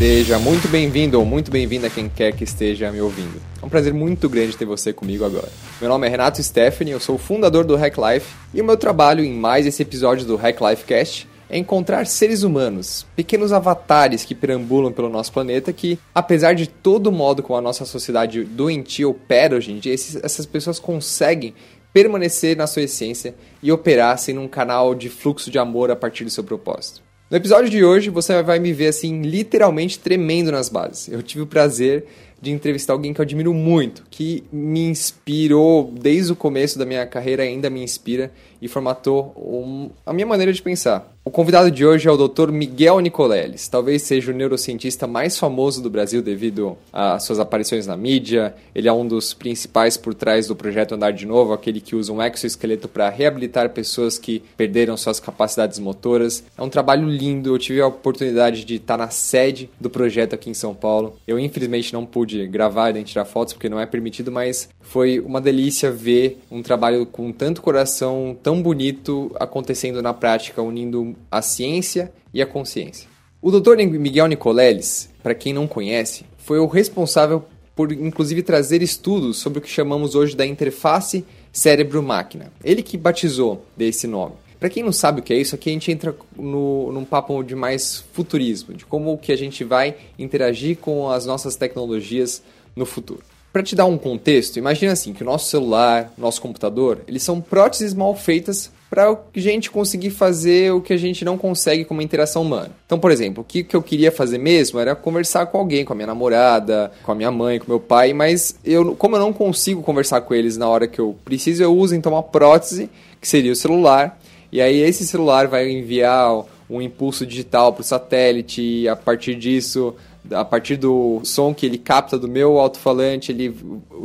Seja 0.00 0.38
muito 0.38 0.66
bem-vindo 0.66 1.18
ou 1.18 1.26
muito 1.26 1.50
bem-vinda 1.50 1.90
quem 1.90 2.08
quer 2.08 2.34
que 2.34 2.42
esteja 2.42 2.90
me 2.90 3.02
ouvindo. 3.02 3.38
É 3.60 3.66
um 3.66 3.68
prazer 3.68 3.92
muito 3.92 4.30
grande 4.30 4.56
ter 4.56 4.64
você 4.64 4.94
comigo 4.94 5.26
agora. 5.26 5.50
Meu 5.78 5.90
nome 5.90 6.06
é 6.06 6.10
Renato 6.10 6.42
Stephanie, 6.42 6.94
eu 6.94 6.98
sou 6.98 7.16
o 7.16 7.18
fundador 7.18 7.66
do 7.66 7.76
Hack 7.76 7.98
Life 7.98 8.34
e 8.54 8.62
o 8.62 8.64
meu 8.64 8.78
trabalho 8.78 9.22
em 9.22 9.34
mais 9.34 9.66
esse 9.66 9.82
episódio 9.82 10.24
do 10.24 10.36
Hack 10.36 10.58
Life 10.58 10.84
Cast 10.84 11.28
é 11.50 11.58
encontrar 11.58 12.06
seres 12.06 12.42
humanos, 12.42 13.06
pequenos 13.14 13.52
avatares 13.52 14.24
que 14.24 14.34
perambulam 14.34 14.90
pelo 14.90 15.10
nosso 15.10 15.34
planeta 15.34 15.70
que, 15.70 15.98
apesar 16.14 16.54
de 16.54 16.66
todo 16.66 17.12
modo 17.12 17.42
como 17.42 17.58
a 17.58 17.62
nossa 17.62 17.84
sociedade 17.84 18.42
doentia 18.42 19.06
opera 19.06 19.54
hoje 19.54 19.70
em 19.70 19.78
dia, 19.78 19.92
esses, 19.92 20.16
essas 20.24 20.46
pessoas 20.46 20.78
conseguem 20.78 21.52
permanecer 21.92 22.56
na 22.56 22.66
sua 22.66 22.84
essência 22.84 23.34
e 23.62 23.70
operar 23.70 24.16
sendo 24.16 24.40
um 24.40 24.48
canal 24.48 24.94
de 24.94 25.10
fluxo 25.10 25.50
de 25.50 25.58
amor 25.58 25.90
a 25.90 25.96
partir 25.96 26.24
do 26.24 26.30
seu 26.30 26.42
propósito. 26.42 27.09
No 27.30 27.36
episódio 27.36 27.70
de 27.70 27.84
hoje, 27.84 28.10
você 28.10 28.42
vai 28.42 28.58
me 28.58 28.72
ver 28.72 28.88
assim, 28.88 29.22
literalmente 29.22 30.00
tremendo 30.00 30.50
nas 30.50 30.68
bases. 30.68 31.06
Eu 31.06 31.22
tive 31.22 31.42
o 31.42 31.46
prazer 31.46 32.04
de 32.42 32.50
entrevistar 32.50 32.92
alguém 32.92 33.14
que 33.14 33.20
eu 33.20 33.22
admiro 33.22 33.54
muito, 33.54 34.02
que 34.10 34.42
me 34.50 34.80
inspirou 34.80 35.92
desde 35.96 36.32
o 36.32 36.36
começo 36.36 36.76
da 36.76 36.84
minha 36.84 37.06
carreira, 37.06 37.44
ainda 37.44 37.70
me 37.70 37.84
inspira 37.84 38.32
e 38.60 38.68
formatou 38.68 39.32
um, 39.36 39.90
a 40.04 40.12
minha 40.12 40.26
maneira 40.26 40.52
de 40.52 40.62
pensar. 40.62 41.10
O 41.22 41.30
convidado 41.30 41.70
de 41.70 41.84
hoje 41.84 42.08
é 42.08 42.10
o 42.10 42.16
Dr. 42.16 42.50
Miguel 42.50 42.98
Nicoleles. 42.98 43.68
Talvez 43.68 44.02
seja 44.02 44.32
o 44.32 44.34
neurocientista 44.34 45.06
mais 45.06 45.38
famoso 45.38 45.82
do 45.82 45.90
Brasil 45.90 46.22
devido 46.22 46.78
às 46.90 47.24
suas 47.24 47.38
aparições 47.38 47.86
na 47.86 47.94
mídia. 47.94 48.54
Ele 48.74 48.88
é 48.88 48.92
um 48.92 49.06
dos 49.06 49.34
principais 49.34 49.98
por 49.98 50.14
trás 50.14 50.48
do 50.48 50.56
projeto 50.56 50.94
Andar 50.94 51.12
de 51.12 51.26
Novo, 51.26 51.52
aquele 51.52 51.78
que 51.78 51.94
usa 51.94 52.10
um 52.10 52.22
exoesqueleto 52.22 52.88
para 52.88 53.10
reabilitar 53.10 53.68
pessoas 53.68 54.18
que 54.18 54.42
perderam 54.56 54.96
suas 54.96 55.20
capacidades 55.20 55.78
motoras. 55.78 56.42
É 56.56 56.62
um 56.62 56.70
trabalho 56.70 57.06
lindo. 57.06 57.54
Eu 57.54 57.58
tive 57.58 57.82
a 57.82 57.86
oportunidade 57.86 58.64
de 58.64 58.76
estar 58.76 58.96
na 58.96 59.10
sede 59.10 59.68
do 59.78 59.90
projeto 59.90 60.32
aqui 60.32 60.48
em 60.48 60.54
São 60.54 60.74
Paulo. 60.74 61.16
Eu 61.28 61.38
infelizmente 61.38 61.92
não 61.92 62.06
pude 62.06 62.46
gravar 62.46 62.94
nem 62.94 63.04
tirar 63.04 63.26
fotos 63.26 63.52
porque 63.52 63.68
não 63.68 63.78
é 63.78 63.84
permitido, 63.84 64.32
mas 64.32 64.70
foi 64.80 65.20
uma 65.20 65.40
delícia 65.40 65.92
ver 65.92 66.40
um 66.50 66.62
trabalho 66.62 67.04
com 67.04 67.30
tanto 67.30 67.60
coração, 67.60 68.36
tão 68.42 68.49
bonito 68.62 69.30
acontecendo 69.38 70.00
na 70.00 70.14
prática, 70.14 70.62
unindo 70.62 71.14
a 71.30 71.42
ciência 71.42 72.10
e 72.32 72.40
a 72.40 72.46
consciência. 72.46 73.06
O 73.42 73.50
Dr. 73.50 73.76
Miguel 73.76 74.26
Nicoleles, 74.26 75.10
para 75.22 75.34
quem 75.34 75.52
não 75.52 75.66
conhece, 75.66 76.24
foi 76.38 76.58
o 76.58 76.66
responsável 76.66 77.44
por 77.76 77.92
inclusive 77.92 78.42
trazer 78.42 78.82
estudos 78.82 79.38
sobre 79.38 79.58
o 79.58 79.62
que 79.62 79.68
chamamos 79.68 80.14
hoje 80.14 80.36
da 80.36 80.46
interface 80.46 81.24
cérebro-máquina. 81.52 82.52
Ele 82.62 82.82
que 82.82 82.96
batizou 82.96 83.64
desse 83.76 84.06
nome. 84.06 84.34
Para 84.58 84.68
quem 84.68 84.82
não 84.82 84.92
sabe 84.92 85.20
o 85.20 85.22
que 85.22 85.32
é 85.32 85.36
isso, 85.38 85.54
aqui 85.54 85.70
a 85.70 85.72
gente 85.72 85.90
entra 85.90 86.14
no, 86.36 86.92
num 86.92 87.04
papo 87.04 87.42
de 87.42 87.54
mais 87.54 88.04
futurismo, 88.12 88.74
de 88.74 88.84
como 88.84 89.16
que 89.16 89.32
a 89.32 89.36
gente 89.36 89.64
vai 89.64 89.96
interagir 90.18 90.76
com 90.76 91.08
as 91.08 91.24
nossas 91.24 91.56
tecnologias 91.56 92.42
no 92.76 92.84
futuro. 92.84 93.22
Para 93.52 93.64
te 93.64 93.74
dar 93.74 93.86
um 93.86 93.98
contexto, 93.98 94.58
imagina 94.58 94.92
assim 94.92 95.12
que 95.12 95.22
o 95.22 95.26
nosso 95.26 95.50
celular, 95.50 96.12
nosso 96.16 96.40
computador, 96.40 97.00
eles 97.08 97.22
são 97.22 97.40
próteses 97.40 97.92
mal 97.92 98.14
feitas 98.14 98.70
para 98.88 99.08
a 99.08 99.16
gente 99.34 99.70
conseguir 99.70 100.10
fazer 100.10 100.72
o 100.72 100.80
que 100.80 100.92
a 100.92 100.96
gente 100.96 101.24
não 101.24 101.38
consegue 101.38 101.84
com 101.84 101.94
uma 101.94 102.02
interação 102.02 102.42
humana. 102.42 102.70
Então, 102.86 102.98
por 102.98 103.10
exemplo, 103.10 103.42
o 103.42 103.44
que, 103.44 103.64
que 103.64 103.74
eu 103.74 103.82
queria 103.82 104.12
fazer 104.12 104.38
mesmo 104.38 104.78
era 104.78 104.96
conversar 104.96 105.46
com 105.46 105.58
alguém, 105.58 105.84
com 105.84 105.92
a 105.92 105.96
minha 105.96 106.08
namorada, 106.08 106.92
com 107.02 107.10
a 107.10 107.14
minha 107.14 107.30
mãe, 107.30 107.58
com 107.58 107.66
meu 107.68 107.80
pai, 107.80 108.12
mas 108.12 108.56
eu, 108.64 108.96
como 108.96 109.16
eu 109.16 109.20
não 109.20 109.32
consigo 109.32 109.82
conversar 109.82 110.20
com 110.20 110.34
eles 110.34 110.56
na 110.56 110.68
hora 110.68 110.88
que 110.88 111.00
eu 111.00 111.16
preciso, 111.24 111.62
eu 111.62 111.76
uso 111.76 111.94
então 111.94 112.12
uma 112.12 112.22
prótese, 112.22 112.90
que 113.20 113.28
seria 113.28 113.52
o 113.52 113.56
celular, 113.56 114.20
e 114.50 114.60
aí 114.60 114.80
esse 114.80 115.06
celular 115.06 115.46
vai 115.46 115.70
enviar 115.70 116.44
um 116.68 116.80
impulso 116.80 117.26
digital 117.26 117.72
para 117.72 117.82
o 117.82 117.84
satélite, 117.84 118.60
e 118.60 118.88
a 118.88 118.96
partir 118.96 119.34
disso 119.34 119.94
a 120.30 120.44
partir 120.44 120.76
do 120.76 121.20
som 121.24 121.54
que 121.54 121.66
ele 121.66 121.78
capta 121.78 122.18
do 122.18 122.28
meu 122.28 122.58
alto-falante, 122.58 123.32
ele 123.32 123.56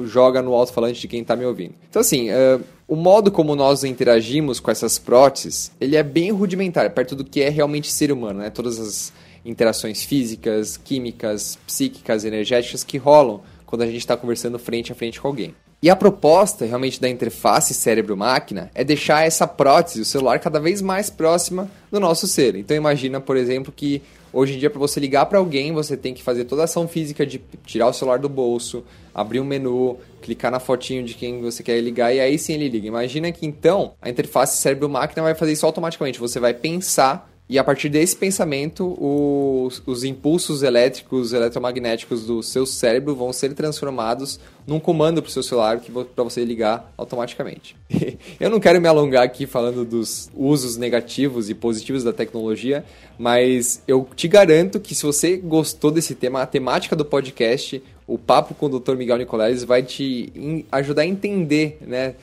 joga 0.05 0.41
no 0.41 0.53
alto-falante 0.53 1.01
de 1.01 1.07
quem 1.07 1.21
está 1.21 1.35
me 1.35 1.45
ouvindo. 1.45 1.73
Então, 1.89 1.99
assim, 1.99 2.29
uh, 2.29 2.61
o 2.87 2.95
modo 2.95 3.31
como 3.31 3.55
nós 3.55 3.83
interagimos 3.83 4.59
com 4.59 4.69
essas 4.69 4.97
próteses, 4.99 5.71
ele 5.79 5.95
é 5.95 6.03
bem 6.03 6.31
rudimentar, 6.31 6.89
perto 6.91 7.15
do 7.15 7.23
que 7.23 7.41
é 7.41 7.49
realmente 7.49 7.91
ser 7.91 8.11
humano, 8.11 8.39
né? 8.39 8.49
Todas 8.49 8.79
as 8.79 9.13
interações 9.43 10.03
físicas, 10.03 10.77
químicas, 10.77 11.57
psíquicas, 11.67 12.25
energéticas 12.25 12.83
que 12.83 12.97
rolam 12.97 13.41
quando 13.65 13.83
a 13.83 13.85
gente 13.85 13.97
está 13.97 14.15
conversando 14.17 14.57
frente 14.57 14.91
a 14.91 14.95
frente 14.95 15.19
com 15.19 15.27
alguém. 15.27 15.53
E 15.81 15.89
a 15.89 15.95
proposta 15.95 16.65
realmente 16.65 16.99
da 16.99 17.07
interface 17.07 17.73
cérebro-máquina 17.73 18.71
é 18.73 18.83
deixar 18.83 19.25
essa 19.25 19.45
prótese, 19.45 20.01
o 20.01 20.05
celular, 20.05 20.39
cada 20.39 20.59
vez 20.59 20.81
mais 20.81 21.09
próxima 21.09 21.69
do 21.91 21.99
nosso 21.99 22.27
ser. 22.27 22.55
Então 22.55 22.75
imagina, 22.75 23.21
por 23.21 23.37
exemplo, 23.37 23.71
que 23.75 24.01
Hoje 24.35 24.55
em 24.55 24.59
dia, 24.59 24.69
para 24.69 24.79
você 24.79 24.99
ligar 24.99 25.27
para 25.27 25.39
alguém, 25.39 25.71
você 25.71 25.95
tem 25.95 26.13
que 26.13 26.21
fazer 26.21 26.43
toda 26.43 26.63
a 26.63 26.65
ação 26.65 26.89
física 26.89 27.25
de 27.25 27.41
tirar 27.65 27.87
o 27.87 27.93
celular 27.93 28.19
do 28.19 28.27
bolso, 28.27 28.83
abrir 29.13 29.39
um 29.39 29.45
menu, 29.45 29.97
clicar 30.21 30.51
na 30.51 30.59
fotinho 30.59 31.05
de 31.05 31.13
quem 31.13 31.41
você 31.41 31.63
quer 31.63 31.79
ligar 31.79 32.13
e 32.13 32.19
aí 32.19 32.37
sim 32.37 32.55
ele 32.55 32.67
liga. 32.67 32.85
Imagina 32.85 33.31
que 33.31 33.45
então 33.45 33.93
a 34.01 34.09
interface 34.09 34.57
cérebro-máquina 34.57 35.23
vai 35.23 35.35
fazer 35.35 35.53
isso 35.53 35.65
automaticamente. 35.65 36.19
Você 36.19 36.37
vai 36.37 36.53
pensar 36.53 37.33
e 37.47 37.59
a 37.59 37.63
partir 37.63 37.89
desse 37.89 38.15
pensamento, 38.15 38.97
os, 38.99 39.81
os, 39.85 40.03
impulsos 40.03 40.63
elétricos, 40.63 41.31
eletromagnéticos 41.31 42.25
do 42.25 42.41
seu 42.41 42.65
cérebro 42.65 43.15
vão 43.15 43.31
ser 43.31 43.53
transformados 43.53 44.39
num 44.65 44.79
comando 44.79 45.21
para 45.21 45.29
o 45.29 45.31
seu 45.31 45.43
celular 45.43 45.79
para 46.15 46.23
você 46.23 46.43
ligar 46.43 46.91
automaticamente. 46.97 47.75
Eu 48.39 48.49
não 48.49 48.59
quero 48.59 48.81
me 48.81 48.87
alongar 48.87 49.23
aqui 49.23 49.45
falando 49.45 49.85
dos 49.85 50.27
usos 50.35 50.75
negativos 50.75 51.47
e 51.47 51.53
positivos 51.53 52.03
da 52.03 52.11
tecnologia, 52.11 52.83
mas 53.17 53.81
eu 53.87 54.07
te 54.15 54.27
garanto 54.27 54.79
que 54.79 54.95
se 54.95 55.03
você 55.03 55.37
gostou 55.37 55.91
desse 55.91 56.15
tema, 56.15 56.41
a 56.41 56.47
temática 56.47 56.95
do 56.95 57.05
podcast, 57.05 57.81
o 58.07 58.17
papo 58.17 58.55
com 58.55 58.65
o 58.65 58.79
Dr. 58.79 58.95
Miguel 58.95 59.17
Nicoleles 59.17 59.63
vai 59.63 59.83
te 59.83 60.65
ajudar 60.71 61.03
a 61.03 61.05
entender, 61.05 61.77
né? 61.81 62.15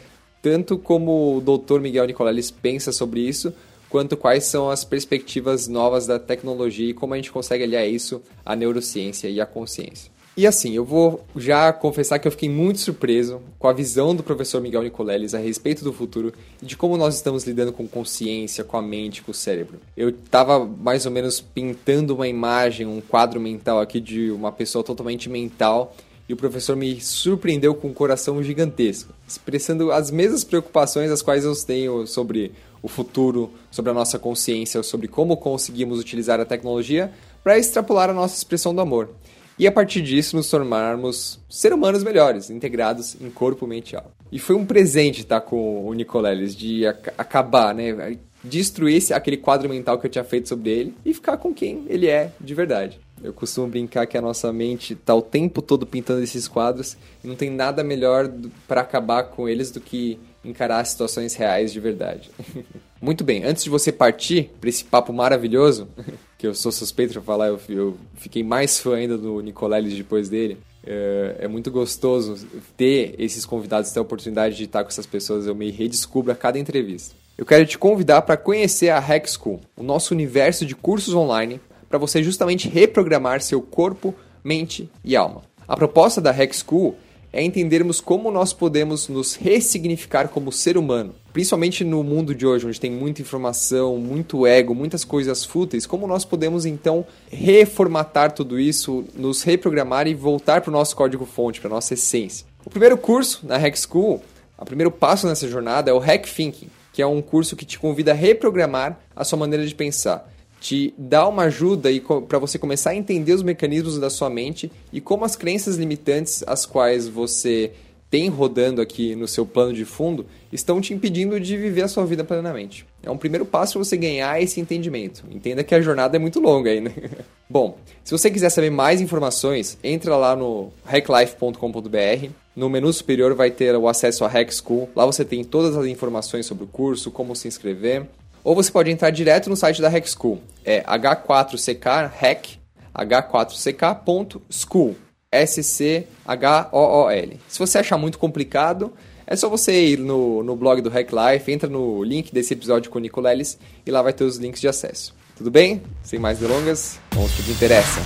Tanto 0.43 0.77
como 0.77 1.37
o 1.37 1.41
Dr. 1.41 1.81
Miguel 1.81 2.07
Nicoleles 2.07 2.51
pensa 2.51 2.91
sobre 2.91 3.21
isso, 3.21 3.55
quanto 3.93 4.17
quais 4.17 4.45
são 4.45 4.71
as 4.71 4.85
perspectivas 4.85 5.69
novas 5.69 6.07
da 6.07 6.19
tecnologia 6.19 6.89
e 6.89 6.95
como 6.95 7.13
a 7.13 7.17
gente 7.19 7.31
consegue 7.31 7.63
aliar 7.63 7.87
isso 7.87 8.23
à 8.43 8.57
neurociência 8.57 9.29
e 9.29 9.39
à 9.39 9.45
consciência. 9.45 10.11
E 10.35 10.47
assim, 10.47 10.73
eu 10.73 10.83
vou 10.83 11.23
já 11.37 11.71
confessar 11.75 12.19
que 12.19 12.27
eu 12.27 12.33
fiquei 12.33 12.49
muito 12.49 12.79
surpreso 12.79 13.43
com 13.59 13.69
a 13.69 13.73
visão 13.75 14.17
do 14.17 14.23
professor 14.23 14.63
Miguel 14.63 14.85
Nicoleles 14.85 15.35
a 15.35 15.39
respeito 15.39 15.85
do 15.85 15.93
futuro 15.93 16.33
e 16.63 16.65
de 16.65 16.75
como 16.75 16.97
nós 16.97 17.17
estamos 17.17 17.45
lidando 17.45 17.71
com 17.71 17.87
consciência, 17.87 18.65
com 18.65 18.79
a 18.79 18.83
mente, 18.83 19.21
com 19.21 19.31
o 19.31 19.35
cérebro. 19.35 19.79
Eu 19.95 20.09
estava 20.09 20.65
mais 20.65 21.05
ou 21.05 21.13
menos 21.13 21.43
pintando 21.43 22.15
uma 22.15 22.27
imagem, 22.27 22.87
um 22.87 23.03
quadro 23.03 23.39
mental 23.39 23.79
aqui 23.79 24.01
de 24.01 24.31
uma 24.31 24.51
pessoa 24.51 24.83
totalmente 24.83 25.29
mental 25.29 25.95
e 26.27 26.33
o 26.33 26.37
professor 26.37 26.75
me 26.75 26.99
surpreendeu 26.99 27.75
com 27.75 27.89
um 27.89 27.93
coração 27.93 28.43
gigantesco, 28.43 29.13
expressando 29.29 29.93
as 29.93 30.11
mesmas 30.11 30.45
preocupações 30.45 31.11
as 31.11 31.21
quais 31.21 31.45
eu 31.45 31.55
tenho 31.55 32.07
sobre 32.07 32.53
o 32.83 32.89
futuro, 32.89 33.53
sobre 33.71 33.91
a 33.91 33.95
nossa 33.95 34.19
consciência, 34.19 34.83
sobre 34.83 35.09
como 35.09 35.37
conseguimos 35.37 36.01
utilizar 36.01 36.41
a 36.41 36.45
tecnologia 36.45 37.13
para 37.43 37.59
extrapolar 37.59 38.11
a 38.11 38.15
nossa 38.15 38.37
expressão 38.37 38.75
do 38.75 38.81
amor. 38.81 39.11
E 39.59 39.67
a 39.67 39.73
partir 39.73 40.03
disso 40.03 40.35
nos 40.35 40.49
tornarmos 40.51 41.39
seres 41.49 41.77
humanos 41.77 42.03
melhores, 42.03 42.51
integrados 42.51 43.17
em 43.21 43.31
corpo, 43.31 43.67
mente 43.67 43.93
e 43.93 43.97
alma. 43.97 44.11
E 44.31 44.39
foi 44.39 44.57
um 44.57 44.65
presente 44.65 45.21
estar 45.21 45.43
com 45.43 45.87
o 45.87 45.93
Nicoleles, 45.93 46.57
de 46.57 46.87
ac 46.87 47.11
acabar, 47.19 47.75
né? 47.75 48.19
Destruir 48.43 48.97
esse, 48.97 49.15
aquele 49.15 49.37
quadro 49.37 49.69
mental 49.69 49.99
que 49.99 50.07
eu 50.07 50.11
tinha 50.11 50.25
feito 50.25 50.49
sobre 50.49 50.71
ele 50.71 50.95
e 51.05 51.15
ficar 51.15 51.37
com 51.37 51.55
quem 51.55 51.85
ele 51.87 52.09
é 52.09 52.33
de 52.41 52.55
verdade. 52.55 52.99
Eu 53.23 53.33
costumo 53.33 53.69
brincar 53.69 54.05
que 54.07 54.19
a 54.19 54.21
nossa 54.21 54.53
mente 54.53 54.95
está 54.95 55.15
o 55.15 55.23
tempo 55.23 55.63
todo 55.63 55.87
pintando 55.87 56.25
esses 56.25 56.49
quadros 56.49 56.97
e 57.23 57.29
não 57.29 57.37
tem 57.37 57.51
nada 57.51 57.85
melhor 57.85 58.29
para 58.67 58.81
acabar 58.81 59.25
com 59.25 59.49
eles 59.49 59.71
do 59.71 59.81
que 59.81 60.19
encarar 60.45 60.85
situações 60.85 61.35
reais 61.35 61.73
de 61.73 61.81
verdade. 61.81 62.31
Muito 63.01 63.25
bem, 63.25 63.45
antes 63.45 63.65
de 63.65 63.71
você 63.71 63.91
partir 63.91 64.51
para 64.61 64.69
esse 64.71 64.85
papo 64.85 65.13
maravilhoso, 65.13 65.89
que 66.39 66.47
eu 66.47 66.55
sou 66.55 66.71
suspeito 66.71 67.13
de 67.13 67.21
falar, 67.21 67.49
eu, 67.49 67.61
eu, 67.69 67.97
fiquei 68.15 68.45
mais 68.45 68.79
fã 68.79 68.95
ainda 68.97 69.19
do 69.19 69.41
Nicoleles 69.41 69.97
depois 69.97 70.29
dele. 70.29 70.59
É, 70.85 71.37
é, 71.41 71.49
muito 71.49 71.71
gostoso 71.71 72.47
ter 72.77 73.15
esses 73.17 73.47
convidados, 73.47 73.93
ter 73.93 74.01
a 74.01 74.03
oportunidade 74.03 74.57
de 74.57 74.65
estar 74.65 74.83
com 74.83 74.89
essas 74.89 75.07
pessoas. 75.07 75.47
Eu 75.47 75.55
me 75.55 75.71
redescubro 75.71 76.33
a 76.33 76.35
cada 76.35 76.59
entrevista. 76.59 77.15
Eu 77.39 77.47
quero 77.47 77.65
te 77.67 77.79
convidar 77.79 78.23
para 78.23 78.37
conhecer 78.37 78.91
a 78.91 78.99
Hack 78.99 79.29
School, 79.29 79.61
o 79.77 79.83
nosso 79.83 80.13
universo 80.13 80.67
de 80.67 80.75
cursos 80.75 81.15
online 81.15 81.61
para 81.89 81.99
você 81.99 82.23
justamente 82.23 82.69
reprogramar 82.69 83.41
seu 83.41 83.61
corpo, 83.61 84.15
mente 84.43 84.89
e 85.05 85.15
alma. 85.15 85.43
A 85.69 85.77
proposta 85.77 86.21
da 86.21 86.31
Hack 86.31 86.55
School 86.55 86.97
é 87.33 87.43
entendermos 87.43 88.01
como 88.01 88.31
nós 88.31 88.53
podemos 88.53 89.09
nos 89.09 89.35
ressignificar 89.35 90.29
como 90.29 90.53
ser 90.53 90.77
humano, 90.77 91.15
principalmente 91.33 91.83
no 91.83 92.05
mundo 92.05 92.35
de 92.35 92.47
hoje, 92.47 92.67
onde 92.67 92.79
tem 92.79 92.91
muita 92.91 93.23
informação, 93.23 93.97
muito 93.97 94.47
ego, 94.47 94.75
muitas 94.75 95.03
coisas 95.03 95.45
fúteis, 95.45 95.87
como 95.87 96.07
nós 96.07 96.25
podemos 96.25 96.67
então 96.67 97.07
reformatar 97.31 98.33
tudo 98.33 98.61
isso, 98.61 99.05
nos 99.17 99.43
reprogramar 99.43 100.07
e 100.07 100.15
voltar 100.15 100.61
para 100.61 100.69
o 100.69 100.73
nosso 100.73 100.95
código-fonte, 100.95 101.61
para 101.61 101.71
a 101.71 101.75
nossa 101.75 101.95
essência. 101.95 102.47
O 102.65 102.71
primeiro 102.71 102.99
curso 102.99 103.41
na 103.47 103.57
Hack 103.57 103.77
School, 103.77 104.23
o 104.59 104.65
primeiro 104.65 104.91
passo 104.91 105.27
nessa 105.27 105.49
jornada 105.49 105.91
é 105.91 105.95
o 105.95 105.99
Hack 105.99 106.27
Thinking, 106.27 106.69
que 106.93 107.01
é 107.01 107.07
um 107.07 107.23
curso 107.23 107.57
que 107.57 107.65
te 107.65 107.79
convida 107.79 108.13
a 108.13 108.15
reprogramar 108.15 109.01
a 109.17 109.25
sua 109.25 109.39
maneira 109.39 109.67
de 109.67 109.75
pensar 109.75 110.32
te 110.63 110.95
dá 110.97 111.27
uma 111.27 111.43
ajuda 111.43 111.91
para 112.29 112.39
você 112.39 112.57
começar 112.57 112.91
a 112.91 112.95
entender 112.95 113.33
os 113.33 113.43
mecanismos 113.43 113.99
da 113.99 114.09
sua 114.09 114.31
mente 114.31 114.71
e 114.93 115.01
como 115.01 115.25
as 115.25 115.35
crenças 115.35 115.77
limitantes 115.77 116.45
as 116.47 116.65
quais 116.65 117.09
você 117.09 117.73
tem 118.09 118.29
rodando 118.29 118.81
aqui 118.81 119.17
no 119.17 119.27
seu 119.27 119.45
plano 119.45 119.73
de 119.73 119.85
fundo 119.85 120.25
estão 120.53 120.81
te 120.81 120.95
impedindo 120.95 121.41
de 121.41 121.57
viver 121.57 121.83
a 121.83 121.89
sua 121.89 122.07
vida 122.07 122.23
plenamente. 122.23 122.87
É 123.03 123.11
um 123.11 123.17
primeiro 123.17 123.45
passo 123.45 123.73
para 123.73 123.85
você 123.85 123.97
ganhar 123.97 124.41
esse 124.41 124.61
entendimento. 124.61 125.25
Entenda 125.31 125.65
que 125.65 125.75
a 125.75 125.81
jornada 125.81 126.15
é 126.15 126.19
muito 126.21 126.39
longa 126.39 126.71
ainda. 126.71 126.93
Bom, 127.51 127.77
se 128.05 128.13
você 128.13 128.31
quiser 128.31 128.51
saber 128.51 128.71
mais 128.71 129.01
informações, 129.01 129.79
entra 129.83 130.15
lá 130.15 130.37
no 130.37 130.71
hacklife.com.br. 130.85 132.29
No 132.55 132.69
menu 132.69 132.93
superior 132.93 133.35
vai 133.35 133.51
ter 133.51 133.75
o 133.75 133.89
acesso 133.89 134.25
à 134.25 134.29
Hack 134.29 134.53
School. 134.53 134.91
Lá 134.95 135.07
você 135.07 135.25
tem 135.25 135.43
todas 135.43 135.75
as 135.75 135.87
informações 135.87 136.47
sobre 136.47 136.65
o 136.65 136.69
curso, 136.69 137.11
como 137.11 137.35
se 137.35 137.49
inscrever. 137.49 138.07
Ou 138.45 138.57
você 138.57 138.73
pode 138.73 138.91
entrar 138.91 139.11
direto 139.11 139.49
no 139.49 139.57
site 139.57 139.81
da 139.81 139.89
Hack 139.89 140.07
School. 140.09 140.43
É 140.65 140.83
h4ck 140.83 142.11
hack 142.11 142.47
h4ck.school. 142.95 144.97
S-C-H-O-O-L. 145.31 147.41
Se 147.49 147.59
você 147.59 147.79
achar 147.79 147.97
muito 147.97 148.19
complicado, 148.19 148.93
é 149.27 149.35
só 149.35 149.49
você 149.49 149.87
ir 149.87 149.99
no, 149.99 150.43
no 150.43 150.55
blog 150.55 150.83
do 150.83 150.91
Hack 150.91 151.09
Life, 151.11 151.51
entra 151.51 151.71
no 151.71 152.05
link 152.05 152.35
desse 152.35 152.53
episódio 152.53 152.91
com 152.91 152.99
o 152.99 153.01
Nicoleles 153.01 153.59
e 153.87 153.91
lá 153.91 154.03
vai 154.03 154.13
ter 154.13 154.25
os 154.25 154.37
links 154.37 154.61
de 154.61 154.69
acesso. 154.69 155.15
Tudo 155.35 155.51
bem? 155.51 155.83
Sem 156.03 156.19
mais 156.19 156.39
delongas, 156.39 156.99
vamos 157.13 157.33
para 157.33 157.41
o 157.41 157.45
que 157.47 157.53
interessa. 157.53 158.03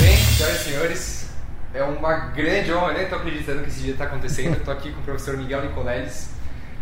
Bem, 0.00 0.16
senhoras 0.16 0.60
e 0.60 0.64
senhores, 0.64 1.26
é 1.74 1.82
uma 1.82 2.14
grande 2.28 2.72
honra, 2.72 2.92
nem 2.92 3.02
estou 3.02 3.18
acreditando 3.18 3.64
que 3.64 3.70
esse 3.70 3.80
dia 3.80 3.92
está 3.92 4.04
acontecendo. 4.04 4.56
Estou 4.56 4.72
aqui 4.72 4.92
com 4.92 5.00
o 5.00 5.02
professor 5.02 5.36
Miguel 5.36 5.62
Nicoleles 5.62 6.35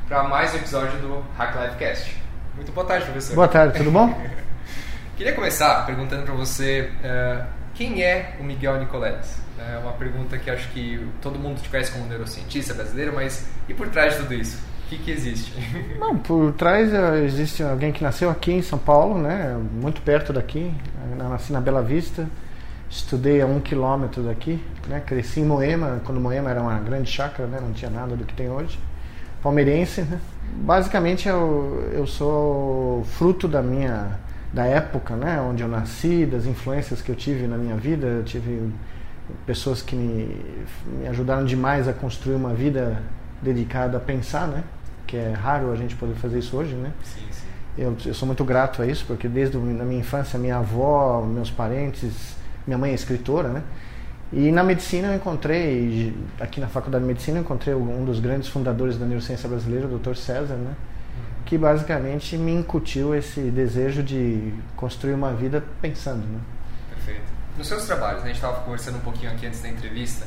para 0.08 0.22
mais 0.24 0.52
um 0.52 0.58
episódio 0.58 1.00
do 1.00 1.24
Hack 1.38 1.56
Life 1.56 1.76
Cast. 1.76 2.16
Muito 2.54 2.70
boa 2.72 2.86
tarde, 2.86 3.06
professor. 3.06 3.34
Boa 3.34 3.48
tarde, 3.48 3.78
tudo 3.78 3.90
bom? 3.90 4.14
Queria 5.16 5.32
começar 5.32 5.86
perguntando 5.86 6.24
para 6.24 6.34
você 6.34 6.90
uh, 7.00 7.46
quem 7.74 8.02
é 8.02 8.36
o 8.38 8.44
Miguel 8.44 8.78
Nicoleles? 8.78 9.42
É 9.58 9.78
uma 9.78 9.92
pergunta 9.92 10.36
que 10.36 10.50
acho 10.50 10.68
que 10.70 11.08
todo 11.22 11.38
mundo 11.38 11.60
te 11.62 11.68
conhece 11.70 11.92
como 11.92 12.04
neurocientista 12.06 12.74
brasileiro, 12.74 13.14
mas 13.14 13.48
e 13.66 13.72
por 13.72 13.88
trás 13.88 14.14
de 14.14 14.20
tudo 14.20 14.34
isso? 14.34 14.62
O 14.84 14.88
que, 14.88 14.98
que 14.98 15.10
existe? 15.10 15.52
Bom, 15.98 16.18
por 16.18 16.52
trás 16.52 16.92
uh, 16.92 17.14
existe 17.24 17.62
alguém 17.62 17.90
que 17.90 18.02
nasceu 18.02 18.28
aqui 18.28 18.52
em 18.52 18.62
São 18.62 18.78
Paulo, 18.78 19.18
né, 19.18 19.58
muito 19.72 20.02
perto 20.02 20.34
daqui. 20.34 20.70
Eu 21.10 21.16
nasci 21.16 21.50
na 21.50 21.62
Bela 21.62 21.82
Vista, 21.82 22.28
estudei 22.90 23.40
a 23.40 23.46
um 23.46 23.58
quilômetro 23.58 24.22
daqui, 24.22 24.62
né, 24.86 25.00
cresci 25.00 25.40
em 25.40 25.44
Moema, 25.44 26.02
quando 26.04 26.20
Moema 26.20 26.50
era 26.50 26.60
uma 26.60 26.78
grande 26.78 27.10
chácara, 27.10 27.48
né, 27.48 27.58
não 27.58 27.72
tinha 27.72 27.90
nada 27.90 28.14
do 28.14 28.24
que 28.26 28.34
tem 28.34 28.50
hoje. 28.50 28.78
Palmeirense, 29.44 30.00
né? 30.00 30.18
Basicamente 30.56 31.28
eu, 31.28 31.90
eu 31.92 32.06
sou 32.06 33.04
fruto 33.04 33.46
da 33.46 33.62
minha 33.62 34.18
da 34.54 34.64
época, 34.64 35.16
né, 35.16 35.40
onde 35.40 35.64
eu 35.64 35.68
nasci, 35.68 36.24
das 36.24 36.46
influências 36.46 37.02
que 37.02 37.10
eu 37.10 37.16
tive 37.16 37.46
na 37.46 37.58
minha 37.58 37.76
vida. 37.76 38.06
Eu 38.06 38.22
tive 38.22 38.72
pessoas 39.44 39.82
que 39.82 39.94
me, 39.94 40.34
me 40.98 41.08
ajudaram 41.08 41.44
demais 41.44 41.88
a 41.88 41.92
construir 41.92 42.36
uma 42.36 42.54
vida 42.54 43.02
dedicada 43.42 43.98
a 43.98 44.00
pensar, 44.00 44.46
né? 44.46 44.62
Que 45.06 45.16
é 45.16 45.32
raro 45.32 45.72
a 45.72 45.76
gente 45.76 45.94
poder 45.96 46.14
fazer 46.14 46.38
isso 46.38 46.56
hoje, 46.56 46.74
né? 46.74 46.92
Sim, 47.02 47.26
sim. 47.30 47.46
Eu, 47.76 47.96
eu 48.06 48.14
sou 48.14 48.26
muito 48.26 48.44
grato 48.44 48.80
a 48.80 48.86
isso, 48.86 49.04
porque 49.06 49.28
desde 49.28 49.56
a 49.56 49.60
minha 49.60 50.00
infância, 50.00 50.38
minha 50.38 50.56
avó, 50.56 51.20
meus 51.20 51.50
parentes, 51.50 52.36
minha 52.66 52.78
mãe 52.78 52.92
é 52.92 52.94
escritora, 52.94 53.48
né? 53.48 53.62
E 54.36 54.50
na 54.50 54.64
medicina 54.64 55.08
eu 55.08 55.14
encontrei, 55.14 56.12
aqui 56.40 56.60
na 56.60 56.66
Faculdade 56.66 57.04
de 57.04 57.08
Medicina, 57.08 57.38
eu 57.38 57.42
encontrei 57.42 57.72
um 57.72 58.04
dos 58.04 58.18
grandes 58.18 58.48
fundadores 58.48 58.98
da 58.98 59.06
neurociência 59.06 59.48
brasileira, 59.48 59.86
o 59.86 59.96
Dr. 59.96 60.16
César, 60.16 60.56
né? 60.56 60.74
que 61.46 61.56
basicamente 61.56 62.36
me 62.36 62.52
incutiu 62.52 63.14
esse 63.14 63.40
desejo 63.42 64.02
de 64.02 64.52
construir 64.74 65.14
uma 65.14 65.32
vida 65.32 65.62
pensando. 65.80 66.26
Né? 66.26 66.40
Perfeito. 66.96 67.22
Nos 67.56 67.68
seus 67.68 67.84
trabalhos, 67.84 68.22
né, 68.22 68.24
a 68.24 68.26
gente 68.26 68.36
estava 68.36 68.60
conversando 68.62 68.96
um 68.96 69.02
pouquinho 69.02 69.30
aqui 69.30 69.46
antes 69.46 69.62
da 69.62 69.68
entrevista, 69.68 70.26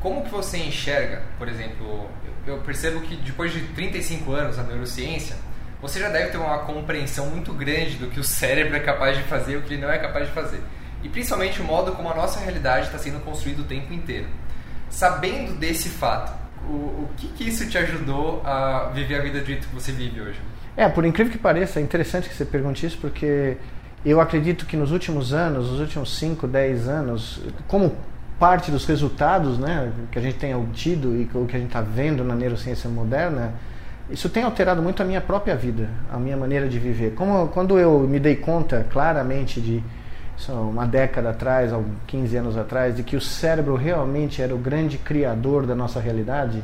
como 0.00 0.24
que 0.24 0.30
você 0.30 0.58
enxerga, 0.58 1.22
por 1.38 1.48
exemplo, 1.48 2.10
eu 2.44 2.58
percebo 2.58 3.00
que 3.02 3.14
depois 3.14 3.52
de 3.52 3.60
35 3.60 4.32
anos 4.32 4.56
na 4.56 4.64
neurociência, 4.64 5.36
você 5.80 6.00
já 6.00 6.08
deve 6.08 6.30
ter 6.30 6.38
uma 6.38 6.58
compreensão 6.60 7.26
muito 7.26 7.52
grande 7.52 7.96
do 7.96 8.08
que 8.08 8.18
o 8.18 8.24
cérebro 8.26 8.74
é 8.74 8.80
capaz 8.80 9.16
de 9.16 9.22
fazer 9.22 9.52
e 9.52 9.56
o 9.58 9.62
que 9.62 9.74
ele 9.74 9.82
não 9.82 9.90
é 9.90 9.98
capaz 9.98 10.26
de 10.26 10.32
fazer. 10.32 10.60
E 11.02 11.08
principalmente 11.08 11.60
o 11.60 11.64
modo 11.64 11.92
como 11.92 12.10
a 12.10 12.14
nossa 12.14 12.40
realidade 12.40 12.86
está 12.86 12.98
sendo 12.98 13.20
construída 13.20 13.62
o 13.62 13.64
tempo 13.64 13.92
inteiro. 13.92 14.26
Sabendo 14.88 15.54
desse 15.54 15.88
fato, 15.88 16.32
o, 16.68 16.72
o 16.72 17.10
que, 17.16 17.28
que 17.28 17.48
isso 17.48 17.68
te 17.68 17.78
ajudou 17.78 18.42
a 18.44 18.90
viver 18.94 19.16
a 19.16 19.22
vida 19.22 19.40
do 19.40 19.46
jeito 19.46 19.68
que 19.68 19.74
você 19.74 19.92
vive 19.92 20.20
hoje? 20.20 20.40
É, 20.76 20.88
por 20.88 21.04
incrível 21.04 21.32
que 21.32 21.38
pareça, 21.38 21.80
é 21.80 21.82
interessante 21.82 22.28
que 22.28 22.34
você 22.34 22.44
pergunte 22.44 22.84
isso, 22.84 22.98
porque 23.00 23.56
eu 24.04 24.20
acredito 24.20 24.66
que 24.66 24.76
nos 24.76 24.92
últimos 24.92 25.32
anos, 25.32 25.70
nos 25.70 25.80
últimos 25.80 26.16
5, 26.18 26.46
10 26.46 26.88
anos, 26.88 27.40
como 27.66 27.96
parte 28.38 28.70
dos 28.70 28.84
resultados 28.84 29.58
né, 29.58 29.90
que 30.12 30.18
a 30.18 30.22
gente 30.22 30.36
tem 30.36 30.54
obtido 30.54 31.16
e 31.16 31.28
o 31.34 31.46
que 31.46 31.56
a 31.56 31.58
gente 31.58 31.68
está 31.68 31.80
vendo 31.80 32.22
na 32.22 32.34
neurociência 32.34 32.88
moderna, 32.90 33.54
isso 34.10 34.28
tem 34.28 34.44
alterado 34.44 34.82
muito 34.82 35.02
a 35.02 35.06
minha 35.06 35.20
própria 35.20 35.56
vida, 35.56 35.88
a 36.12 36.18
minha 36.18 36.36
maneira 36.36 36.68
de 36.68 36.78
viver. 36.78 37.14
Como 37.14 37.48
quando 37.48 37.78
eu 37.78 38.00
me 38.00 38.20
dei 38.20 38.36
conta 38.36 38.86
claramente 38.90 39.60
de 39.60 39.82
uma 40.48 40.86
década 40.86 41.30
atrás, 41.30 41.72
15 42.06 42.36
anos 42.36 42.56
atrás, 42.56 42.94
de 42.94 43.02
que 43.02 43.16
o 43.16 43.20
cérebro 43.20 43.74
realmente 43.74 44.42
era 44.42 44.54
o 44.54 44.58
grande 44.58 44.98
criador 44.98 45.66
da 45.66 45.74
nossa 45.74 45.98
realidade, 45.98 46.62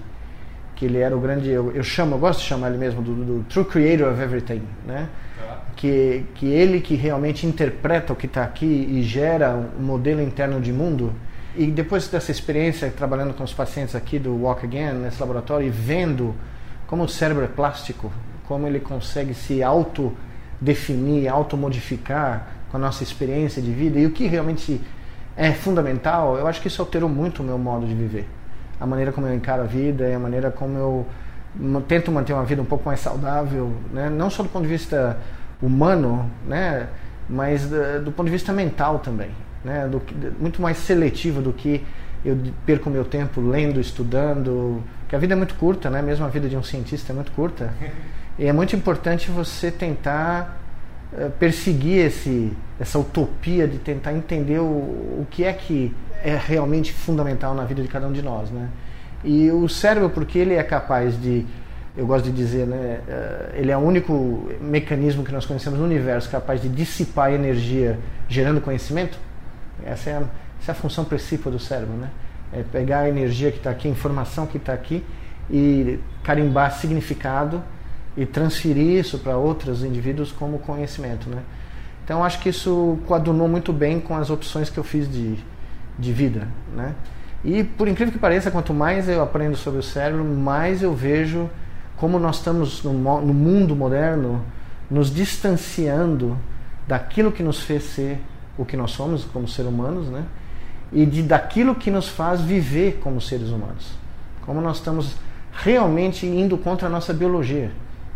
que 0.76 0.84
ele 0.84 0.98
era 0.98 1.16
o 1.16 1.20
grande, 1.20 1.48
eu, 1.48 1.72
eu 1.72 1.82
chamo, 1.82 2.14
eu 2.14 2.18
gosto 2.18 2.40
de 2.40 2.46
chamar 2.46 2.68
ele 2.68 2.78
mesmo 2.78 3.00
do, 3.00 3.14
do 3.14 3.44
true 3.44 3.64
creator 3.64 4.12
of 4.12 4.20
everything, 4.20 4.62
né? 4.86 5.08
Tá. 5.38 5.60
Que, 5.76 6.24
que 6.34 6.46
ele 6.46 6.80
que 6.80 6.94
realmente 6.94 7.46
interpreta 7.46 8.12
o 8.12 8.16
que 8.16 8.26
está 8.26 8.42
aqui 8.42 8.66
e 8.66 9.02
gera 9.02 9.54
um 9.54 9.82
modelo 9.82 10.20
interno 10.20 10.60
de 10.60 10.72
mundo. 10.72 11.12
E 11.56 11.66
depois 11.66 12.08
dessa 12.08 12.30
experiência 12.30 12.90
trabalhando 12.90 13.34
com 13.34 13.44
os 13.44 13.52
pacientes 13.52 13.94
aqui 13.94 14.18
do 14.18 14.34
Walk 14.42 14.64
Again, 14.64 14.94
nesse 14.94 15.20
laboratório, 15.20 15.66
e 15.66 15.70
vendo 15.70 16.34
como 16.86 17.04
o 17.04 17.08
cérebro 17.08 17.44
é 17.44 17.48
plástico, 17.48 18.12
como 18.46 18.66
ele 18.66 18.80
consegue 18.80 19.34
se 19.34 19.62
auto-definir, 19.62 21.28
auto-modificar 21.28 22.61
com 22.72 22.78
a 22.78 22.80
nossa 22.80 23.04
experiência 23.04 23.62
de 23.62 23.70
vida 23.70 24.00
e 24.00 24.06
o 24.06 24.10
que 24.10 24.26
realmente 24.26 24.80
é 25.36 25.52
fundamental, 25.52 26.36
eu 26.36 26.48
acho 26.48 26.60
que 26.60 26.66
isso 26.66 26.82
alterou 26.82 27.08
muito 27.08 27.42
o 27.42 27.44
meu 27.44 27.56
modo 27.56 27.86
de 27.86 27.94
viver 27.94 28.26
a 28.82 28.86
maneira 28.86 29.12
como 29.12 29.28
eu 29.28 29.34
encaro 29.34 29.62
a 29.62 29.66
vida 29.66 30.08
e 30.08 30.14
a 30.14 30.18
maneira 30.18 30.50
como 30.50 30.76
eu 30.76 31.06
tento 31.86 32.10
manter 32.10 32.32
uma 32.32 32.44
vida 32.44 32.60
um 32.60 32.64
pouco 32.64 32.84
mais 32.84 32.98
saudável, 32.98 33.72
né? 33.92 34.10
não 34.10 34.28
só 34.28 34.42
do 34.42 34.48
ponto 34.48 34.62
de 34.62 34.68
vista 34.68 35.18
humano, 35.62 36.28
né? 36.48 36.88
mas 37.28 37.68
do, 37.68 38.04
do 38.06 38.12
ponto 38.12 38.26
de 38.26 38.32
vista 38.32 38.52
mental 38.52 38.98
também, 38.98 39.30
né? 39.64 39.86
do, 39.86 40.02
muito 40.40 40.60
mais 40.60 40.78
seletivo 40.78 41.40
do 41.40 41.52
que 41.52 41.84
eu 42.24 42.36
perco 42.66 42.90
meu 42.90 43.04
tempo 43.04 43.40
lendo, 43.40 43.78
estudando, 43.78 44.82
que 45.08 45.14
a 45.14 45.18
vida 45.18 45.34
é 45.34 45.36
muito 45.36 45.54
curta, 45.54 45.88
né? 45.88 46.02
mesmo 46.02 46.26
a 46.26 46.28
vida 46.28 46.48
de 46.48 46.56
um 46.56 46.62
cientista 46.62 47.12
é 47.12 47.14
muito 47.14 47.30
curta, 47.30 47.72
e 48.36 48.46
é 48.46 48.52
muito 48.52 48.74
importante 48.74 49.30
você 49.30 49.70
tentar 49.70 50.60
perseguir 51.38 52.06
esse, 52.06 52.52
essa 52.80 52.98
utopia 52.98 53.68
de 53.68 53.78
tentar 53.78 54.12
entender 54.12 54.58
o, 54.58 54.64
o 54.64 55.26
que 55.30 55.44
é 55.44 55.52
que 55.52 55.94
é 56.24 56.36
realmente 56.36 56.92
fundamental 56.92 57.54
na 57.54 57.64
vida 57.64 57.82
de 57.82 57.88
cada 57.88 58.06
um 58.06 58.12
de 58.12 58.22
nós, 58.22 58.50
né? 58.50 58.68
E 59.24 59.50
o 59.50 59.68
cérebro, 59.68 60.10
porque 60.10 60.38
ele 60.38 60.54
é 60.54 60.62
capaz 60.62 61.20
de, 61.20 61.46
eu 61.96 62.06
gosto 62.06 62.24
de 62.24 62.32
dizer, 62.32 62.66
né, 62.66 63.00
eh, 63.06 63.50
ele 63.54 63.70
é 63.70 63.76
o 63.76 63.80
único 63.80 64.48
mecanismo 64.60 65.22
que 65.24 65.30
nós 65.30 65.46
conhecemos 65.46 65.78
no 65.78 65.84
universo 65.84 66.28
capaz 66.28 66.60
de 66.60 66.68
dissipar 66.68 67.32
energia 67.32 67.98
gerando 68.28 68.60
conhecimento. 68.60 69.18
Essa 69.84 70.10
é 70.10 70.14
a, 70.14 70.22
essa 70.60 70.70
é 70.70 70.72
a 70.72 70.74
função 70.74 71.04
principal 71.04 71.52
do 71.52 71.58
cérebro, 71.58 71.94
né? 71.94 72.08
É 72.52 72.62
pegar 72.62 73.00
a 73.00 73.08
energia 73.08 73.50
que 73.50 73.58
está 73.58 73.70
aqui, 73.70 73.86
a 73.86 73.90
informação 73.90 74.46
que 74.46 74.56
está 74.56 74.72
aqui 74.72 75.04
e 75.50 75.98
carimbar 76.22 76.72
significado 76.72 77.62
e 78.16 78.26
transferir 78.26 78.98
isso 78.98 79.18
para 79.18 79.36
outros 79.36 79.82
indivíduos 79.82 80.32
como 80.32 80.58
conhecimento, 80.58 81.28
né? 81.28 81.42
Então 82.04 82.24
acho 82.24 82.40
que 82.40 82.48
isso 82.48 82.98
coadunou 83.06 83.48
muito 83.48 83.72
bem 83.72 84.00
com 84.00 84.14
as 84.16 84.28
opções 84.28 84.68
que 84.68 84.78
eu 84.78 84.84
fiz 84.84 85.10
de 85.10 85.38
de 85.98 86.12
vida, 86.12 86.48
né? 86.74 86.94
E 87.44 87.64
por 87.64 87.88
incrível 87.88 88.12
que 88.12 88.18
pareça, 88.18 88.50
quanto 88.50 88.72
mais 88.72 89.08
eu 89.08 89.22
aprendo 89.22 89.56
sobre 89.56 89.80
o 89.80 89.82
cérebro, 89.82 90.24
mais 90.24 90.82
eu 90.82 90.94
vejo 90.94 91.50
como 91.96 92.18
nós 92.18 92.36
estamos 92.36 92.82
no, 92.82 92.92
no 92.92 93.34
mundo 93.34 93.74
moderno 93.74 94.44
nos 94.90 95.12
distanciando 95.12 96.38
daquilo 96.86 97.32
que 97.32 97.42
nos 97.42 97.60
fez 97.62 97.84
ser 97.84 98.20
o 98.56 98.64
que 98.64 98.76
nós 98.76 98.92
somos 98.92 99.24
como 99.24 99.48
seres 99.48 99.70
humanos, 99.70 100.08
né? 100.08 100.24
E 100.92 101.06
de 101.06 101.22
daquilo 101.22 101.74
que 101.74 101.90
nos 101.90 102.08
faz 102.08 102.40
viver 102.40 103.00
como 103.02 103.20
seres 103.20 103.48
humanos. 103.48 103.92
Como 104.42 104.60
nós 104.60 104.76
estamos 104.76 105.16
realmente 105.52 106.26
indo 106.26 106.58
contra 106.58 106.88
a 106.88 106.90
nossa 106.90 107.12
biologia, 107.12 107.72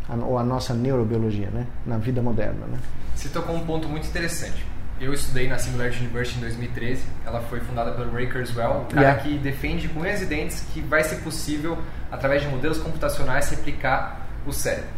a, 0.09 0.15
ou 0.17 0.39
a 0.39 0.45
nossa 0.45 0.75
neurobiologia, 0.75 1.51
né? 1.51 1.67
Na 1.85 1.99
vida 1.99 2.23
moderna, 2.23 2.67
né? 2.67 2.79
Você 3.15 3.29
tocou 3.29 3.55
um 3.55 3.65
ponto 3.65 3.89
muito 3.89 4.07
interessante 4.07 4.65
eu 5.01 5.13
estudei 5.13 5.47
na 5.49 5.59
Singularity 5.59 6.01
University 6.01 6.39
em 6.39 6.43
2013. 6.43 7.03
Ela 7.25 7.41
foi 7.43 7.61
fundada 7.61 7.93
pelo 7.93 8.11
Ray 8.13 8.27
Kurzweil, 8.29 8.81
um 8.81 8.85
cara 8.87 9.01
yeah. 9.01 9.23
que 9.23 9.39
defende 9.39 9.89
com 9.89 10.01
unhas 10.01 10.23
e 10.23 10.27
dentes 10.27 10.67
que 10.73 10.81
vai 10.81 11.05
ser 11.05 11.17
possível, 11.17 11.79
através 12.11 12.43
de 12.43 12.49
modelos 12.49 12.79
computacionais, 12.79 13.51
replicar 13.51 14.27
o 14.47 14.53
cérebro. 14.53 14.89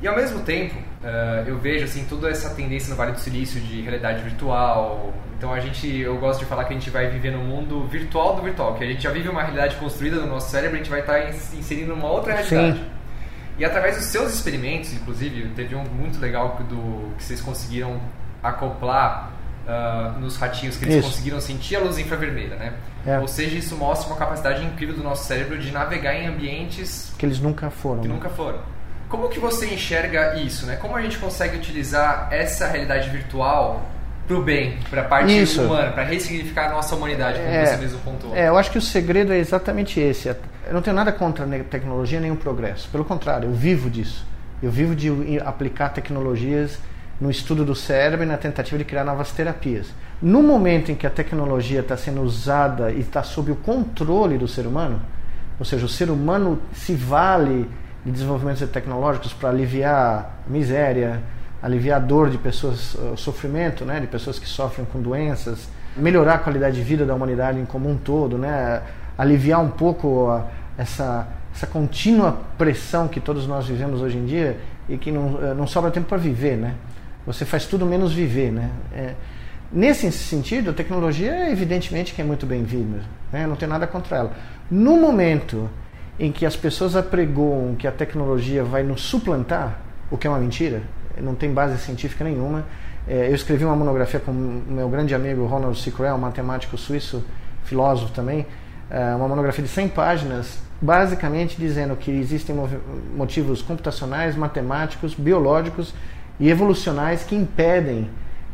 E 0.00 0.06
ao 0.06 0.14
mesmo 0.14 0.40
tempo, 0.40 0.76
uh, 0.76 1.46
eu 1.46 1.58
vejo 1.58 1.84
assim 1.84 2.04
toda 2.04 2.30
essa 2.30 2.50
tendência 2.50 2.88
no 2.88 2.96
Vale 2.96 3.12
do 3.12 3.18
Silício 3.18 3.60
de 3.60 3.82
realidade 3.82 4.22
virtual. 4.22 5.12
Então 5.36 5.52
a 5.52 5.60
gente, 5.60 5.88
eu 5.88 6.16
gosto 6.18 6.40
de 6.40 6.46
falar 6.46 6.64
que 6.64 6.72
a 6.72 6.76
gente 6.76 6.88
vai 6.88 7.10
viver 7.10 7.32
no 7.32 7.40
mundo 7.40 7.84
virtual 7.86 8.36
do 8.36 8.42
virtual, 8.42 8.76
que 8.76 8.84
a 8.84 8.86
gente 8.86 9.02
já 9.02 9.10
vive 9.10 9.28
uma 9.28 9.42
realidade 9.42 9.76
construída 9.76 10.16
no 10.16 10.26
nosso 10.26 10.50
cérebro, 10.50 10.76
a 10.76 10.78
gente 10.78 10.90
vai 10.90 11.00
estar 11.00 11.28
inserindo 11.28 11.92
uma 11.92 12.08
outra 12.08 12.32
realidade. 12.32 12.78
Sim. 12.78 12.97
E 13.58 13.64
através 13.64 13.96
dos 13.96 14.04
seus 14.06 14.32
experimentos, 14.32 14.92
inclusive, 14.92 15.48
teve 15.56 15.74
um 15.74 15.84
muito 15.84 16.20
legal 16.20 16.56
do 16.68 17.14
que 17.16 17.24
vocês 17.24 17.40
conseguiram 17.40 18.00
acoplar 18.42 19.32
uh, 19.66 20.18
nos 20.20 20.36
ratinhos, 20.36 20.76
que 20.76 20.84
eles 20.84 20.96
isso. 20.96 21.08
conseguiram 21.08 21.40
sentir 21.40 21.76
a 21.76 21.80
luz 21.80 21.98
infravermelha, 21.98 22.56
né? 22.56 22.72
É. 23.04 23.18
Ou 23.18 23.26
seja, 23.28 23.56
isso 23.56 23.76
mostra 23.76 24.08
uma 24.08 24.16
capacidade 24.16 24.64
incrível 24.64 24.94
do 24.94 25.02
nosso 25.02 25.24
cérebro 25.24 25.58
de 25.58 25.72
navegar 25.72 26.14
em 26.14 26.26
ambientes 26.26 27.12
que 27.18 27.26
eles 27.26 27.40
nunca 27.40 27.68
foram. 27.70 28.02
Que 28.02 28.08
né? 28.08 28.14
nunca 28.14 28.28
foram. 28.28 28.60
Como 29.08 29.28
que 29.28 29.38
você 29.38 29.72
enxerga 29.72 30.36
isso, 30.38 30.66
né? 30.66 30.76
Como 30.76 30.94
a 30.94 31.02
gente 31.02 31.18
consegue 31.18 31.56
utilizar 31.56 32.28
essa 32.30 32.66
realidade 32.68 33.08
virtual 33.10 33.82
para 34.28 34.36
o 34.36 34.42
bem, 34.42 34.76
para 34.90 35.00
a 35.00 35.04
parte 35.04 35.42
isso. 35.42 35.62
humana, 35.62 35.90
para 35.90 36.04
ressignificar 36.04 36.66
a 36.66 36.74
nossa 36.74 36.94
humanidade, 36.94 37.38
como 37.38 37.50
é, 37.50 37.64
você 37.64 37.76
mesmo 37.78 37.98
pontuou? 38.00 38.36
É, 38.36 38.48
eu 38.48 38.58
acho 38.58 38.70
que 38.70 38.76
o 38.76 38.82
segredo 38.82 39.32
é 39.32 39.38
exatamente 39.38 39.98
esse. 39.98 40.28
Eu 40.28 40.36
não 40.70 40.82
tenho 40.82 40.94
nada 40.94 41.10
contra 41.10 41.46
a 41.46 41.64
tecnologia 41.64 42.20
nem 42.20 42.30
o 42.30 42.36
progresso. 42.36 42.90
Pelo 42.90 43.06
contrário, 43.06 43.48
eu 43.48 43.54
vivo 43.54 43.88
disso. 43.88 44.26
Eu 44.62 44.70
vivo 44.70 44.94
de 44.94 45.40
aplicar 45.40 45.88
tecnologias 45.88 46.78
no 47.18 47.30
estudo 47.30 47.64
do 47.64 47.74
cérebro 47.74 48.24
e 48.24 48.28
na 48.28 48.36
tentativa 48.36 48.76
de 48.76 48.84
criar 48.84 49.02
novas 49.02 49.32
terapias. 49.32 49.88
No 50.20 50.42
momento 50.42 50.92
em 50.92 50.94
que 50.94 51.06
a 51.06 51.10
tecnologia 51.10 51.80
está 51.80 51.96
sendo 51.96 52.20
usada 52.20 52.90
e 52.92 53.00
está 53.00 53.22
sob 53.22 53.50
o 53.50 53.56
controle 53.56 54.36
do 54.36 54.46
ser 54.46 54.66
humano, 54.66 55.00
ou 55.58 55.64
seja, 55.64 55.86
o 55.86 55.88
ser 55.88 56.10
humano 56.10 56.60
se 56.72 56.94
vale 56.94 57.68
de 58.04 58.12
desenvolvimentos 58.12 58.68
tecnológicos 58.68 59.32
para 59.32 59.48
aliviar 59.48 60.42
a 60.46 60.50
miséria, 60.50 61.22
aliviar 61.62 62.00
a 62.00 62.04
dor 62.04 62.30
de 62.30 62.38
pessoas, 62.38 62.94
o 62.94 63.16
sofrimento, 63.16 63.84
né, 63.84 64.00
de 64.00 64.06
pessoas 64.06 64.38
que 64.38 64.46
sofrem 64.46 64.86
com 64.86 65.00
doenças, 65.00 65.68
melhorar 65.96 66.34
a 66.34 66.38
qualidade 66.38 66.76
de 66.76 66.82
vida 66.82 67.04
da 67.04 67.14
humanidade 67.14 67.58
em 67.58 67.64
comum 67.64 67.96
todo, 67.96 68.38
né, 68.38 68.82
aliviar 69.16 69.60
um 69.60 69.70
pouco 69.70 70.28
a, 70.28 70.46
essa 70.76 71.26
essa 71.58 71.66
contínua 71.66 72.38
pressão 72.56 73.08
que 73.08 73.18
todos 73.18 73.46
nós 73.46 73.66
vivemos 73.66 74.00
hoje 74.00 74.16
em 74.16 74.24
dia 74.24 74.56
e 74.88 74.96
que 74.96 75.10
não, 75.10 75.38
eh, 75.42 75.54
não 75.54 75.66
sobra 75.66 75.90
tempo 75.90 76.06
para 76.06 76.16
viver, 76.16 76.56
né? 76.56 76.74
Você 77.26 77.44
faz 77.44 77.66
tudo 77.66 77.84
menos 77.84 78.12
viver, 78.12 78.52
né? 78.52 78.70
É, 78.94 79.14
nesse 79.72 80.10
sentido, 80.12 80.70
a 80.70 80.72
tecnologia, 80.72 81.50
evidentemente, 81.50 82.14
que 82.14 82.22
é 82.22 82.24
muito 82.24 82.46
bem-vinda, 82.46 83.00
né? 83.32 83.44
Não 83.44 83.56
tem 83.56 83.68
nada 83.68 83.88
contra 83.88 84.18
ela. 84.18 84.32
No 84.70 85.00
momento 85.00 85.68
em 86.18 86.30
que 86.30 86.46
as 86.46 86.54
pessoas 86.54 86.94
apregoam 86.94 87.74
que 87.74 87.88
a 87.88 87.92
tecnologia 87.92 88.62
vai 88.62 88.84
nos 88.84 89.02
suplantar, 89.02 89.80
o 90.10 90.16
que 90.16 90.28
é 90.28 90.30
uma 90.30 90.38
mentira, 90.38 90.82
não 91.22 91.34
tem 91.34 91.52
base 91.52 91.78
científica 91.78 92.24
nenhuma. 92.24 92.64
É, 93.06 93.28
eu 93.28 93.34
escrevi 93.34 93.64
uma 93.64 93.76
monografia 93.76 94.20
com 94.20 94.32
meu 94.32 94.88
grande 94.88 95.14
amigo 95.14 95.46
Ronald 95.46 95.78
Sicrell, 95.78 96.18
matemático 96.18 96.76
suíço, 96.76 97.24
filósofo 97.64 98.12
também, 98.12 98.46
é, 98.90 99.14
uma 99.14 99.28
monografia 99.28 99.62
de 99.62 99.70
100 99.70 99.88
páginas, 99.88 100.58
basicamente 100.80 101.56
dizendo 101.58 101.96
que 101.96 102.10
existem 102.10 102.54
motivos 103.16 103.62
computacionais, 103.62 104.36
matemáticos, 104.36 105.14
biológicos 105.14 105.94
e 106.38 106.48
evolucionais 106.48 107.24
que 107.24 107.34
impedem 107.34 108.08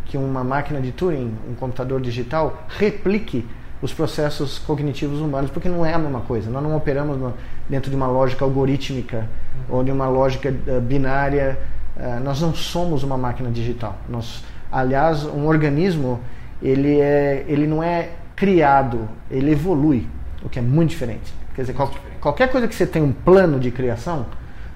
que 0.07 0.17
uma 0.17 0.45
máquina 0.45 0.81
de 0.81 0.93
Turing, 0.93 1.35
um 1.49 1.55
computador 1.55 2.01
digital, 2.01 2.65
replique 2.69 3.47
os 3.85 3.93
processos 3.93 4.59
cognitivos 4.59 5.21
humanos, 5.21 5.51
porque 5.51 5.69
não 5.69 5.85
é 5.85 5.93
a 5.93 5.99
mesma 5.99 6.21
coisa. 6.21 6.51
Nós 6.51 6.63
não 6.63 6.75
operamos 6.77 7.19
no, 7.19 7.35
dentro 7.69 7.91
de 7.91 7.97
uma 7.97 8.07
lógica 8.07 8.45
algorítmica 8.45 9.29
ou 9.69 9.85
de 9.85 9.91
uma 9.91 10.09
lógica 10.09 10.49
uh, 10.51 10.81
binária. 10.81 11.59
Uh, 11.97 12.23
nós 12.23 12.41
não 12.41 12.55
somos 12.55 13.03
uma 13.03 13.17
máquina 13.17 13.51
digital. 13.51 13.97
Nós, 14.09 14.43
aliás, 14.71 15.25
um 15.25 15.47
organismo 15.47 16.21
ele, 16.63 17.01
é, 17.01 17.45
ele 17.47 17.67
não 17.67 17.83
é 17.83 18.11
criado, 18.35 19.09
ele 19.31 19.53
evolui, 19.53 20.09
o 20.43 20.49
que 20.49 20.59
é 20.59 20.63
muito 20.63 20.91
diferente. 20.91 21.33
Quer 21.55 21.63
dizer, 21.63 21.75
qual, 21.75 21.91
qualquer 22.21 22.51
coisa 22.51 22.67
que 22.67 22.75
você 22.75 22.87
tem 22.87 23.03
um 23.03 23.13
plano 23.13 23.61
de 23.61 23.71
criação, 23.71 24.27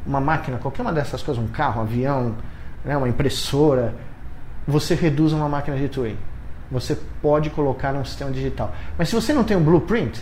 uma 0.06 0.20
máquina, 0.20 0.58
qualquer 0.58 0.82
uma 0.82 0.92
dessas 0.92 1.22
coisas, 1.22 1.42
um 1.42 1.48
carro, 1.48 1.80
um 1.80 1.82
avião, 1.82 2.34
né, 2.84 2.96
uma 2.96 3.08
impressora, 3.08 3.94
você 4.66 4.94
reduz 4.94 5.32
uma 5.32 5.48
máquina 5.48 5.76
de 5.76 5.88
Turing 5.88 6.16
você 6.70 6.96
pode 7.22 7.50
colocar 7.50 7.92
num 7.92 8.04
sistema 8.04 8.30
digital. 8.30 8.74
Mas 8.96 9.08
se 9.08 9.14
você 9.14 9.32
não 9.32 9.44
tem 9.44 9.56
um 9.56 9.62
blueprint, 9.62 10.20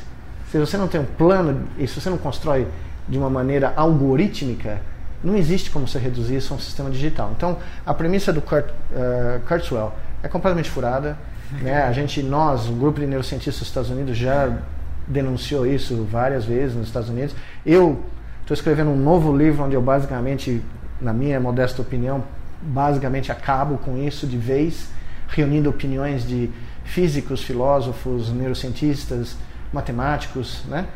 se 0.51 0.59
você 0.59 0.77
não 0.77 0.87
tem 0.87 1.01
um 1.01 1.05
plano 1.05 1.67
e 1.77 1.87
se 1.87 2.01
você 2.01 2.09
não 2.09 2.19
constrói 2.19 2.67
de 3.09 3.19
uma 3.19 3.29
maneira 3.29 3.73
algorítmica, 3.77 4.81
não 5.23 5.37
existe 5.37 5.71
como 5.71 5.87
você 5.87 5.99
reduzir 5.99 6.37
isso 6.37 6.53
a 6.53 6.57
um 6.57 6.61
sistema 6.61 6.91
digital. 6.91 7.33
Então, 7.37 7.59
a 7.85 7.95
premissa 7.95 8.33
do 8.33 8.41
Kurt, 8.41 8.67
uh, 8.69 9.41
Kurzweil 9.47 9.93
é 10.23 10.29
completamente 10.29 10.71
furada. 10.71 11.17
Né? 11.63 11.83
A 11.83 11.93
gente, 11.93 12.23
nós, 12.23 12.69
o 12.69 12.73
grupo 12.73 13.01
de 13.01 13.07
neurocientistas 13.07 13.61
dos 13.61 13.69
Estados 13.69 13.91
Unidos 13.91 14.17
já 14.17 14.59
denunciou 15.07 15.67
isso 15.67 16.07
várias 16.11 16.45
vezes 16.45 16.77
nos 16.77 16.89
Estados 16.89 17.09
Unidos. 17.09 17.35
Eu 17.65 18.03
estou 18.41 18.55
escrevendo 18.55 18.91
um 18.91 18.97
novo 18.97 19.37
livro 19.37 19.65
onde 19.65 19.75
eu 19.75 19.83
basicamente, 19.83 20.63
na 21.01 21.13
minha 21.13 21.39
modesta 21.41 21.81
opinião, 21.81 22.25
basicamente 22.61 23.31
acabo 23.31 23.79
com 23.79 23.97
isso 23.97 24.27
de 24.27 24.37
vez 24.37 24.89
reunindo 25.29 25.69
opiniões 25.69 26.27
de 26.27 26.51
físicos, 26.85 27.43
filósofos, 27.43 28.31
neurocientistas, 28.33 29.37
matemáticos, 29.73 30.63
né? 30.69 30.87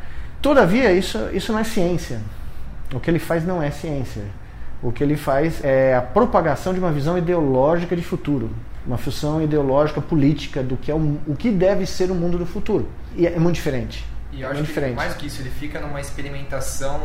Todavia, 0.41 0.93
isso, 0.93 1.19
isso 1.33 1.53
não 1.53 1.59
é 1.59 1.65
ciência. 1.65 2.21
O 2.93 3.01
que 3.01 3.11
ele 3.11 3.19
faz 3.19 3.47
não 3.47 3.63
é 3.63 3.71
ciência. 3.71 4.23
O 4.83 4.91
que 4.91 5.05
ele 5.05 5.17
faz 5.17 5.63
é 5.63 5.95
a 5.95 6.01
propagação 6.01 6.73
de 6.73 6.81
uma 6.81 6.91
visão 6.91 7.17
ideológica 7.17 7.95
de 7.95 8.03
futuro, 8.03 8.51
uma 8.87 8.97
visão 8.97 9.43
ideológica 9.43 10.01
política 10.01 10.63
do 10.63 10.77
que 10.77 10.91
é 10.91 10.95
o, 10.95 11.19
o 11.27 11.37
que 11.37 11.51
deve 11.51 11.85
ser 11.87 12.11
o 12.11 12.15
mundo 12.15 12.39
do 12.39 12.47
futuro. 12.47 12.89
E 13.15 13.27
é 13.27 13.39
muito 13.39 13.57
diferente. 13.57 14.07
E 14.33 14.41
eu 14.41 14.49
é 14.49 14.53
acho 14.53 14.63
diferente. 14.63 14.91
que 14.91 14.97
mais 14.97 15.15
do 15.15 15.19
que 15.19 15.27
isso, 15.27 15.43
ele 15.43 15.51
fica 15.51 15.81
numa 15.81 16.01
experimentação 16.01 17.01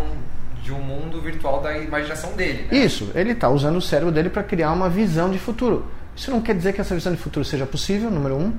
de 0.64 0.72
um 0.72 0.80
mundo 0.80 1.22
virtual 1.22 1.62
da 1.62 1.78
imaginação 1.78 2.32
dele. 2.34 2.68
Né? 2.72 2.78
Isso, 2.78 3.12
ele 3.14 3.32
está 3.32 3.50
usando 3.50 3.76
o 3.76 3.82
cérebro 3.82 4.12
dele 4.12 4.30
para 4.30 4.42
criar 4.42 4.72
uma 4.72 4.90
visão 4.90 5.30
de 5.30 5.38
futuro. 5.38 5.86
Isso 6.16 6.32
não 6.32 6.42
quer 6.42 6.56
dizer 6.56 6.74
que 6.74 6.80
essa 6.80 6.96
visão 6.96 7.14
de 7.14 7.20
futuro 7.20 7.46
seja 7.46 7.66
possível, 7.66 8.10
número 8.10 8.36
um. 8.36 8.54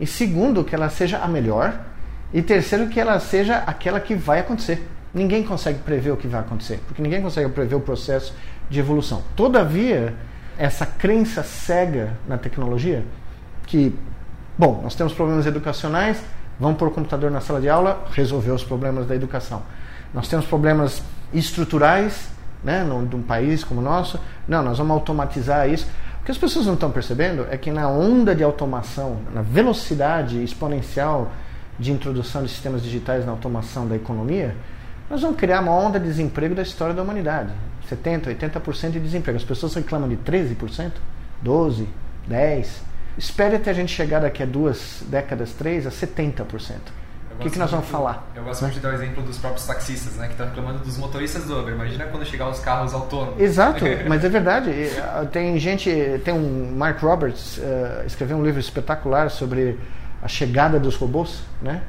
E 0.00 0.06
segundo, 0.06 0.64
que 0.64 0.74
ela 0.74 0.90
seja 0.90 1.18
a 1.18 1.28
melhor. 1.28 1.80
E 2.34 2.42
terceiro, 2.42 2.88
que 2.88 2.98
ela 2.98 3.18
seja 3.20 3.58
aquela 3.58 4.00
que 4.00 4.14
vai 4.14 4.40
acontecer. 4.40 4.86
Ninguém 5.16 5.42
consegue 5.42 5.78
prever 5.78 6.10
o 6.10 6.16
que 6.18 6.28
vai 6.28 6.40
acontecer, 6.40 6.78
porque 6.86 7.00
ninguém 7.00 7.22
consegue 7.22 7.48
prever 7.48 7.74
o 7.74 7.80
processo 7.80 8.34
de 8.68 8.78
evolução. 8.78 9.22
Todavia, 9.34 10.12
essa 10.58 10.84
crença 10.84 11.42
cega 11.42 12.12
na 12.28 12.36
tecnologia, 12.36 13.02
que, 13.66 13.98
bom, 14.58 14.82
nós 14.82 14.94
temos 14.94 15.14
problemas 15.14 15.46
educacionais, 15.46 16.22
vamos 16.60 16.76
pôr 16.76 16.88
o 16.88 16.90
computador 16.90 17.30
na 17.30 17.40
sala 17.40 17.62
de 17.62 17.66
aula, 17.66 18.04
resolver 18.12 18.50
os 18.50 18.62
problemas 18.62 19.06
da 19.06 19.14
educação. 19.16 19.62
Nós 20.12 20.28
temos 20.28 20.44
problemas 20.44 21.02
estruturais, 21.32 22.28
né, 22.62 22.84
num, 22.84 23.22
país 23.22 23.64
como 23.64 23.80
o 23.80 23.82
nosso, 23.82 24.20
não, 24.46 24.62
nós 24.62 24.76
vamos 24.76 24.92
automatizar 24.92 25.66
isso. 25.66 25.88
O 26.20 26.26
que 26.26 26.30
as 26.30 26.36
pessoas 26.36 26.66
não 26.66 26.74
estão 26.74 26.90
percebendo 26.90 27.46
é 27.50 27.56
que 27.56 27.70
na 27.70 27.88
onda 27.88 28.34
de 28.34 28.44
automação, 28.44 29.20
na 29.32 29.40
velocidade 29.40 30.44
exponencial 30.44 31.32
de 31.78 31.90
introdução 31.90 32.42
de 32.42 32.50
sistemas 32.50 32.82
digitais 32.82 33.24
na 33.24 33.32
automação 33.32 33.88
da 33.88 33.96
economia, 33.96 34.54
nós 35.08 35.22
vamos 35.22 35.36
criar 35.36 35.60
uma 35.60 35.72
onda 35.72 35.98
de 35.98 36.06
desemprego 36.06 36.54
da 36.54 36.62
história 36.62 36.94
da 36.94 37.02
humanidade. 37.02 37.52
70%, 37.90 38.36
80% 38.36 38.90
de 38.90 39.00
desemprego. 39.00 39.36
As 39.36 39.44
pessoas 39.44 39.74
reclamam 39.74 40.08
de 40.08 40.16
13%, 40.16 40.92
12%, 41.44 41.86
10%. 42.28 42.66
Espere 43.16 43.56
até 43.56 43.70
a 43.70 43.74
gente 43.74 43.92
chegar 43.92 44.20
daqui 44.20 44.42
a 44.42 44.46
duas 44.46 45.02
décadas, 45.08 45.52
três, 45.52 45.86
a 45.86 45.90
70%. 45.90 46.44
O 47.32 47.38
que, 47.38 47.50
que 47.50 47.58
nós 47.58 47.70
vamos 47.70 47.86
falar? 47.88 48.26
Eu 48.34 48.42
gosto 48.44 48.62
muito 48.62 48.74
de 48.74 48.80
dar 48.80 48.90
o 48.90 48.94
exemplo 48.94 49.22
dos 49.22 49.36
próprios 49.36 49.66
taxistas, 49.66 50.14
né? 50.14 50.26
Que 50.26 50.32
estão 50.32 50.46
reclamando 50.46 50.78
dos 50.78 50.96
motoristas 50.96 51.44
do 51.44 51.58
Uber. 51.58 51.74
Imagina 51.74 52.06
quando 52.06 52.24
chegar 52.24 52.48
os 52.48 52.60
carros 52.60 52.94
autônomos. 52.94 53.38
Exato, 53.38 53.84
mas 54.08 54.24
é 54.24 54.28
verdade. 54.28 54.72
Ah, 54.98 55.26
tem 55.30 55.58
gente, 55.58 55.90
tem 56.24 56.32
um 56.32 56.74
Mark 56.74 56.98
Roberts 57.02 57.58
uh, 57.58 58.06
escreveu 58.06 58.38
um 58.38 58.42
livro 58.42 58.58
espetacular 58.58 59.30
sobre 59.30 59.78
a 60.22 60.28
chegada 60.28 60.80
dos 60.80 60.96
robôs, 60.96 61.42
né? 61.60 61.82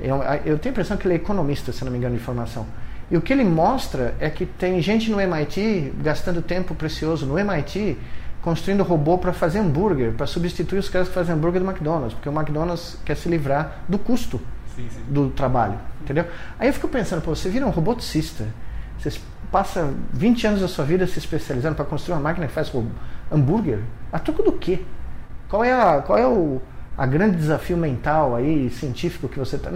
Eu, 0.00 0.22
eu 0.44 0.58
tenho 0.58 0.70
a 0.70 0.74
impressão 0.74 0.96
que 0.96 1.06
ele 1.06 1.14
é 1.14 1.16
economista, 1.16 1.72
se 1.72 1.84
não 1.84 1.92
me 1.92 1.98
engano, 1.98 2.16
de 2.16 2.22
formação. 2.22 2.66
E 3.10 3.16
o 3.16 3.20
que 3.20 3.32
ele 3.32 3.44
mostra 3.44 4.14
é 4.18 4.30
que 4.30 4.46
tem 4.46 4.80
gente 4.80 5.10
no 5.10 5.20
MIT 5.20 5.92
gastando 6.02 6.40
tempo 6.42 6.74
precioso 6.74 7.26
no 7.26 7.38
MIT 7.38 7.98
construindo 8.44 8.82
robô 8.82 9.16
para 9.16 9.32
fazer 9.32 9.58
hambúrguer, 9.58 10.12
para 10.12 10.26
substituir 10.26 10.78
os 10.78 10.88
caras 10.88 11.08
que 11.08 11.14
fazem 11.14 11.34
hambúrguer 11.34 11.62
do 11.62 11.68
McDonald's, 11.68 12.12
porque 12.12 12.28
o 12.28 12.32
McDonald's 12.32 12.98
quer 13.02 13.16
se 13.16 13.26
livrar 13.26 13.80
do 13.88 13.98
custo 13.98 14.38
sim, 14.76 14.86
sim. 14.90 15.00
do 15.08 15.30
trabalho, 15.30 15.78
entendeu? 16.02 16.26
Aí 16.58 16.68
eu 16.68 16.72
fico 16.74 16.86
pensando, 16.86 17.22
pô, 17.22 17.34
você 17.34 17.48
vira 17.48 17.66
um 17.66 17.70
roboticista, 17.70 18.46
você 18.98 19.18
passa 19.50 19.94
20 20.12 20.46
anos 20.46 20.60
da 20.60 20.68
sua 20.68 20.84
vida 20.84 21.06
se 21.06 21.18
especializando 21.18 21.74
para 21.74 21.86
construir 21.86 22.16
uma 22.16 22.20
máquina 22.20 22.46
que 22.46 22.52
faz 22.52 22.70
hambúrguer, 23.32 23.80
a 24.12 24.18
troco 24.18 24.42
do 24.42 24.52
quê? 24.52 24.82
Qual 25.48 25.64
é, 25.64 25.72
a, 25.72 26.02
qual 26.02 26.18
é 26.18 26.26
o 26.26 26.60
a 26.96 27.06
grande 27.06 27.36
desafio 27.36 27.76
mental 27.76 28.36
aí, 28.36 28.70
científico 28.70 29.28
que 29.28 29.38
você 29.38 29.56
está... 29.56 29.70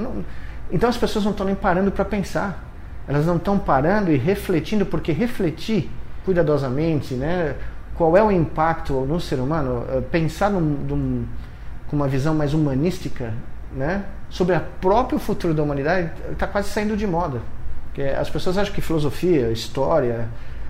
Então 0.71 0.89
as 0.89 0.97
pessoas 0.97 1.25
não 1.25 1.33
estão 1.33 1.47
nem 1.47 1.55
parando 1.55 1.91
para 1.91 2.05
pensar. 2.05 2.65
Elas 3.07 3.25
não 3.27 3.37
estão 3.37 3.59
parando 3.59 4.13
e 4.13 4.17
refletindo, 4.17 4.85
porque 4.85 5.13
refletir 5.13 5.91
cuidadosamente, 6.25 7.15
né? 7.15 7.55
qual 7.99 8.17
é 8.17 8.23
o 8.23 8.31
impacto 8.31 8.93
no 8.93 9.21
ser 9.21 9.41
humano, 9.41 9.85
eh, 9.91 10.01
pensar 10.01 10.51
num, 10.51 10.61
num, 10.61 11.27
com 11.89 11.97
uma 11.97 12.07
visão 12.07 12.33
mais 12.33 12.55
humanística 12.55 13.35
né? 13.75 14.05
sobre 14.31 14.55
o 14.55 14.61
próprio 14.81 15.19
futuro 15.19 15.53
da 15.53 15.63
humanidade 15.65 16.11
está 16.31 16.47
quase 16.47 16.69
saindo 16.69 16.97
de 16.97 17.07
moda. 17.07 17.41
As 18.21 18.31
pessoas 18.31 18.57
acham 18.57 18.73
que 18.73 18.81
filosofia, 18.81 19.51
história, 19.51 20.29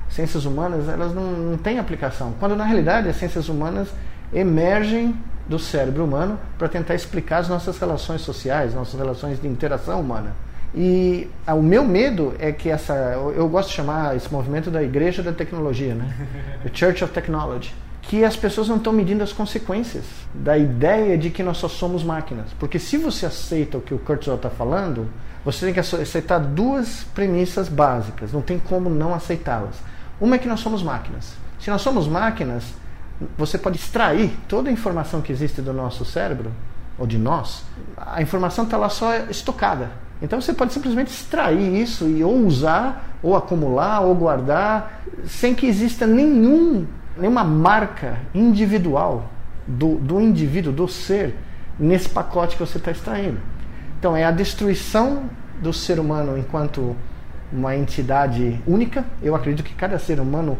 ciências 0.08 0.46
humanas, 0.46 0.88
elas 0.88 1.14
não, 1.14 1.30
não 1.32 1.58
têm 1.58 1.78
aplicação. 1.78 2.32
Quando 2.40 2.56
na 2.56 2.64
realidade 2.64 3.06
as 3.06 3.16
ciências 3.16 3.50
humanas 3.50 3.88
emergem 4.32 5.14
do 5.48 5.58
cérebro 5.58 6.04
humano 6.04 6.38
para 6.58 6.68
tentar 6.68 6.94
explicar 6.94 7.38
as 7.38 7.48
nossas 7.48 7.78
relações 7.78 8.20
sociais, 8.20 8.74
nossas 8.74 8.98
relações 8.98 9.40
de 9.40 9.48
interação 9.48 10.00
humana. 10.00 10.34
E 10.74 11.28
ah, 11.46 11.54
o 11.54 11.62
meu 11.62 11.82
medo 11.82 12.34
é 12.38 12.52
que 12.52 12.68
essa, 12.68 12.94
eu 13.34 13.48
gosto 13.48 13.70
de 13.70 13.74
chamar 13.74 14.14
esse 14.16 14.30
movimento 14.30 14.70
da 14.70 14.82
igreja 14.82 15.22
da 15.22 15.32
tecnologia, 15.32 15.94
né? 15.94 16.14
The 16.62 16.70
Church 16.72 17.02
of 17.02 17.12
Technology, 17.12 17.74
que 18.02 18.22
as 18.22 18.36
pessoas 18.36 18.68
não 18.68 18.76
estão 18.76 18.92
medindo 18.92 19.24
as 19.24 19.32
consequências 19.32 20.04
da 20.34 20.58
ideia 20.58 21.16
de 21.16 21.30
que 21.30 21.42
nós 21.42 21.56
só 21.56 21.68
somos 21.68 22.04
máquinas. 22.04 22.48
Porque 22.58 22.78
se 22.78 22.98
você 22.98 23.24
aceita 23.24 23.78
o 23.78 23.80
que 23.80 23.94
o 23.94 23.98
Kurzweil 23.98 24.36
está 24.36 24.50
falando, 24.50 25.08
você 25.44 25.64
tem 25.64 25.74
que 25.74 25.80
aceitar 25.80 26.38
duas 26.38 27.04
premissas 27.14 27.68
básicas, 27.68 28.32
não 28.32 28.42
tem 28.42 28.58
como 28.58 28.90
não 28.90 29.14
aceitá-las. 29.14 29.76
Uma 30.20 30.36
é 30.36 30.38
que 30.38 30.48
nós 30.48 30.60
somos 30.60 30.82
máquinas. 30.82 31.32
Se 31.58 31.70
nós 31.70 31.80
somos 31.80 32.06
máquinas, 32.06 32.64
você 33.36 33.58
pode 33.58 33.76
extrair 33.78 34.30
toda 34.46 34.68
a 34.68 34.72
informação 34.72 35.20
que 35.20 35.32
existe 35.32 35.60
do 35.60 35.72
nosso 35.72 36.04
cérebro, 36.04 36.52
ou 36.98 37.06
de 37.06 37.18
nós, 37.18 37.64
a 37.96 38.20
informação 38.20 38.64
está 38.64 38.76
lá 38.76 38.88
só 38.88 39.14
estocada. 39.30 39.90
Então 40.20 40.40
você 40.40 40.52
pode 40.52 40.72
simplesmente 40.72 41.08
extrair 41.08 41.80
isso 41.80 42.08
e 42.08 42.24
ou 42.24 42.44
usar, 42.44 43.16
ou 43.22 43.36
acumular, 43.36 44.00
ou 44.00 44.14
guardar, 44.14 45.04
sem 45.24 45.54
que 45.54 45.66
exista 45.66 46.06
nenhum, 46.06 46.86
nenhuma 47.16 47.44
marca 47.44 48.18
individual 48.34 49.30
do, 49.66 49.94
do 49.96 50.20
indivíduo, 50.20 50.72
do 50.72 50.88
ser, 50.88 51.36
nesse 51.78 52.08
pacote 52.08 52.56
que 52.56 52.64
você 52.64 52.78
está 52.78 52.90
extraindo. 52.90 53.38
Então 53.98 54.16
é 54.16 54.24
a 54.24 54.32
destruição 54.32 55.24
do 55.62 55.72
ser 55.72 56.00
humano 56.00 56.36
enquanto 56.36 56.96
uma 57.52 57.76
entidade 57.76 58.60
única. 58.66 59.04
Eu 59.22 59.36
acredito 59.36 59.64
que 59.64 59.74
cada 59.74 59.98
ser 59.98 60.18
humano 60.18 60.58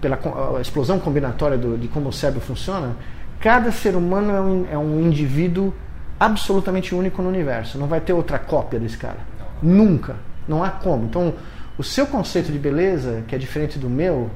pela 0.00 0.18
explosão 0.60 0.98
combinatória 0.98 1.58
do, 1.58 1.76
de 1.76 1.88
como 1.88 2.08
o 2.08 2.12
cérebro 2.12 2.40
funciona, 2.40 2.96
cada 3.38 3.70
ser 3.70 3.94
humano 3.94 4.30
é 4.30 4.40
um, 4.40 4.66
é 4.72 4.78
um, 4.78 5.00
indivíduo 5.00 5.74
absolutamente 6.18 6.94
único 6.94 7.22
no 7.22 7.28
universo. 7.28 7.78
Não 7.78 7.86
vai 7.86 8.00
ter 8.00 8.12
outra 8.12 8.38
cópia 8.38 8.78
desse 8.78 8.96
cara. 8.96 9.18
Nunca. 9.62 10.16
Não 10.48 10.64
há 10.64 10.70
como. 10.70 11.04
Então, 11.04 11.34
o 11.78 11.82
seu 11.82 12.06
conceito 12.06 12.50
de 12.50 12.58
beleza, 12.58 13.22
que 13.26 13.34
é 13.34 13.38
diferente 13.38 13.78
do 13.78 13.88
meu, 13.88 14.30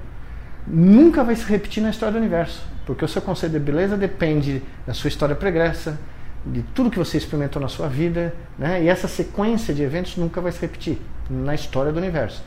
nunca 0.66 1.24
vai 1.24 1.36
se 1.36 1.44
repetir 1.44 1.82
na 1.82 1.90
história 1.90 2.12
do 2.12 2.18
universo. 2.18 2.62
Porque 2.86 3.04
o 3.04 3.08
seu 3.08 3.22
conceito 3.22 3.52
de 3.52 3.58
beleza 3.58 3.96
depende 3.96 4.62
da 4.86 4.92
sua 4.92 5.08
história 5.08 5.34
pregressa, 5.34 5.98
de 6.44 6.62
tudo 6.74 6.90
que 6.90 6.98
você 6.98 7.16
experimentou 7.16 7.60
na 7.60 7.68
sua 7.68 7.88
vida, 7.88 8.34
né? 8.58 8.82
e 8.82 8.88
essa 8.88 9.08
sequência 9.08 9.72
de 9.72 9.82
eventos 9.82 10.16
nunca 10.16 10.40
vai 10.40 10.52
se 10.52 10.60
repetir 10.60 10.98
na 11.28 11.54
história 11.54 11.90
do 11.90 11.98
universo. 11.98 12.44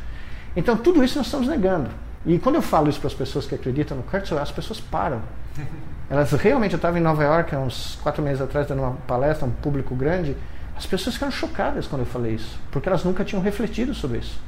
Então, 0.56 0.78
tudo 0.78 1.04
isso 1.04 1.18
nós 1.18 1.28
estamos 1.28 1.48
negando. 1.48 1.90
E 2.26 2.38
quando 2.40 2.56
eu 2.56 2.62
falo 2.62 2.90
isso 2.90 3.00
para 3.00 3.08
as 3.08 3.14
pessoas 3.14 3.46
que 3.46 3.56
acreditam 3.56 3.98
no 3.98 4.04
Kurzweil, 4.04 4.42
as 4.42 4.52
pessoas 4.52 4.80
param. 4.80 5.22
Elas 6.10 6.32
realmente, 6.32 6.72
eu 6.74 6.78
estava 6.78 6.98
em 6.98 7.02
Nova 7.02 7.24
York 7.24 7.54
há 7.54 7.60
uns 7.60 8.00
quatro 8.02 8.24
meses 8.24 8.42
atrás 8.42 8.66
dando 8.66 8.82
uma 8.82 8.94
palestra, 9.06 9.46
um 9.46 9.52
público 9.52 9.94
grande, 9.94 10.38
as 10.78 10.86
pessoas 10.86 11.16
ficaram 11.16 11.32
chocadas 11.32 11.88
quando 11.88 12.02
eu 12.02 12.06
falei 12.06 12.36
isso, 12.36 12.58
porque 12.72 12.88
elas 12.88 13.04
nunca 13.04 13.26
tinham 13.26 13.42
refletido 13.42 13.94
sobre 13.94 14.20
isso. 14.20 14.40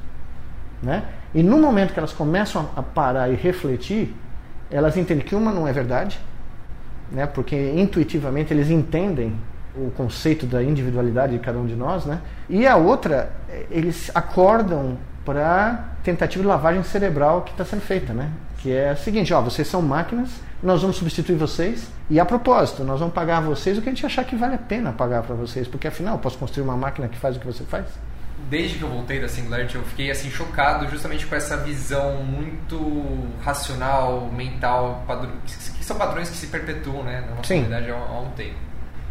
Né? 0.81 1.03
E 1.33 1.41
no 1.41 1.57
momento 1.57 1.91
que 1.91 1.99
elas 1.99 2.13
começam 2.13 2.69
a 2.75 2.83
parar 2.83 3.29
e 3.29 3.35
refletir, 3.35 4.15
elas 4.71 4.95
entendem 4.95 5.25
que 5.25 5.35
uma 5.35 5.51
não 5.51 5.67
é 5.67 5.73
verdade, 5.73 6.19
né? 7.11 7.25
porque 7.25 7.73
intuitivamente 7.75 8.53
eles 8.53 8.69
entendem 8.69 9.35
o 9.75 9.91
conceito 9.91 10.45
da 10.45 10.63
individualidade 10.63 11.33
de 11.33 11.39
cada 11.39 11.57
um 11.57 11.65
de 11.65 11.75
nós, 11.75 12.05
né? 12.05 12.21
e 12.47 12.65
a 12.67 12.75
outra, 12.75 13.33
eles 13.69 14.11
acordam 14.13 14.97
para 15.29 15.85
tentativa 16.03 16.41
de 16.41 16.47
lavagem 16.47 16.81
cerebral 16.81 17.43
que 17.43 17.51
está 17.51 17.63
sendo 17.63 17.81
feita, 17.81 18.13
né? 18.13 18.31
Que 18.57 18.71
é 18.71 18.89
a 18.89 18.95
seguinte, 18.95 19.31
ó, 19.31 19.39
vocês 19.39 19.67
são 19.67 19.79
máquinas, 19.79 20.31
nós 20.61 20.81
vamos 20.81 20.97
substituir 20.97 21.35
vocês 21.35 21.87
e 22.09 22.19
a 22.19 22.25
propósito, 22.25 22.83
nós 22.83 22.99
vamos 22.99 23.13
pagar 23.13 23.37
a 23.37 23.41
vocês 23.41 23.77
o 23.77 23.81
que 23.81 23.89
a 23.89 23.91
gente 23.91 24.03
achar 24.03 24.23
que 24.23 24.35
vale 24.35 24.55
a 24.55 24.57
pena 24.57 24.91
pagar 24.91 25.21
para 25.21 25.35
vocês, 25.35 25.67
porque 25.67 25.87
afinal, 25.87 26.15
eu 26.15 26.19
posso 26.19 26.35
construir 26.39 26.63
uma 26.63 26.75
máquina 26.75 27.07
que 27.07 27.15
faz 27.15 27.35
o 27.35 27.39
que 27.39 27.45
você 27.45 27.63
faz? 27.63 27.85
Desde 28.49 28.79
que 28.79 28.83
eu 28.83 28.89
voltei 28.89 29.19
da 29.19 29.27
Singularity, 29.27 29.75
eu 29.75 29.83
fiquei 29.83 30.09
assim 30.09 30.31
chocado 30.31 30.89
justamente 30.89 31.27
com 31.27 31.35
essa 31.35 31.57
visão 31.57 32.23
muito 32.23 33.27
racional, 33.43 34.31
mental, 34.35 35.03
padr... 35.05 35.27
que 35.45 35.85
são 35.85 35.95
padrões 35.95 36.27
que 36.27 36.37
se 36.37 36.47
perpetuam, 36.47 37.03
né, 37.03 37.21
na 37.21 37.35
nossa 37.35 37.53
Sim. 37.53 37.67
há 37.71 38.19
um 38.19 38.31
tempo. 38.31 38.57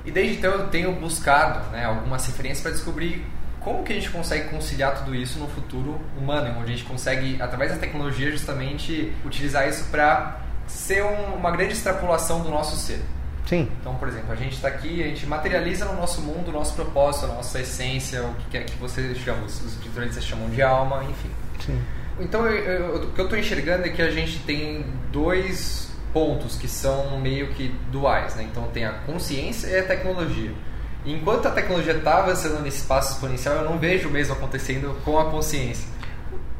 E 0.04 0.11
desde 0.11 0.38
então 0.38 0.50
eu 0.50 0.66
tenho 0.66 0.92
buscado, 0.96 1.70
né, 1.70 1.85
algumas 1.85 2.26
referências 2.26 2.61
para 2.61 2.72
descobrir 2.72 3.24
como 3.68 3.85
que 3.85 3.92
a 3.92 3.96
gente 3.96 4.09
consegue 4.09 4.48
conciliar 4.48 4.94
tudo 4.96 5.14
isso 5.14 5.38
no 5.38 5.46
futuro 5.46 6.00
humano, 6.16 6.59
onde 6.59 6.72
a 6.72 6.74
gente 6.74 6.85
consegue, 6.85 7.37
através 7.38 7.70
da 7.70 7.76
tecnologia, 7.76 8.31
justamente 8.31 9.12
utilizar 9.26 9.68
isso 9.68 9.85
para 9.90 10.40
ser 10.66 11.04
um, 11.04 11.35
uma 11.35 11.50
grande 11.50 11.74
extrapolação 11.74 12.40
do 12.40 12.48
nosso 12.48 12.76
ser. 12.76 13.00
Sim. 13.44 13.68
Então, 13.78 13.94
por 13.96 14.09
exemplo, 14.09 14.33
a 14.33 14.37
gente 14.37 14.54
está 14.54 14.68
aqui, 14.68 15.02
a 15.02 15.09
gente 15.09 15.26
materializa 15.26 15.85
no 15.85 15.96
nosso 15.96 16.22
mundo 16.22 16.48
o 16.48 16.52
nosso 16.52 16.74
propósito, 16.74 17.26
a 17.26 17.28
nossa 17.28 17.61
essência, 17.61 18.22
o 18.22 18.35
que 18.37 18.50
quer 18.52 18.64
que 18.64 18.76
você 18.78 19.14
chama, 19.14 19.44
os 19.44 19.62
espiritualistas 19.62 20.24
chamam 20.24 20.48
de 20.48 20.62
alma, 20.62 21.04
enfim. 21.04 21.31
Sim. 21.61 21.78
Então, 22.18 22.46
eu, 22.46 22.57
eu, 22.57 22.96
o 23.02 23.12
que 23.12 23.20
eu 23.20 23.24
estou 23.24 23.38
enxergando 23.38 23.85
é 23.85 23.90
que 23.90 24.00
a 24.00 24.11
gente 24.11 24.38
tem 24.40 24.87
dois 25.12 25.92
pontos 26.14 26.57
que 26.57 26.68
são 26.68 27.20
meio 27.20 27.48
que 27.48 27.68
duais, 27.92 28.35
né? 28.35 28.44
Então, 28.50 28.64
tem 28.72 28.87
a 28.87 28.92
consciência 28.92 29.66
e 29.66 29.78
a 29.78 29.85
tecnologia. 29.85 30.52
Enquanto 31.06 31.46
a 31.46 31.50
tecnologia 31.50 31.94
está 31.94 32.18
avançando 32.18 32.61
nesse 32.61 32.78
espaço 32.78 33.14
exponencial, 33.14 33.56
eu 33.56 33.64
não 33.64 33.78
vejo 33.78 34.08
o 34.08 34.11
mesmo 34.11 34.34
acontecendo 34.34 34.96
com 35.04 35.18
a 35.18 35.30
consciência. 35.30 35.88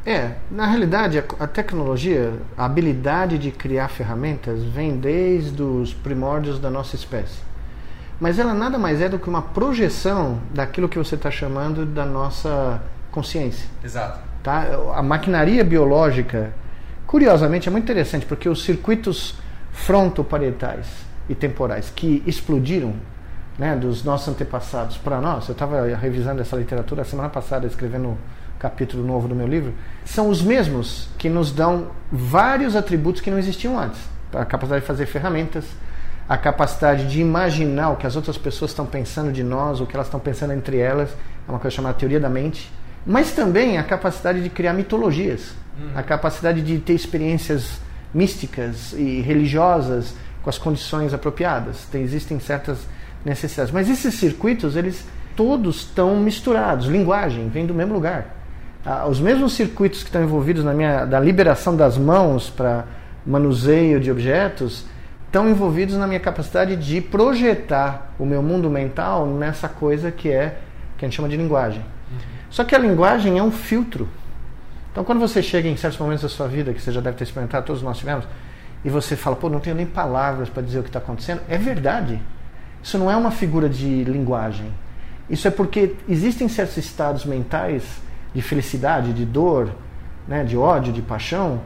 É, 0.07 0.37
na 0.51 0.67
realidade, 0.67 1.23
a, 1.39 1.47
tecnologia, 1.47 2.33
a 2.57 2.65
habilidade 2.65 3.37
de 3.37 3.51
criar 3.51 3.89
ferramentas 3.89 4.63
vem 4.63 4.97
desde 4.97 5.63
os 5.63 5.93
primórdios 5.93 6.59
da 6.59 6.71
nossa 6.71 6.97
espécie. 6.97 7.41
Mas 8.19 8.39
ela 8.39 8.55
nada 8.55 8.79
mais 8.79 9.03
é 9.03 9.09
do 9.09 9.19
que 9.19 9.29
uma 9.29 9.43
projeção 9.43 10.41
daquilo 10.53 10.89
que 10.89 10.97
você 10.97 11.15
está 11.15 11.31
chamando 11.31 11.85
da 11.85 12.07
nossa 12.07 12.81
consciência. 13.11 13.69
Exato. 13.85 14.21
Tá? 14.43 14.67
A 14.95 15.03
maquinaria 15.03 15.63
biológica, 15.63 16.53
curiosamente, 17.07 17.69
é 17.69 17.71
muito 17.71 17.85
interessante 17.85 18.25
porque 18.25 18.49
os 18.49 18.65
circuitos 18.65 19.35
frontoparietais 19.73 20.87
e 21.29 21.35
temporais 21.35 21.93
que 21.95 22.23
explodiram 22.27 22.95
né, 23.59 23.75
dos 23.75 24.05
nossos 24.05 24.29
antepassados 24.29 24.97
para 24.97 25.21
nós, 25.21 25.49
eu 25.49 25.53
estava 25.53 25.85
revisando 25.97 26.41
essa 26.41 26.57
literatura 26.57 27.05
semana 27.05 27.29
passada, 27.29 27.67
escrevendo 27.67 28.11
um 28.11 28.17
capítulo 28.59 29.05
novo 29.05 29.27
do 29.27 29.35
meu 29.35 29.47
livro, 29.47 29.75
são 30.05 30.29
os 30.29 30.41
mesmos 30.41 31.09
que 31.19 31.29
nos 31.29 31.51
dão 31.51 31.89
vários 32.11 32.77
atributos 32.77 33.21
que 33.21 33.31
não 33.31 33.39
existiam 33.39 33.79
antes. 33.79 34.01
A 34.33 34.45
capacidade 34.45 34.83
de 34.83 34.87
fazer 34.87 35.07
ferramentas, 35.07 35.65
a 36.29 36.37
capacidade 36.37 37.09
de 37.09 37.21
imaginar 37.21 37.91
o 37.91 37.97
que 37.97 38.07
as 38.07 38.15
outras 38.15 38.39
pessoas 38.39 38.71
estão 38.71 38.87
pensando 38.87 39.33
de 39.33 39.43
nós, 39.43 39.81
o 39.81 39.87
que 39.87 39.97
elas 39.97 40.07
estão 40.07 40.21
pensando 40.21 40.53
entre 40.53 40.79
elas, 40.79 41.11
é 41.47 41.51
uma 41.51 41.59
coisa 41.59 41.75
chamada 41.75 41.97
teoria 41.97 42.21
da 42.21 42.29
mente, 42.29 42.71
mas 43.05 43.33
também 43.33 43.79
a 43.79 43.83
capacidade 43.83 44.43
de 44.43 44.51
criar 44.51 44.73
mitologias, 44.73 45.55
hum. 45.81 45.89
a 45.95 46.03
capacidade 46.03 46.61
de 46.61 46.79
ter 46.79 46.93
experiências 46.93 47.81
místicas 48.13 48.93
e 48.93 49.21
religiosas 49.21 50.15
com 50.43 50.51
as 50.51 50.59
condições 50.59 51.15
apropriadas. 51.15 51.87
Tem, 51.91 52.03
existem 52.03 52.39
certas 52.39 52.79
necessidades. 53.25 53.73
Mas 53.73 53.89
esses 53.89 54.15
circuitos, 54.15 54.77
eles 54.77 55.05
todos 55.37 55.77
estão 55.77 56.17
misturados. 56.17 56.87
Linguagem 56.87 57.49
vem 57.49 57.67
do 57.67 57.75
mesmo 57.75 57.95
lugar. 57.95 58.35
Ah, 58.85 59.07
os 59.07 59.21
mesmos 59.21 59.53
circuitos 59.53 60.01
que 60.01 60.09
estão 60.09 60.23
envolvidos 60.23 60.65
na 60.65 60.73
minha 60.73 61.05
da 61.05 61.21
liberação 61.21 61.77
das 61.77 61.99
mãos 61.99 62.49
para 62.49 62.85
manuseio 63.27 64.01
de 64.01 64.11
objetos 64.11 64.87
estão 65.27 65.49
envolvidos 65.49 65.97
na 65.97 66.07
minha 66.07 66.21
capacidade 66.21 66.75
de 66.77 67.01
projetar 67.01 68.15
o 68.19 68.25
meu 68.25 68.43
mundo 68.43 68.71
mental 68.71 69.27
nessa 69.27 69.69
coisa 69.69 70.11
que 70.11 70.31
é 70.31 70.59
que 70.97 71.05
a 71.05 71.09
gente 71.09 71.17
chama 71.17 71.29
de 71.29 71.37
linguagem. 71.37 71.81
Uhum. 71.81 72.19
Só 72.51 72.65
que 72.65 72.75
a 72.75 72.79
linguagem 72.79 73.39
é 73.39 73.43
um 73.43 73.51
filtro. 73.51 74.09
Então, 74.91 75.05
quando 75.05 75.21
você 75.21 75.43
chega 75.43 75.69
em 75.69 75.77
certos 75.77 76.01
momentos 76.01 76.23
da 76.23 76.29
sua 76.29 76.49
vida, 76.49 76.73
que 76.73 76.81
você 76.81 76.91
já 76.91 77.01
deve 77.01 77.17
ter 77.17 77.25
experimentado, 77.25 77.67
todos 77.67 77.83
nós 77.83 77.99
tivemos, 77.99 78.27
e 78.85 78.91
você 78.91 79.15
fala, 79.15 79.37
pô, 79.37 79.49
não 79.49 79.61
tenho 79.61 79.77
nem 79.77 79.87
palavras 79.87 80.49
para 80.49 80.63
dizer 80.63 80.81
o 80.81 80.83
que 80.83 80.89
está 80.89 80.99
acontecendo, 80.99 81.41
é 81.49 81.57
verdade. 81.57 82.21
Isso 82.83 82.99
não 82.99 83.11
é 83.11 83.17
uma 83.17 83.31
figura 83.31 83.69
de 83.69 84.05
linguagem. 84.05 84.73
Isso 85.29 85.47
é 85.47 85.51
porque 85.51 85.95
existem 86.09 86.49
certos 86.49 86.77
estados 86.77 87.25
mentais 87.25 87.83
de 88.35 88.43
felicidade, 88.43 89.13
de 89.13 89.25
dor, 89.25 89.71
né, 90.27 90.45
de 90.45 90.57
ódio, 90.57 90.93
de 90.93 91.03
paixão, 91.03 91.61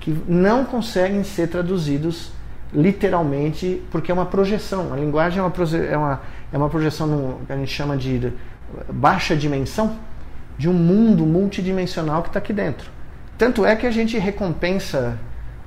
que 0.00 0.16
não 0.28 0.64
conseguem 0.64 1.22
ser 1.24 1.48
traduzidos 1.48 2.32
literalmente 2.72 3.82
porque 3.90 4.10
é 4.10 4.14
uma 4.14 4.26
projeção. 4.26 4.92
A 4.92 4.96
linguagem 4.96 5.38
é 5.38 5.42
uma, 5.42 5.52
é 5.76 5.96
uma, 5.96 6.20
é 6.52 6.58
uma 6.58 6.68
projeção 6.68 7.06
no, 7.06 7.46
que 7.46 7.52
a 7.52 7.56
gente 7.56 7.70
chama 7.70 7.96
de 7.96 8.32
baixa 8.92 9.36
dimensão 9.36 9.96
de 10.58 10.68
um 10.68 10.72
mundo 10.72 11.24
multidimensional 11.24 12.22
que 12.22 12.28
está 12.28 12.38
aqui 12.38 12.52
dentro. 12.52 12.90
Tanto 13.38 13.64
é 13.64 13.74
que 13.74 13.86
a 13.86 13.90
gente 13.90 14.18
recompensa 14.18 15.18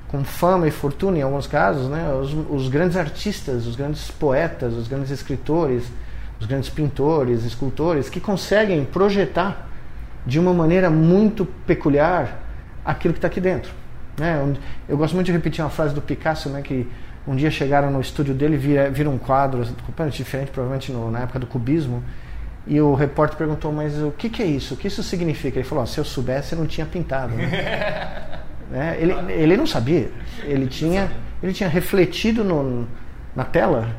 com 0.07 0.23
fama 0.23 0.67
e 0.67 0.71
fortuna, 0.71 1.17
em 1.17 1.21
alguns 1.21 1.47
casos, 1.47 1.89
né, 1.89 2.09
os, 2.13 2.33
os 2.49 2.69
grandes 2.69 2.95
artistas, 2.95 3.65
os 3.67 3.75
grandes 3.75 4.09
poetas, 4.09 4.73
os 4.73 4.87
grandes 4.87 5.11
escritores, 5.11 5.83
os 6.39 6.45
grandes 6.45 6.69
pintores, 6.69 7.43
escultores, 7.43 8.09
que 8.09 8.19
conseguem 8.19 8.85
projetar 8.85 9.67
de 10.25 10.39
uma 10.39 10.53
maneira 10.53 10.89
muito 10.89 11.45
peculiar 11.45 12.39
aquilo 12.85 13.13
que 13.13 13.17
está 13.17 13.27
aqui 13.27 13.41
dentro. 13.41 13.71
Né? 14.17 14.55
Eu 14.87 14.97
gosto 14.97 15.13
muito 15.13 15.25
de 15.25 15.31
repetir 15.31 15.63
uma 15.63 15.69
frase 15.69 15.93
do 15.93 16.01
Picasso, 16.01 16.49
né, 16.49 16.61
que 16.61 16.87
um 17.27 17.35
dia 17.35 17.51
chegaram 17.51 17.91
no 17.91 17.99
estúdio 17.99 18.33
dele 18.33 18.55
e 18.55 18.57
viram 18.57 18.91
vira 18.91 19.09
um 19.09 19.17
quadro 19.17 19.59
completamente 19.59 20.17
diferente, 20.17 20.51
provavelmente 20.51 20.91
no, 20.91 21.11
na 21.11 21.19
época 21.19 21.39
do 21.39 21.45
cubismo, 21.45 22.01
e 22.65 22.79
o 22.79 22.93
repórter 22.93 23.37
perguntou, 23.37 23.71
mas 23.71 24.01
o 24.01 24.11
que, 24.11 24.29
que 24.29 24.41
é 24.41 24.45
isso? 24.45 24.73
O 24.73 24.77
que 24.77 24.87
isso 24.87 25.03
significa? 25.03 25.59
Ele 25.59 25.67
falou, 25.67 25.83
oh, 25.83 25.87
se 25.87 25.97
eu 25.97 26.05
soubesse, 26.05 26.53
eu 26.53 26.59
não 26.59 26.65
tinha 26.65 26.85
pintado. 26.85 27.33
Né? 27.33 28.29
né? 28.69 28.97
Ele, 28.99 29.13
ele 29.31 29.57
não 29.57 29.65
sabia. 29.65 30.11
Ele 30.43 30.67
tinha, 30.67 31.11
ele 31.41 31.53
tinha 31.53 31.69
refletido 31.69 32.43
no, 32.43 32.87
na 33.35 33.43
tela 33.43 33.89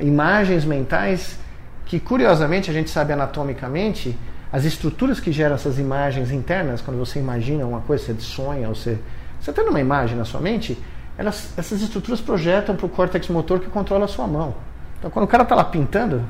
imagens 0.00 0.64
mentais 0.64 1.38
que, 1.84 2.00
curiosamente, 2.00 2.70
a 2.70 2.72
gente 2.72 2.90
sabe 2.90 3.12
anatomicamente, 3.12 4.16
as 4.52 4.64
estruturas 4.64 5.20
que 5.20 5.30
geram 5.32 5.54
essas 5.54 5.78
imagens 5.78 6.30
internas, 6.30 6.80
quando 6.80 6.98
você 6.98 7.18
imagina 7.18 7.66
uma 7.66 7.80
coisa, 7.80 8.04
você 8.04 8.14
sonha, 8.20 8.68
ou 8.68 8.74
você, 8.74 8.98
você 9.40 9.52
tem 9.52 9.64
uma 9.68 9.80
imagem 9.80 10.16
na 10.16 10.24
sua 10.24 10.40
mente, 10.40 10.78
elas, 11.18 11.52
essas 11.56 11.82
estruturas 11.82 12.20
projetam 12.20 12.74
para 12.74 12.86
o 12.86 12.88
córtex 12.88 13.28
motor 13.28 13.60
que 13.60 13.68
controla 13.68 14.06
a 14.06 14.08
sua 14.08 14.26
mão. 14.26 14.54
Então, 14.98 15.10
quando 15.10 15.24
o 15.24 15.28
cara 15.28 15.42
está 15.42 15.54
lá 15.54 15.64
pintando, 15.64 16.24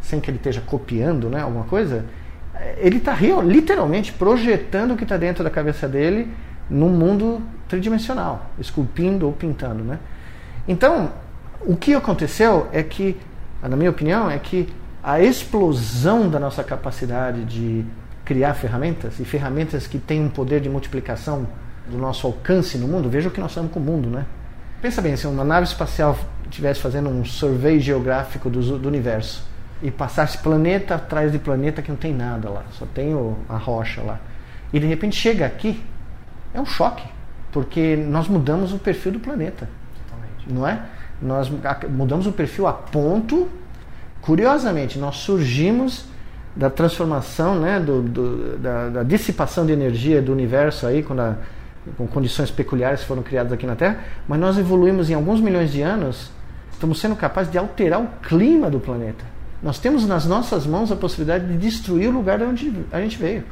sem 0.00 0.20
que 0.20 0.30
ele 0.30 0.36
esteja 0.36 0.60
copiando 0.60 1.30
né, 1.30 1.40
alguma 1.40 1.64
coisa, 1.64 2.04
ele 2.76 2.98
está 2.98 3.16
literalmente 3.44 4.12
projetando 4.12 4.92
o 4.92 4.96
que 4.96 5.04
está 5.04 5.16
dentro 5.16 5.42
da 5.42 5.50
cabeça 5.50 5.88
dele 5.88 6.32
num 6.72 6.88
mundo 6.88 7.42
tridimensional, 7.68 8.50
esculpindo 8.58 9.26
ou 9.26 9.32
pintando. 9.32 9.84
Né? 9.84 9.98
Então, 10.66 11.10
o 11.60 11.76
que 11.76 11.94
aconteceu 11.94 12.68
é 12.72 12.82
que, 12.82 13.16
na 13.62 13.76
minha 13.76 13.90
opinião, 13.90 14.30
é 14.30 14.38
que 14.38 14.68
a 15.02 15.20
explosão 15.20 16.28
da 16.28 16.40
nossa 16.40 16.64
capacidade 16.64 17.44
de 17.44 17.84
criar 18.24 18.54
ferramentas, 18.54 19.18
e 19.18 19.24
ferramentas 19.24 19.86
que 19.86 19.98
têm 19.98 20.22
um 20.22 20.28
poder 20.28 20.60
de 20.60 20.68
multiplicação 20.68 21.46
do 21.88 21.98
nosso 21.98 22.26
alcance 22.26 22.78
no 22.78 22.86
mundo, 22.86 23.10
veja 23.10 23.28
o 23.28 23.32
que 23.32 23.40
nós 23.40 23.50
estamos 23.50 23.72
com 23.72 23.80
o 23.80 23.82
mundo, 23.82 24.08
né? 24.08 24.24
Pensa 24.80 25.02
bem, 25.02 25.16
se 25.16 25.26
uma 25.26 25.44
nave 25.44 25.66
espacial 25.66 26.16
estivesse 26.44 26.80
fazendo 26.80 27.08
um 27.08 27.24
survey 27.24 27.80
geográfico 27.80 28.48
do, 28.48 28.78
do 28.78 28.88
universo, 28.88 29.44
e 29.82 29.90
passasse 29.90 30.38
planeta 30.38 30.94
atrás 30.94 31.32
de 31.32 31.38
planeta 31.38 31.82
que 31.82 31.90
não 31.90 31.98
tem 31.98 32.14
nada 32.14 32.48
lá, 32.48 32.64
só 32.70 32.86
tem 32.86 33.14
o, 33.14 33.36
a 33.48 33.56
rocha 33.56 34.00
lá. 34.00 34.20
E 34.72 34.78
de 34.78 34.86
repente 34.86 35.16
chega 35.16 35.44
aqui, 35.44 35.82
é 36.54 36.60
um 36.60 36.66
choque, 36.66 37.04
porque 37.50 37.96
nós 37.96 38.28
mudamos 38.28 38.72
o 38.72 38.78
perfil 38.78 39.12
do 39.12 39.20
planeta. 39.20 39.68
Totalmente. 40.04 40.52
Não 40.52 40.66
é? 40.66 40.82
Nós 41.20 41.50
mudamos 41.88 42.26
o 42.26 42.32
perfil 42.32 42.66
a 42.66 42.72
ponto, 42.72 43.48
curiosamente, 44.20 44.98
nós 44.98 45.16
surgimos 45.16 46.06
da 46.54 46.68
transformação, 46.68 47.58
né, 47.58 47.80
do, 47.80 48.02
do 48.02 48.58
da, 48.58 48.88
da, 48.88 49.02
dissipação 49.02 49.64
de 49.64 49.72
energia 49.72 50.20
do 50.20 50.32
universo 50.32 50.86
aí, 50.86 51.02
quando 51.02 51.20
a, 51.20 51.36
com 51.96 52.06
condições 52.06 52.50
peculiares 52.50 53.02
foram 53.02 53.22
criadas 53.22 53.52
aqui 53.52 53.66
na 53.66 53.74
Terra, 53.74 54.00
mas 54.28 54.38
nós 54.38 54.58
evoluímos 54.58 55.08
em 55.08 55.14
alguns 55.14 55.40
milhões 55.40 55.72
de 55.72 55.80
anos, 55.80 56.30
estamos 56.72 57.00
sendo 57.00 57.16
capazes 57.16 57.50
de 57.50 57.56
alterar 57.56 58.00
o 58.00 58.08
clima 58.22 58.70
do 58.70 58.78
planeta. 58.78 59.24
Nós 59.62 59.78
temos 59.78 60.06
nas 60.06 60.26
nossas 60.26 60.66
mãos 60.66 60.90
a 60.90 60.96
possibilidade 60.96 61.46
de 61.46 61.56
destruir 61.56 62.08
o 62.08 62.12
lugar 62.12 62.38
de 62.38 62.44
onde 62.44 62.84
a 62.90 63.00
gente 63.00 63.16
veio. 63.16 63.44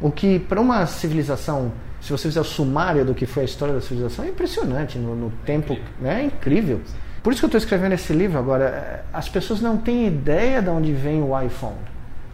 O 0.00 0.10
que, 0.10 0.40
para 0.40 0.60
uma 0.60 0.84
civilização, 0.86 1.72
se 2.02 2.10
você 2.10 2.28
fizer 2.28 2.40
o 2.40 2.44
sumário 2.44 3.04
do 3.04 3.14
que 3.14 3.26
foi 3.26 3.42
a 3.42 3.46
história 3.46 3.74
da 3.74 3.80
civilização, 3.80 4.24
é 4.24 4.28
impressionante 4.28 4.98
no, 4.98 5.14
no 5.14 5.30
tempo, 5.44 5.78
né? 6.00 6.22
é 6.22 6.24
incrível. 6.24 6.80
Por 7.22 7.32
isso 7.32 7.40
que 7.40 7.44
eu 7.44 7.48
estou 7.48 7.58
escrevendo 7.58 7.92
esse 7.92 8.12
livro 8.12 8.38
agora. 8.38 9.04
As 9.12 9.28
pessoas 9.28 9.60
não 9.60 9.76
têm 9.76 10.08
ideia 10.08 10.60
de 10.60 10.68
onde 10.68 10.92
vem 10.92 11.22
o 11.22 11.40
iPhone, 11.40 11.78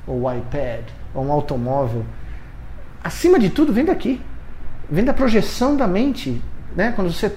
ou 0.07 0.23
o 0.23 0.33
iPad, 0.33 0.85
ou 1.15 1.27
um 1.27 1.31
automóvel. 1.31 2.05
Acima 3.05 3.39
de 3.39 3.51
tudo, 3.51 3.73
vem 3.73 3.85
daqui. 3.85 4.21
Vem 4.91 5.05
da 5.05 5.13
projeção 5.13 5.77
da 5.77 5.87
mente. 5.87 6.41
Né? 6.75 6.93
Quando 6.97 7.13
você 7.13 7.31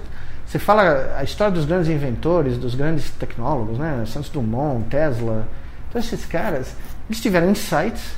você 0.46 0.60
fala 0.60 1.16
a 1.18 1.24
história 1.24 1.54
dos 1.54 1.64
grandes 1.64 1.90
inventores, 1.90 2.58
dos 2.58 2.76
grandes 2.76 3.10
tecnólogos, 3.12 3.78
né? 3.78 4.04
Santos 4.06 4.30
Dumont, 4.30 4.86
Tesla, 4.90 5.48
então, 5.92 6.00
esses 6.00 6.26
caras, 6.26 6.74
eles 7.10 7.22
tiveram 7.22 7.50
insights, 7.50 8.16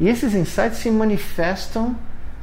e 0.00 0.08
esses 0.08 0.34
insights 0.34 0.78
se 0.78 0.90
manifestam 0.90 1.94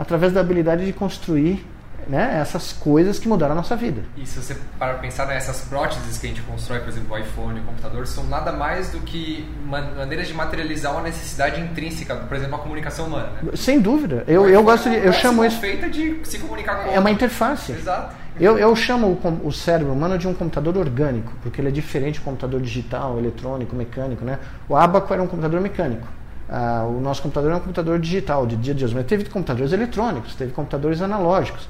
através 0.01 0.33
da 0.33 0.39
habilidade 0.39 0.83
de 0.83 0.91
construir 0.91 1.63
né, 2.07 2.39
essas 2.41 2.73
coisas 2.73 3.19
que 3.19 3.27
mudaram 3.27 3.51
a 3.51 3.55
nossa 3.55 3.75
vida. 3.75 4.01
E 4.17 4.25
se 4.25 4.41
você 4.41 4.57
para 4.79 4.95
pensar 4.95 5.27
nessas 5.27 5.61
próteses 5.61 6.17
que 6.17 6.25
a 6.25 6.29
gente 6.29 6.41
constrói, 6.41 6.79
por 6.79 6.89
exemplo, 6.89 7.15
o 7.15 7.19
iPhone, 7.19 7.59
o 7.59 7.63
computador, 7.63 8.07
são 8.07 8.23
nada 8.23 8.51
mais 8.51 8.89
do 8.89 8.99
que 9.01 9.47
maneiras 9.63 10.27
de 10.27 10.33
materializar 10.33 10.91
uma 10.93 11.03
necessidade 11.03 11.61
intrínseca, 11.61 12.15
por 12.15 12.35
exemplo, 12.35 12.55
a 12.55 12.57
comunicação 12.57 13.05
humana. 13.05 13.29
Né? 13.43 13.51
Sem 13.53 13.79
dúvida. 13.79 14.23
Eu, 14.27 14.49
eu 14.49 14.63
gosto 14.63 14.89
de. 14.89 14.95
Eu 14.95 15.13
chamo 15.13 15.45
isso. 15.45 15.59
feita 15.59 15.87
de 15.87 16.19
se 16.23 16.39
comunicar 16.39 16.83
com. 16.83 16.91
É 16.91 16.99
uma 16.99 17.11
interface. 17.11 17.71
Exato. 17.71 18.15
Eu, 18.39 18.57
eu 18.57 18.75
chamo 18.75 19.07
o, 19.07 19.47
o, 19.47 19.51
cérebro 19.51 19.93
humano 19.93 20.17
de 20.17 20.27
um 20.27 20.33
computador 20.33 20.77
orgânico, 20.77 21.31
porque 21.43 21.61
ele 21.61 21.67
é 21.67 21.71
diferente 21.71 22.19
do 22.19 22.23
computador 22.23 22.59
digital, 22.59 23.19
eletrônico, 23.19 23.75
mecânico. 23.75 24.25
Né? 24.25 24.39
O 24.67 24.75
Abaco 24.75 25.13
era 25.13 25.21
um 25.21 25.27
computador 25.27 25.61
mecânico. 25.61 26.07
Ah, 26.53 26.85
o 26.85 26.99
nosso 26.99 27.21
computador 27.21 27.53
é 27.53 27.55
um 27.55 27.59
computador 27.59 27.97
digital, 27.97 28.45
de 28.45 28.57
dia 28.57 28.73
a 28.73 28.75
dia. 28.75 28.89
Mas 28.93 29.05
teve 29.05 29.23
computadores 29.25 29.71
eletrônicos, 29.71 30.35
teve 30.35 30.51
computadores 30.51 31.01
analógicos. 31.01 31.69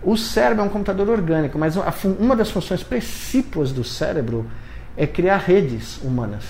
O 0.00 0.16
cérebro 0.16 0.62
é 0.62 0.66
um 0.66 0.68
computador 0.68 1.08
orgânico, 1.08 1.58
mas 1.58 1.74
uma 2.18 2.36
das 2.36 2.50
funções 2.50 2.82
precípuas 2.82 3.72
do 3.72 3.82
cérebro 3.82 4.46
é 4.96 5.06
criar 5.06 5.38
redes 5.38 6.00
humanas. 6.02 6.44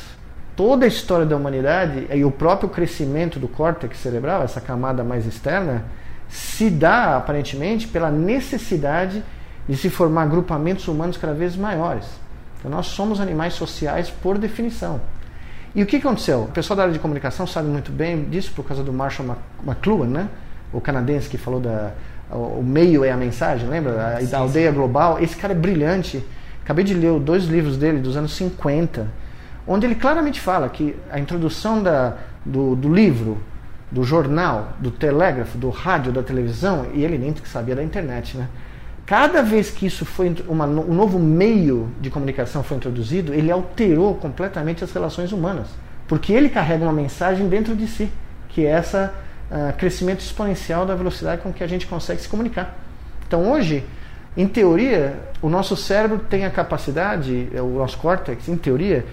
Toda 0.54 0.84
a 0.84 0.88
história 0.88 1.24
da 1.24 1.34
humanidade 1.34 2.06
e 2.12 2.24
o 2.24 2.30
próprio 2.30 2.68
crescimento 2.68 3.38
do 3.38 3.48
córtex 3.48 3.98
cerebral, 3.98 4.42
essa 4.42 4.60
camada 4.60 5.02
mais 5.02 5.26
externa, 5.26 5.84
se 6.28 6.68
dá 6.68 7.16
aparentemente 7.16 7.88
pela 7.88 8.10
necessidade 8.10 9.22
de 9.66 9.76
se 9.76 9.88
formar 9.88 10.22
agrupamentos 10.24 10.88
humanos 10.88 11.16
cada 11.16 11.32
vez 11.32 11.56
maiores. 11.56 12.06
Então, 12.58 12.70
nós 12.70 12.86
somos 12.86 13.20
animais 13.20 13.54
sociais 13.54 14.10
por 14.10 14.38
definição. 14.38 15.00
E 15.74 15.82
o 15.82 15.86
que 15.86 15.96
aconteceu? 15.96 16.42
O 16.42 16.48
pessoal 16.48 16.76
da 16.76 16.82
área 16.82 16.92
de 16.92 16.98
comunicação 16.98 17.46
sabe 17.46 17.68
muito 17.68 17.90
bem 17.90 18.24
disso 18.24 18.52
por 18.54 18.64
causa 18.64 18.82
do 18.82 18.92
Marshall 18.92 19.36
McLuhan, 19.64 20.06
né? 20.06 20.28
o 20.72 20.80
canadense 20.80 21.28
que 21.28 21.36
falou 21.36 21.60
da 21.60 21.92
o 22.30 22.62
meio 22.62 23.04
é 23.04 23.10
a 23.10 23.16
mensagem, 23.16 23.68
lembra? 23.68 24.16
A, 24.16 24.20
sim, 24.20 24.34
aldeia 24.34 24.70
sim. 24.70 24.76
global. 24.76 25.18
Esse 25.20 25.36
cara 25.36 25.52
é 25.52 25.56
brilhante. 25.56 26.24
Acabei 26.64 26.82
de 26.82 26.94
ler 26.94 27.18
dois 27.20 27.44
livros 27.44 27.76
dele 27.76 27.98
dos 27.98 28.16
anos 28.16 28.34
50, 28.34 29.06
onde 29.66 29.84
ele 29.84 29.94
claramente 29.94 30.40
fala 30.40 30.66
que 30.70 30.96
a 31.10 31.18
introdução 31.18 31.82
da, 31.82 32.16
do, 32.42 32.74
do 32.74 32.90
livro, 32.90 33.36
do 33.90 34.02
jornal, 34.02 34.72
do 34.78 34.90
telégrafo, 34.90 35.58
do 35.58 35.68
rádio, 35.68 36.10
da 36.10 36.22
televisão, 36.22 36.86
e 36.94 37.04
ele 37.04 37.18
nem 37.18 37.34
sabia 37.44 37.76
da 37.76 37.82
internet, 37.82 38.38
né? 38.38 38.48
Cada 39.04 39.42
vez 39.42 39.70
que 39.70 39.86
isso 39.86 40.04
foi 40.04 40.34
uma, 40.48 40.64
um 40.64 40.94
novo 40.94 41.18
meio 41.18 41.90
de 42.00 42.08
comunicação 42.08 42.62
foi 42.62 42.76
introduzido, 42.76 43.34
ele 43.34 43.50
alterou 43.50 44.14
completamente 44.14 44.84
as 44.84 44.92
relações 44.92 45.32
humanas, 45.32 45.68
porque 46.06 46.32
ele 46.32 46.48
carrega 46.48 46.84
uma 46.84 46.92
mensagem 46.92 47.48
dentro 47.48 47.74
de 47.74 47.86
si, 47.86 48.10
que 48.48 48.64
é 48.64 48.70
essa 48.70 49.12
uh, 49.50 49.76
crescimento 49.76 50.20
exponencial 50.20 50.86
da 50.86 50.94
velocidade 50.94 51.42
com 51.42 51.52
que 51.52 51.64
a 51.64 51.66
gente 51.66 51.86
consegue 51.86 52.20
se 52.20 52.28
comunicar. 52.28 52.78
Então 53.26 53.50
hoje, 53.50 53.84
em 54.36 54.46
teoria, 54.46 55.18
o 55.42 55.48
nosso 55.48 55.76
cérebro 55.76 56.18
tem 56.18 56.44
a 56.44 56.50
capacidade, 56.50 57.48
é, 57.52 57.60
o 57.60 57.78
nosso 57.78 57.98
córtex, 57.98 58.48
em 58.48 58.56
teoria, 58.56 59.04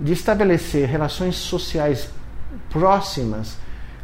de 0.00 0.12
estabelecer 0.12 0.88
relações 0.88 1.36
sociais 1.36 2.10
próximas 2.70 3.56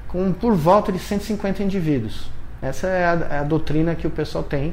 com 0.08 0.32
por 0.32 0.54
volta 0.54 0.92
de 0.92 0.98
150 0.98 1.62
indivíduos. 1.62 2.30
Essa 2.60 2.86
é 2.86 3.04
a, 3.04 3.26
é 3.30 3.38
a 3.40 3.42
doutrina 3.42 3.94
que 3.94 4.06
o 4.06 4.10
pessoal 4.10 4.44
tem 4.44 4.72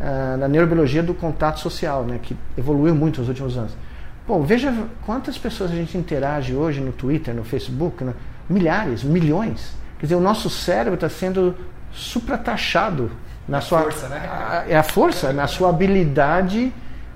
uh, 0.00 0.36
na 0.36 0.48
neurobiologia 0.48 1.02
do 1.02 1.14
contato 1.14 1.60
social, 1.60 2.04
né, 2.04 2.18
que 2.22 2.36
evoluiu 2.56 2.94
muito 2.94 3.20
nos 3.20 3.28
últimos 3.28 3.56
anos. 3.56 3.76
Bom, 4.26 4.42
veja 4.42 4.74
quantas 5.04 5.38
pessoas 5.38 5.70
a 5.70 5.74
gente 5.74 5.96
interage 5.96 6.54
hoje 6.54 6.80
no 6.80 6.92
Twitter, 6.92 7.32
no 7.32 7.44
Facebook, 7.44 8.02
né? 8.02 8.12
milhares, 8.48 9.04
milhões. 9.04 9.76
Quer 9.98 10.06
dizer, 10.06 10.14
o 10.16 10.20
nosso 10.20 10.50
cérebro 10.50 10.94
está 10.94 11.08
sendo 11.08 11.54
suprataxado 11.92 13.10
na 13.48 13.58
a 13.58 13.60
sua 13.60 13.82
força, 13.82 14.08
né? 14.08 14.28
A, 14.28 14.64
é 14.68 14.76
a 14.76 14.82
força, 14.82 15.32
na 15.32 15.46
sua 15.46 15.68
habilidade 15.68 16.72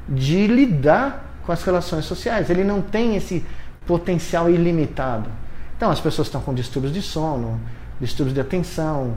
de 0.09 0.47
lidar 0.47 1.25
com 1.45 1.51
as 1.51 1.62
relações 1.64 2.05
sociais. 2.05 2.49
Ele 2.49 2.62
não 2.62 2.81
tem 2.81 3.16
esse 3.16 3.45
potencial 3.85 4.49
ilimitado. 4.49 5.29
Então, 5.77 5.90
as 5.90 6.01
pessoas 6.01 6.29
estão 6.29 6.40
com 6.40 6.55
distúrbios 6.55 6.93
de 6.93 7.03
sono, 7.03 7.61
distúrbios 8.01 8.35
de 8.35 8.40
atenção, 8.40 9.16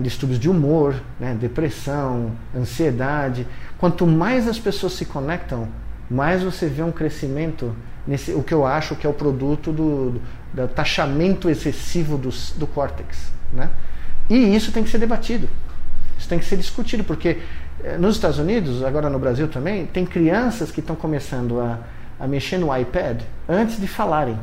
distúrbios 0.00 0.38
de 0.38 0.48
humor, 0.48 0.94
né, 1.18 1.36
depressão, 1.38 2.32
ansiedade. 2.56 3.46
Quanto 3.78 4.06
mais 4.06 4.46
as 4.46 4.58
pessoas 4.58 4.92
se 4.92 5.04
conectam, 5.04 5.68
mais 6.08 6.42
você 6.42 6.66
vê 6.66 6.82
um 6.82 6.92
crescimento 6.92 7.74
nesse, 8.06 8.32
o 8.32 8.42
que 8.42 8.54
eu 8.54 8.66
acho 8.66 8.94
que 8.96 9.06
é 9.06 9.10
o 9.10 9.12
produto 9.14 9.72
do, 9.72 10.10
do, 10.10 10.22
do 10.54 10.68
taxamento 10.68 11.48
excessivo 11.48 12.16
do, 12.16 12.30
do 12.56 12.66
córtex. 12.66 13.32
Né? 13.52 13.70
E 14.28 14.54
isso 14.54 14.72
tem 14.72 14.82
que 14.82 14.90
ser 14.90 14.98
debatido. 14.98 15.48
Isso 16.18 16.28
tem 16.28 16.38
que 16.38 16.44
ser 16.44 16.56
discutido, 16.56 17.02
porque 17.02 17.38
eh, 17.82 17.96
nos 17.98 18.14
Estados 18.14 18.38
Unidos, 18.38 18.84
agora 18.84 19.10
no 19.10 19.18
Brasil 19.18 19.48
também, 19.48 19.86
tem 19.86 20.06
crianças 20.06 20.70
que 20.70 20.80
estão 20.80 20.94
começando 20.94 21.60
a, 21.60 21.78
a 22.20 22.28
mexer 22.28 22.58
no 22.58 22.74
iPad 22.76 23.22
antes 23.48 23.80
de 23.80 23.88
falarem, 23.88 24.38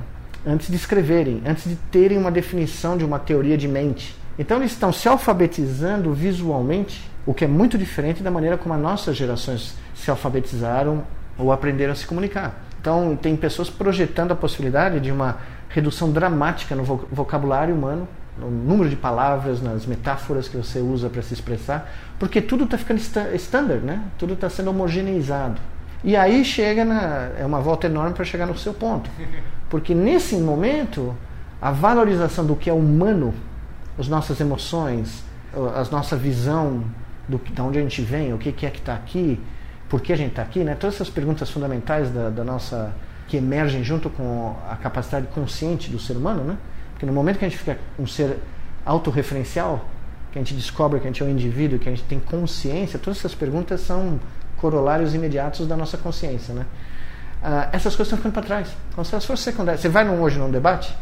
antes 0.46 0.68
de 0.68 0.76
escreverem, 0.76 1.42
antes 1.46 1.64
de 1.64 1.76
terem 1.76 2.18
uma 2.18 2.32
definição 2.32 2.98
de 2.98 3.06
uma 3.06 3.18
teoria 3.18 3.58
de 3.58 3.68
mente. 3.68 4.19
Então 4.40 4.58
eles 4.58 4.72
estão 4.72 4.94
se 4.94 5.10
alfabetizando 5.10 6.14
visualmente, 6.14 7.12
o 7.26 7.34
que 7.34 7.44
é 7.44 7.48
muito 7.48 7.78
diferente 7.78 8.24
da 8.24 8.32
maneira 8.32 8.58
como 8.58 8.74
as 8.74 8.80
nossas 8.80 9.18
gerações 9.18 9.76
se 9.94 10.10
alfabetizaram 10.10 11.04
ou 11.38 11.52
aprenderam 11.52 11.92
a 11.92 11.96
se 11.96 12.08
comunicar. 12.08 12.64
Então 12.80 13.18
tem 13.22 13.36
pessoas 13.36 13.70
projetando 13.70 14.32
a 14.32 14.36
possibilidade 14.36 15.02
de 15.02 15.12
uma 15.12 15.40
redução 15.68 16.10
dramática 16.10 16.74
no 16.74 16.86
vocabulário 16.86 17.76
humano, 17.76 18.08
no 18.38 18.50
número 18.50 18.90
de 18.90 18.96
palavras, 18.96 19.62
nas 19.62 19.86
metáforas 19.86 20.48
que 20.48 20.56
você 20.56 20.80
usa 20.80 21.10
para 21.10 21.22
se 21.22 21.34
expressar, 21.34 21.92
porque 22.18 22.42
tudo 22.42 22.64
está 22.64 22.78
ficando 22.78 23.02
standard, 23.36 23.86
né? 23.86 24.02
Tudo 24.18 24.36
está 24.36 24.50
sendo 24.50 24.70
homogeneizado. 24.70 25.60
E 26.02 26.16
aí 26.16 26.46
chega 26.46 26.86
na 26.86 27.30
é 27.38 27.46
uma 27.46 27.60
volta 27.60 27.88
enorme 27.88 28.14
para 28.14 28.24
chegar 28.24 28.46
no 28.46 28.58
seu 28.58 28.74
ponto, 28.74 29.10
porque 29.70 29.94
nesse 29.94 30.38
momento 30.38 31.14
a 31.62 31.72
valorização 31.72 32.46
do 32.46 32.56
que 32.56 32.70
é 32.70 32.74
humano, 32.74 33.34
as 34.00 34.08
nossas 34.08 34.40
emoções, 34.40 35.24
a 35.54 35.84
nossa 35.92 36.16
visão 36.16 36.84
do 37.28 37.38
de 37.38 37.62
onde 37.62 37.78
a 37.78 37.82
gente 37.82 38.02
vem, 38.02 38.34
o 38.34 38.38
que 38.38 38.50
é 38.66 38.72
que 38.72 38.80
está 38.80 38.96
aqui, 38.96 39.40
por 39.90 40.02
que 40.02 40.14
a 40.14 40.16
gente 40.16 40.30
está 40.30 40.42
aqui, 40.42 40.64
né? 40.64 40.76
Todas 40.76 40.96
essas 40.96 41.10
perguntas 41.10 41.50
fundamentais 41.50 42.10
da, 42.10 42.30
da 42.30 42.44
nossa 42.44 42.94
que 43.28 43.38
emergem 43.38 43.84
junto 43.84 44.10
com 44.10 44.56
a 44.68 44.76
capacidade 44.76 45.28
consciente 45.28 45.90
do 45.92 46.00
ser 46.00 46.18
humano, 46.18 46.44
né? 46.44 46.58
Porque 46.94 47.06
no 47.06 47.14
momento 47.14 47.38
que 47.38 47.46
a 47.46 47.50
gente 47.50 47.58
fica 47.58 47.78
um 47.98 48.08
ser 48.08 48.40
autorreferencial, 48.86 49.86
que 50.32 50.40
a 50.40 50.42
gente 50.42 50.54
descobre 50.54 51.00
que 51.00 51.08
a 51.08 51.10
gente 51.10 51.22
é 51.22 51.26
um 51.26 51.30
indivíduo, 51.30 51.78
que 51.78 51.90
a 51.90 51.92
gente 51.92 52.04
tem 52.04 52.20
consciência, 52.20 52.98
todas 52.98 53.20
essas 53.20 53.36
perguntas 53.36 53.82
são 53.82 54.20
corolários 54.58 55.14
imediatos 55.14 55.68
da 55.68 55.76
nossa 55.76 55.98
consciência, 55.98 56.54
né? 56.54 56.66
Ah, 57.42 57.70
essas 57.72 57.96
coisas 57.96 58.08
estão 58.08 58.18
ficando 58.18 58.34
para 58.34 58.44
trás, 58.44 58.70
como 58.94 59.06
se 59.06 59.14
elas 59.14 59.26
fossem 59.26 59.52
secundárias. 59.52 59.82
Você 59.82 59.90
vai 59.90 60.04
num, 60.04 60.22
hoje 60.22 60.38
num 60.38 60.52
debate, 60.52 60.96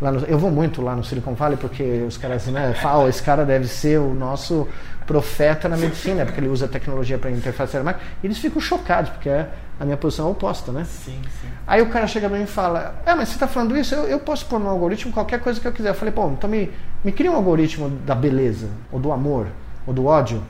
lá 0.00 0.12
no, 0.12 0.20
eu 0.26 0.38
vou 0.38 0.50
muito 0.50 0.80
lá 0.82 0.96
no 0.96 1.04
Silicon 1.04 1.34
Valley 1.34 1.58
porque 1.58 2.04
os 2.06 2.16
caras 2.16 2.46
né, 2.46 2.74
falam, 2.74 3.08
esse 3.08 3.22
cara 3.22 3.44
deve 3.44 3.66
ser 3.68 3.98
o 3.98 4.14
nosso 4.14 4.66
profeta 5.06 5.68
na 5.68 5.76
medicina, 5.76 6.24
porque 6.24 6.40
ele 6.40 6.48
usa 6.48 6.68
tecnologia 6.68 7.18
para 7.18 7.30
interface 7.30 7.72
cerebral. 7.72 7.96
E 8.22 8.26
eles 8.26 8.38
ficam 8.38 8.60
chocados, 8.60 9.10
porque 9.10 9.28
é 9.28 9.48
a 9.80 9.84
minha 9.84 9.96
posição 9.96 10.28
é 10.28 10.30
oposta, 10.30 10.70
né? 10.70 10.84
Sim, 10.84 11.20
sim. 11.40 11.48
Aí 11.66 11.80
o 11.80 11.88
cara 11.88 12.06
chega 12.06 12.28
para 12.28 12.36
mim 12.36 12.44
e 12.44 12.46
fala: 12.46 12.94
É, 13.04 13.14
mas 13.14 13.30
você 13.30 13.34
está 13.34 13.48
falando 13.48 13.76
isso? 13.76 13.94
Eu, 13.94 14.04
eu 14.04 14.20
posso 14.20 14.46
pôr 14.46 14.60
no 14.60 14.68
algoritmo 14.68 15.10
qualquer 15.10 15.40
coisa 15.40 15.58
que 15.58 15.66
eu 15.66 15.72
quiser. 15.72 15.88
Eu 15.88 15.94
falei: 15.94 16.12
Pô, 16.12 16.28
então 16.28 16.48
me, 16.48 16.70
me 17.02 17.10
cria 17.10 17.32
um 17.32 17.34
algoritmo 17.34 17.88
da 18.06 18.14
beleza, 18.14 18.68
ou 18.92 19.00
do 19.00 19.10
amor, 19.10 19.46
ou 19.86 19.94
do 19.94 20.04
ódio. 20.06 20.42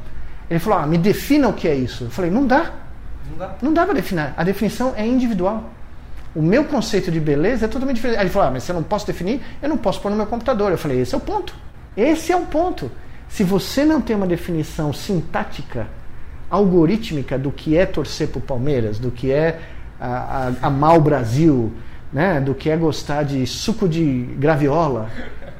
Ele 0.50 0.58
falou: 0.58 0.80
Ah, 0.80 0.86
me 0.86 0.98
defina 0.98 1.48
o 1.48 1.52
que 1.52 1.68
é 1.68 1.74
isso. 1.74 2.04
Eu 2.04 2.10
falei: 2.10 2.30
Não 2.30 2.46
dá. 2.46 2.72
Não 3.30 3.38
dá. 3.38 3.54
Não 3.62 3.72
dá 3.72 3.84
para 3.84 3.94
definir. 3.94 4.34
A 4.36 4.42
definição 4.42 4.92
é 4.96 5.06
individual. 5.06 5.64
O 6.34 6.42
meu 6.42 6.64
conceito 6.64 7.10
de 7.10 7.18
beleza 7.18 7.64
é 7.64 7.68
totalmente 7.68 7.96
diferente. 7.96 8.18
Aí 8.18 8.24
ele 8.24 8.30
falou: 8.30 8.48
Ah, 8.48 8.50
mas 8.52 8.62
você 8.62 8.72
não 8.72 8.82
posso 8.82 9.06
definir? 9.06 9.40
Eu 9.60 9.68
não 9.68 9.76
posso 9.76 10.00
pôr 10.00 10.10
no 10.10 10.16
meu 10.16 10.26
computador. 10.26 10.70
Eu 10.70 10.78
falei: 10.78 11.00
Esse 11.00 11.14
é 11.14 11.18
o 11.18 11.20
ponto. 11.20 11.54
Esse 11.96 12.32
é 12.32 12.36
o 12.36 12.46
ponto. 12.46 12.90
Se 13.28 13.44
você 13.44 13.84
não 13.84 14.00
tem 14.00 14.14
uma 14.14 14.26
definição 14.26 14.92
sintática, 14.92 15.86
algorítmica 16.50 17.38
do 17.38 17.52
que 17.52 17.76
é 17.76 17.86
torcer 17.86 18.28
para 18.28 18.38
o 18.38 18.42
Palmeiras, 18.42 18.98
do 18.98 19.10
que 19.10 19.30
é 19.30 19.60
amar 20.60 20.96
o 20.96 21.00
Brasil, 21.00 21.72
né, 22.12 22.40
do 22.40 22.54
que 22.54 22.70
é 22.70 22.76
gostar 22.76 23.22
de 23.22 23.46
suco 23.46 23.88
de 23.88 24.22
graviola, 24.38 25.08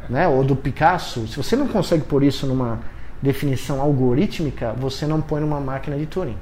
né, 0.09 0.27
ou 0.27 0.43
do 0.43 0.57
Picasso, 0.57 1.29
se 1.29 1.37
você 1.37 1.55
não 1.55 1.69
consegue 1.69 2.03
pôr 2.03 2.23
isso 2.25 2.47
numa 2.47 2.81
definição 3.23 3.81
algorítmica, 3.81 4.73
você 4.73 5.07
não 5.07 5.21
põe 5.21 5.41
numa 5.41 5.61
máquina 5.61 5.97
de 5.97 6.07
Turing. 6.07 6.37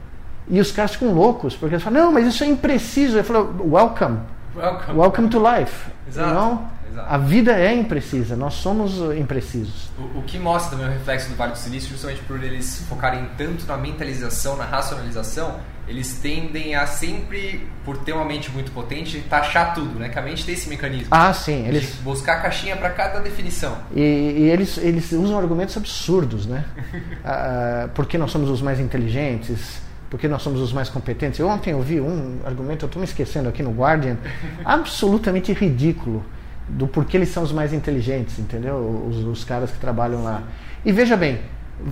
E 0.51 0.61
os 0.61 0.73
caras 0.73 0.93
ficam 0.93 1.13
loucos, 1.13 1.57
porque 1.57 1.75
eles 1.75 1.83
falam, 1.83 2.05
não, 2.05 2.13
mas 2.13 2.27
isso 2.27 2.43
é 2.43 2.47
impreciso. 2.47 3.19
Eu 3.19 3.25
falo, 3.25 3.73
welcome. 3.73 4.19
Welcome. 4.57 4.99
Welcome 4.99 5.29
to 5.29 5.39
life. 5.39 5.91
Exato. 6.07 6.79
Exato. 6.91 7.07
A 7.07 7.19
vida 7.19 7.53
é 7.53 7.75
imprecisa, 7.75 8.35
nós 8.35 8.55
somos 8.55 8.99
imprecisos. 9.17 9.91
O, 9.99 10.19
o, 10.19 10.23
que 10.23 10.39
mostra 10.39 10.77
também 10.77 10.87
o 10.87 10.99
reflexo 10.99 11.29
do 11.29 11.37
Vale 11.37 11.53
do 11.53 11.59
Silício, 11.59 11.91
justamente 11.91 12.21
por 12.23 12.43
eles 12.43 12.85
focarem 12.89 13.29
tanto 13.37 13.67
na 13.67 13.77
mentalização, 13.77 14.57
na 14.57 14.65
racionalização, 14.65 15.61
eles 15.87 16.19
tendem 16.19 16.75
a 16.75 16.87
sempre, 16.87 17.67
por 17.85 17.99
ter 17.99 18.13
uma 18.13 18.25
mente 18.25 18.51
muito 18.51 18.71
potente, 18.73 19.21
taxar 19.21 19.75
tudo, 19.75 19.99
né? 19.99 20.09
Que 20.09 20.19
a 20.19 20.23
mente 20.23 20.45
tem 20.45 20.55
esse 20.55 20.69
mecanismo. 20.69 21.09
Ah, 21.11 21.33
sim. 21.33 21.67
Eles... 21.67 21.95
buscar 22.03 22.39
a 22.39 22.41
caixinha 22.41 22.77
para 22.77 22.91
cada 22.91 23.21
definição. 23.21 23.77
E, 23.95 24.01
e, 24.01 24.51
eles, 24.51 24.77
eles 24.79 25.13
usam 25.13 25.39
argumentos 25.39 25.77
absurdos, 25.77 26.47
né? 26.47 26.65
ah, 27.25 27.89
porque 27.95 28.19
nós 28.19 28.31
somos 28.31 28.51
os 28.51 28.61
mais 28.61 28.81
inteligentes, 28.81 29.81
porque 30.11 30.27
nós 30.29 30.43
somos 30.43 30.61
os 30.61 30.73
mais 30.73 30.89
competentes. 30.89 31.39
Eu 31.39 31.49
ontem 31.49 31.75
ouvi 31.75 32.01
um 32.01 32.41
argumento, 32.45 32.85
eu 32.85 32.87
estou 32.87 33.01
me 33.01 33.07
esquecendo 33.07 33.49
aqui 33.49 33.63
no 33.63 33.73
Guardian, 33.73 34.17
absolutamente 34.65 35.53
ridículo 35.53 36.25
do 36.69 36.87
porquê 36.87 37.17
eles 37.17 37.31
são 37.31 37.43
os 37.43 37.53
mais 37.53 37.73
inteligentes, 37.73 38.39
entendeu? 38.39 39.07
Os, 39.09 39.25
os 39.25 39.45
caras 39.45 39.71
que 39.71 39.79
trabalham 39.79 40.23
lá. 40.23 40.43
E 40.85 40.93
veja 40.93 41.17
bem, 41.17 41.41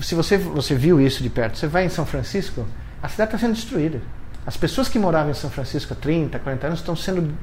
se 0.00 0.14
você, 0.14 0.37
você 0.37 0.74
viu 0.74 1.00
isso 1.00 1.22
de 1.22 1.31
perto, 1.31 1.59
você 1.59 1.66
vai 1.66 1.85
em 1.85 1.88
São 1.88 2.05
Francisco, 2.05 2.66
a 3.02 3.09
cidade 3.09 3.29
está 3.29 3.38
sendo 3.38 3.55
destruída. 3.55 4.00
As 4.46 4.57
pessoas 4.57 4.88
que 4.88 4.98
moravam 4.98 5.31
em 5.31 5.35
São 5.35 5.50
Francisco 5.50 5.92
há 5.92 5.96
30, 5.96 6.38
40 6.38 6.66
anos 6.66 6.79
estão 6.79 6.94
sendo 6.94 7.35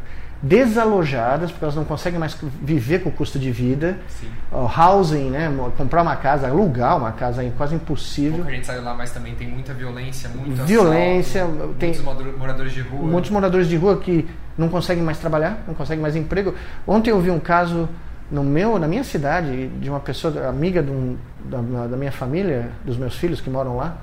desalojadas 0.44 1.52
porque 1.52 1.64
elas 1.64 1.76
não 1.76 1.86
conseguem 1.86 2.20
mais 2.20 2.38
viver 2.62 3.02
com 3.02 3.08
o 3.08 3.12
custo 3.14 3.40
de 3.40 3.50
vida. 3.50 3.98
O 4.52 4.66
housing, 4.66 5.30
né, 5.30 5.50
comprar 5.78 6.02
uma 6.02 6.18
casa, 6.18 6.50
alugar 6.50 6.98
uma 6.98 7.14
casa 7.14 7.42
é 7.42 7.50
quase 7.58 7.74
impossível. 7.74 8.40
Pouca 8.40 8.52
gente 8.52 8.68
sai 8.68 8.82
lá, 8.82 8.94
mas 8.94 9.12
também 9.12 9.34
tem 9.36 9.48
muita 9.48 9.74
violência, 9.74 10.30
muita 10.30 10.66
violência, 10.66 11.46
assalto, 11.46 11.74
tem 11.80 11.96
muitos 11.96 12.38
moradores 12.38 12.74
de 12.74 12.82
rua. 12.82 13.08
Muitos 13.08 13.32
moradores 13.32 13.70
de 13.70 13.78
rua 13.78 13.98
que 13.98 14.28
não 14.58 14.68
conseguem 14.68 15.02
mais 15.02 15.18
trabalhar, 15.18 15.64
não 15.66 15.74
conseguem 15.74 16.02
mais 16.02 16.14
emprego. 16.14 16.54
Ontem 16.86 17.12
eu 17.12 17.22
vi 17.22 17.32
um 17.32 17.40
caso 17.40 17.88
no 18.30 18.44
meu, 18.44 18.78
na 18.78 18.88
minha 18.88 19.04
cidade 19.06 19.68
de 19.68 19.90
uma 19.90 20.02
pessoa 20.02 20.50
amiga 20.50 20.82
um, 20.82 21.16
da, 21.46 21.88
da, 21.88 21.96
minha 21.96 22.12
família, 22.12 22.70
dos 22.84 22.98
meus 22.98 23.16
filhos 23.16 23.40
que 23.40 23.50
moram 23.50 23.78
lá, 23.78 23.96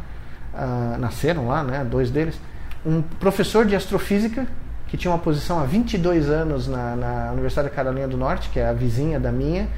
uh, 0.55 0.99
nasceram 0.99 1.49
lá, 1.49 1.63
né, 1.63 1.85
dois 1.85 2.11
deles, 2.11 2.41
um 2.85 3.03
professor 3.03 3.67
de 3.67 3.77
astrofísica 3.77 4.47
que 4.91 4.97
tinha 4.97 5.11
uma 5.11 5.19
posição 5.19 5.61
há 5.61 5.65
22 5.65 6.29
anos 6.29 6.67
na, 6.67 6.97
na 6.97 7.31
Universidade 7.33 7.69
da 7.69 7.75
Carolina 7.75 8.09
do 8.09 8.17
Norte, 8.17 8.51
que 8.51 8.59
é 8.59 8.67
a 8.67 8.73
vizinha 8.73 9.21
da 9.21 9.31
minha. 9.31 9.69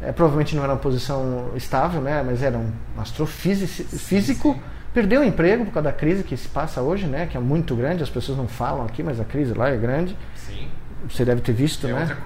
É, 0.00 0.10
provavelmente 0.10 0.56
não 0.56 0.64
era 0.64 0.72
uma 0.72 0.78
posição 0.78 1.50
estável, 1.54 2.00
né, 2.00 2.22
mas 2.24 2.42
era 2.42 2.56
um 2.56 2.72
astrofísico. 2.98 4.58
Perdeu 4.94 5.20
o 5.20 5.24
emprego 5.24 5.66
por 5.66 5.72
causa 5.72 5.90
da 5.90 5.92
crise 5.92 6.24
que 6.24 6.34
se 6.34 6.48
passa 6.48 6.80
hoje, 6.80 7.06
né, 7.06 7.26
que 7.26 7.36
é 7.36 7.40
muito 7.40 7.76
grande. 7.76 8.02
As 8.02 8.08
pessoas 8.08 8.38
não 8.38 8.48
falam 8.48 8.86
aqui, 8.86 9.02
mas 9.02 9.20
a 9.20 9.24
crise 9.24 9.52
lá 9.52 9.68
é 9.68 9.76
grande. 9.76 10.16
Sim. 10.34 10.66
Você 11.10 11.26
deve 11.26 11.42
ter 11.42 11.52
visto, 11.52 11.86
é 11.86 11.92
né? 11.92 12.00
outra 12.00 12.16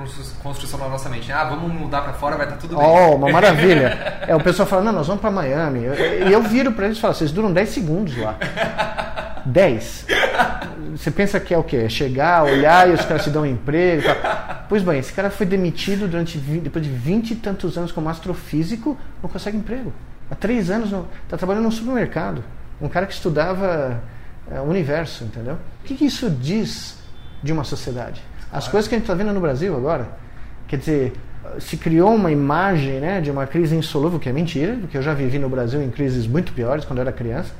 construção 0.40 0.78
na 0.78 0.88
nossa 0.88 1.08
mente. 1.08 1.32
Ah, 1.32 1.44
vamos 1.44 1.72
mudar 1.72 2.02
para 2.02 2.12
fora, 2.12 2.36
vai 2.36 2.46
estar 2.46 2.56
tá 2.56 2.60
tudo 2.62 2.76
bem. 2.76 2.86
Oh, 2.86 3.16
uma 3.16 3.28
maravilha. 3.30 4.22
é, 4.24 4.36
o 4.36 4.40
pessoal 4.40 4.68
fala, 4.68 4.82
não, 4.82 4.92
nós 4.92 5.08
vamos 5.08 5.20
para 5.20 5.32
Miami. 5.32 5.80
E 5.80 5.84
eu, 5.84 5.94
eu, 5.94 6.42
viro 6.42 6.70
para 6.70 6.86
eles 6.86 6.98
e 6.98 7.00
falo, 7.00 7.12
vocês 7.12 7.32
duram 7.32 7.52
10 7.52 7.68
segundos 7.68 8.16
lá. 8.16 8.38
10. 9.44 10.06
Você 10.98 11.12
pensa 11.12 11.38
que 11.38 11.54
é 11.54 11.58
o 11.58 11.62
quê? 11.62 11.76
É 11.76 11.88
chegar, 11.88 12.42
olhar 12.42 12.90
e 12.90 12.92
os 12.92 13.04
caras 13.04 13.22
te 13.22 13.30
dão 13.30 13.42
um 13.42 13.46
emprego. 13.46 14.02
Tal. 14.02 14.64
Pois 14.68 14.82
bem, 14.82 14.98
esse 14.98 15.12
cara 15.12 15.30
foi 15.30 15.46
demitido 15.46 16.08
durante 16.08 16.36
depois 16.38 16.84
de 16.84 16.90
20 16.90 17.30
e 17.30 17.36
tantos 17.36 17.78
anos 17.78 17.92
como 17.92 18.08
astrofísico, 18.08 18.98
não 19.22 19.30
consegue 19.30 19.56
emprego. 19.56 19.92
Há 20.28 20.34
três 20.34 20.70
anos 20.70 20.92
está 21.22 21.36
trabalhando 21.36 21.62
num 21.62 21.70
supermercado. 21.70 22.42
Um 22.82 22.88
cara 22.88 23.06
que 23.06 23.12
estudava 23.12 24.02
é, 24.50 24.58
o 24.60 24.64
universo, 24.64 25.22
entendeu? 25.22 25.54
O 25.54 25.84
que, 25.84 25.94
que 25.94 26.04
isso 26.04 26.28
diz 26.28 26.98
de 27.44 27.52
uma 27.52 27.62
sociedade? 27.62 28.20
As 28.50 28.66
coisas 28.66 28.88
que 28.88 28.96
a 28.96 28.98
gente 28.98 29.04
está 29.04 29.14
vendo 29.14 29.32
no 29.32 29.40
Brasil 29.40 29.76
agora, 29.76 30.08
quer 30.66 30.78
dizer, 30.78 31.12
se 31.60 31.76
criou 31.76 32.12
uma 32.12 32.32
imagem 32.32 32.98
né, 32.98 33.20
de 33.20 33.30
uma 33.30 33.46
crise 33.46 33.76
insolúvel, 33.76 34.18
que 34.18 34.28
é 34.28 34.32
mentira, 34.32 34.76
porque 34.80 34.98
eu 34.98 35.02
já 35.02 35.14
vivi 35.14 35.38
no 35.38 35.48
Brasil 35.48 35.80
em 35.80 35.90
crises 35.90 36.26
muito 36.26 36.52
piores 36.52 36.84
quando 36.84 36.98
eu 36.98 37.02
era 37.02 37.12
criança, 37.12 37.52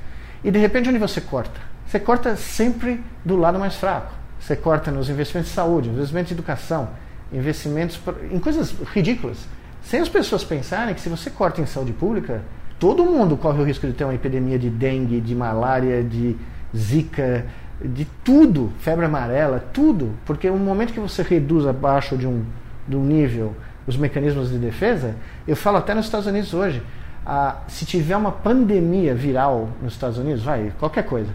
e 0.43 0.51
de 0.51 0.59
repente 0.59 0.89
onde 0.89 0.99
você 0.99 1.21
corta? 1.21 1.68
Você 1.89 1.99
corta 1.99 2.37
sempre 2.37 3.03
do 3.25 3.35
lado 3.35 3.59
mais 3.59 3.75
fraco. 3.77 4.13
Você 4.39 4.55
corta 4.55 4.91
nos 4.91 5.09
investimentos 5.09 5.49
de 5.49 5.55
saúde, 5.55 5.89
investimentos 5.89 6.29
de 6.29 6.35
educação, 6.35 6.91
investimentos 7.33 7.99
em 8.31 8.39
coisas 8.39 8.75
ridículas. 8.93 9.39
Sem 9.83 10.01
as 10.01 10.09
pessoas 10.09 10.45
pensarem 10.45 10.95
que 10.95 11.01
se 11.01 11.09
você 11.09 11.31
corta 11.31 11.63
em 11.63 11.67
saúde 11.67 11.95
pública, 11.95 12.43
todo 12.79 13.07
mundo 13.07 13.39
corre 13.39 13.63
o 13.63 13.65
risco 13.65 13.87
de 13.87 13.95
ter 13.95 14.05
uma 14.05 14.15
epidemia 14.15 14.59
de 14.59 14.69
dengue, 14.69 15.19
de 15.19 15.35
malária, 15.35 16.05
de 16.05 16.37
zika, 16.77 17.47
de 17.83 18.05
tudo, 18.23 18.71
febre 18.81 19.07
amarela, 19.07 19.65
tudo, 19.73 20.13
porque 20.27 20.51
no 20.51 20.59
momento 20.59 20.93
que 20.93 21.01
você 21.01 21.23
reduz 21.23 21.67
abaixo 21.67 22.19
de 22.19 22.27
um, 22.27 22.45
de 22.87 22.97
um 22.97 23.05
nível 23.05 23.57
os 23.87 23.97
mecanismos 23.97 24.51
de 24.51 24.59
defesa, 24.59 25.17
eu 25.47 25.57
falo 25.57 25.79
até 25.79 25.95
nos 25.95 26.05
Estados 26.05 26.27
Unidos 26.27 26.53
hoje, 26.53 26.83
ah, 27.25 27.63
se 27.67 27.87
tiver 27.87 28.17
uma 28.17 28.33
pandemia 28.33 29.15
viral 29.15 29.71
nos 29.83 29.95
Estados 29.95 30.19
Unidos, 30.19 30.43
vai, 30.43 30.71
qualquer 30.79 31.05
coisa, 31.05 31.31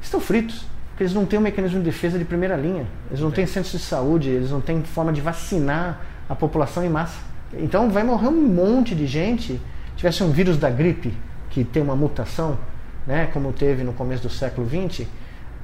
estão 0.00 0.20
fritos, 0.20 0.64
porque 0.90 1.04
eles 1.04 1.14
não 1.14 1.24
têm 1.24 1.38
um 1.38 1.42
mecanismo 1.42 1.78
de 1.78 1.84
defesa 1.84 2.18
de 2.18 2.24
primeira 2.24 2.56
linha, 2.56 2.86
eles 3.08 3.20
não 3.20 3.30
têm 3.30 3.46
centros 3.46 3.72
de 3.72 3.78
saúde, 3.78 4.28
eles 4.28 4.50
não 4.50 4.60
têm 4.60 4.82
forma 4.82 5.12
de 5.12 5.20
vacinar 5.20 6.00
a 6.28 6.34
população 6.34 6.84
em 6.84 6.88
massa. 6.88 7.18
Então 7.54 7.90
vai 7.90 8.04
morrer 8.04 8.28
um 8.28 8.46
monte 8.46 8.94
de 8.94 9.06
gente, 9.06 9.60
tivesse 9.96 10.22
um 10.22 10.30
vírus 10.30 10.56
da 10.56 10.70
gripe, 10.70 11.12
que 11.50 11.64
tem 11.64 11.82
uma 11.82 11.96
mutação, 11.96 12.58
né, 13.06 13.28
como 13.32 13.52
teve 13.52 13.82
no 13.82 13.92
começo 13.92 14.22
do 14.22 14.30
século 14.30 14.68
XX, 14.68 15.06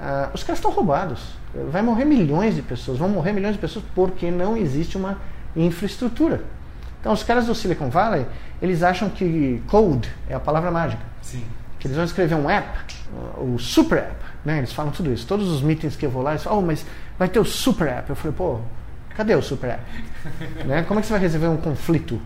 ah, 0.01 0.31
os 0.35 0.43
caras 0.43 0.59
estão 0.59 0.71
roubados. 0.71 1.37
Vai 1.71 1.81
morrer 1.83 2.05
milhões 2.05 2.55
de 2.55 2.63
pessoas, 2.63 2.99
vão 2.99 3.09
morrer 3.09 3.33
milhões 3.33 3.55
de 3.55 3.61
pessoas 3.61 3.85
porque 3.95 4.31
não 4.31 4.57
existe 4.57 4.97
uma 4.97 5.19
infraestrutura. 5.55 6.43
Então, 7.01 7.13
os 7.13 7.23
caras 7.23 7.47
do 7.47 7.55
Silicon 7.55 7.89
Valley, 7.89 8.27
eles 8.61 8.83
acham 8.83 9.09
que 9.09 9.63
code 9.69 10.09
é 10.29 10.35
a 10.35 10.41
palavra 10.41 10.71
mágica. 10.71 11.03
Sim. 11.23 11.45
Que 11.79 11.87
eles 11.87 11.97
vão 11.97 12.05
escrever 12.05 12.35
um 12.35 12.51
app, 12.51 12.79
o 13.39 13.59
super 13.59 13.99
app, 13.99 14.17
né? 14.47 14.59
Eles 14.59 14.73
falam 14.73 14.93
tudo 14.93 15.13
isso. 15.13 15.27
Todos 15.27 15.49
os 15.51 15.61
meetings 15.61 15.97
que 15.97 16.07
eu 16.07 16.11
vou 16.11 16.23
lá, 16.23 16.31
eles 16.31 16.45
falam, 16.45 16.61
oh, 16.61 16.63
mas 16.63 16.87
vai 17.19 17.29
ter 17.29 17.41
o 17.41 17.45
super 17.45 17.89
app. 17.89 18.09
Eu 18.09 18.15
falei, 18.15 18.35
pô, 18.37 18.61
cadê 19.17 19.35
o 19.35 19.43
super 19.43 19.71
app? 19.71 19.83
né? 20.65 20.85
Como 20.85 21.01
é 21.01 21.03
que 21.03 21.09
você 21.09 21.15
vai 21.15 21.21
resolver 21.21 21.49
um 21.49 21.57
conflito 21.57 22.23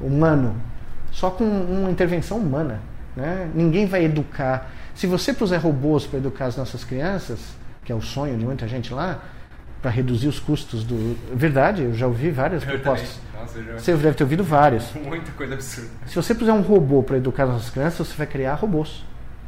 humano 0.00 0.56
só 1.12 1.30
com 1.30 1.44
uma 1.44 1.88
intervenção 1.88 2.38
humana? 2.38 2.80
Né? 3.14 3.48
Ninguém 3.54 3.86
vai 3.86 4.04
educar. 4.04 4.72
Se 4.92 5.06
você 5.06 5.32
puser 5.32 5.60
robôs 5.60 6.04
para 6.04 6.18
educar 6.18 6.46
as 6.46 6.56
nossas 6.56 6.82
crianças, 6.82 7.38
que 7.84 7.92
é 7.92 7.94
o 7.94 8.02
sonho 8.02 8.36
de 8.36 8.44
muita 8.44 8.66
gente 8.66 8.92
lá, 8.92 9.20
para 9.80 9.90
reduzir 9.90 10.26
os 10.26 10.40
custos 10.40 10.82
do. 10.82 11.16
Verdade, 11.32 11.82
eu 11.82 11.94
já 11.94 12.08
ouvi 12.08 12.32
várias 12.32 12.64
Eu 12.64 12.70
propostas. 12.70 13.20
Nossa, 13.38 13.62
já... 13.62 13.78
Você 13.78 13.94
deve 13.94 14.14
ter 14.14 14.24
ouvido 14.24 14.42
várias. 14.42 14.92
Muita 15.04 15.30
coisa 15.32 15.54
absurda. 15.54 15.90
Se 16.06 16.16
você 16.16 16.34
puser 16.34 16.54
um 16.54 16.60
robô 16.60 17.02
para 17.02 17.16
educar 17.16 17.44
as 17.44 17.50
nossas 17.50 17.70
crianças, 17.70 18.08
você 18.08 18.16
vai 18.16 18.26
criar 18.26 18.54
robôs 18.54 19.04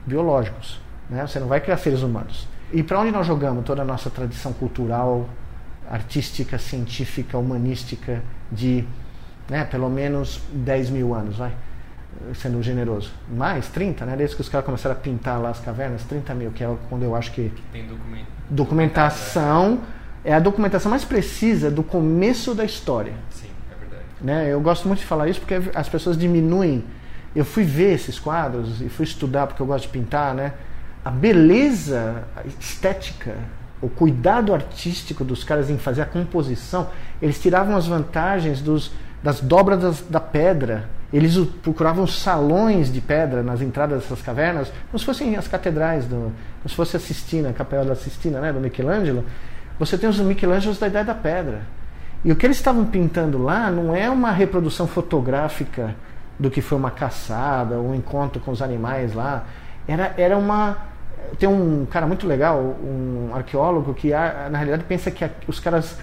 biológicos. 0.07 0.84
Né? 1.15 1.27
Você 1.27 1.39
não 1.39 1.47
vai 1.47 1.61
criar 1.61 1.77
seres 1.77 2.03
humanos. 2.03 2.47
E 2.73 2.83
para 2.83 3.01
onde 3.01 3.11
nós 3.11 3.27
jogamos 3.27 3.65
toda 3.65 3.83
a 3.83 3.85
nossa 3.85 4.11
tradição 4.11 4.53
cultural, 4.53 5.29
artística, 5.89 6.59
científica, 6.59 7.39
humanística 7.39 8.21
de 8.51 8.85
né, 9.49 9.65
pelo 9.65 9.89
menos 9.89 10.41
10 10.53 10.91
mil 10.91 11.15
anos, 11.15 11.37
vai? 11.37 11.53
Sendo 12.35 12.63
generoso. 12.63 13.13
Mais 13.31 13.69
30, 13.69 14.07
né? 14.07 14.17
Desde 14.17 14.37
que 14.37 14.43
os 14.43 14.49
caras 14.49 14.65
começaram 14.65 14.97
a 14.97 14.99
pintar 14.99 15.41
lá 15.41 15.51
as 15.51 15.61
cavernas, 15.61 16.03
30 16.05 16.35
mil, 16.35 16.51
que 16.51 16.65
é 16.65 16.77
quando 16.89 17.03
eu 17.03 17.15
acho 17.15 17.33
que 17.33 17.53
Tem 17.73 17.87
documento. 17.87 18.27
documentação 18.49 19.81
é 20.25 20.33
a 20.33 20.41
documentação 20.41 20.91
mais 20.91 21.05
precisa 21.05 21.71
do 21.71 21.83
começo 21.83 22.55
da 22.55 22.65
história. 22.65 23.13
Sim, 23.31 23.49
é 23.71 23.79
verdade. 23.79 24.05
Né? 24.21 24.53
Eu 24.53 24.61
gosto 24.61 24.89
muito 24.89 25.01
de 25.01 25.07
falar 25.07 25.29
isso 25.29 25.41
porque 25.41 25.61
as 25.75 25.89
pessoas 25.89 26.17
diminuem. 26.17 26.85
Eu 27.37 27.45
fui 27.45 27.65
ver 27.65 27.95
esses 27.95 28.19
quadros 28.19 28.81
e 28.81 28.89
fui 28.89 29.05
estudar 29.05 29.49
porque 29.49 29.61
eu 29.61 29.67
gosto 29.67 29.85
de 29.85 29.91
pintar, 29.91 30.35
né? 30.35 30.55
A 31.05 31.11
beleza 31.11 32.25
estética, 32.59 33.35
o 33.83 33.89
cuidado 33.89 34.55
artístico 34.55 35.23
dos 35.23 35.45
caras 35.45 35.69
em 35.69 35.77
fazer 35.77 36.03
a 36.03 36.07
composição, 36.07 36.89
eles 37.21 37.41
tiravam 37.41 37.77
as 37.77 37.87
vantagens 37.87 38.61
dos, 38.61 38.91
das 39.23 39.41
dobras 39.41 39.81
das, 39.81 40.01
da 40.01 40.21
pedra. 40.21 40.89
Eles 41.13 41.37
procuravam 41.63 42.07
salões 42.07 42.93
de 42.93 43.01
pedra 43.01 43.43
nas 43.43 43.61
entradas 43.61 44.03
dessas 44.03 44.23
cavernas, 44.23 44.73
como 44.91 44.99
se 44.99 45.05
fossem 45.05 45.37
as 45.37 45.47
catedrais, 45.47 46.07
do, 46.07 46.33
como 46.63 46.69
se 46.69 46.75
fosse 46.75 46.97
a 46.97 47.01
Sistina, 47.01 47.51
a 47.51 47.53
Capela 47.53 47.85
da 47.85 47.95
Sistina, 47.95 48.41
né, 48.41 48.53
do 48.53 48.59
Michelangelo. 48.59 49.25
Você 49.79 49.99
tem 49.99 50.09
os 50.09 50.19
Michelangelos 50.19 50.79
da 50.79 50.87
Idade 50.87 51.07
da 51.07 51.15
Pedra. 51.15 51.63
E 52.25 52.33
o 52.33 52.37
que 52.37 52.47
eles 52.47 52.57
estavam 52.57 52.87
pintando 52.87 53.37
lá 53.43 53.71
não 53.71 53.95
é 53.95 54.09
uma 54.09 54.31
reprodução 54.31 54.87
fotográfica 54.87 55.95
do 56.39 56.51
que 56.51 56.63
foi 56.63 56.79
uma 56.79 56.91
caçada, 56.91 57.79
um 57.79 57.95
encontro 57.95 58.41
com 58.41 58.51
os 58.51 58.63
animais 58.63 59.13
lá. 59.13 59.45
Era, 59.87 60.15
era 60.17 60.39
uma. 60.39 60.94
Tem 61.39 61.49
um 61.49 61.87
cara 61.91 62.07
muito 62.07 62.27
legal, 62.27 62.59
um 62.61 63.31
arqueólogo, 63.35 63.93
que 63.95 64.13
ah, 64.13 64.49
na 64.51 64.59
realidade 64.59 64.85
pensa 64.85 65.11
que 65.11 65.29
os 65.49 65.59
caras 65.61 65.97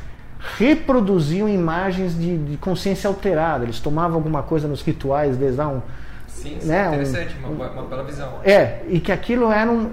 reproduziam 0.57 1.47
imagens 1.47 2.17
de, 2.17 2.37
de 2.37 2.57
consciência 2.57 3.07
alterada. 3.07 3.63
Eles 3.63 3.79
tomavam 3.79 4.17
alguma 4.17 4.43
coisa 4.43 4.67
nos 4.67 4.81
rituais 4.81 5.37
deles 5.37 5.57
lá, 5.57 5.67
um, 5.67 5.81
Sim, 6.27 6.57
sim 6.59 6.67
Né, 6.67 6.89
um- 6.89 6.93
interessante, 6.93 7.35
uma, 7.43 7.69
uma 7.69 7.83
bela 7.83 8.03
visão. 8.03 8.39
é, 8.43 8.81
e 8.89 8.99
que 8.99 9.11
aquilo 9.11 9.51
eram 9.51 9.91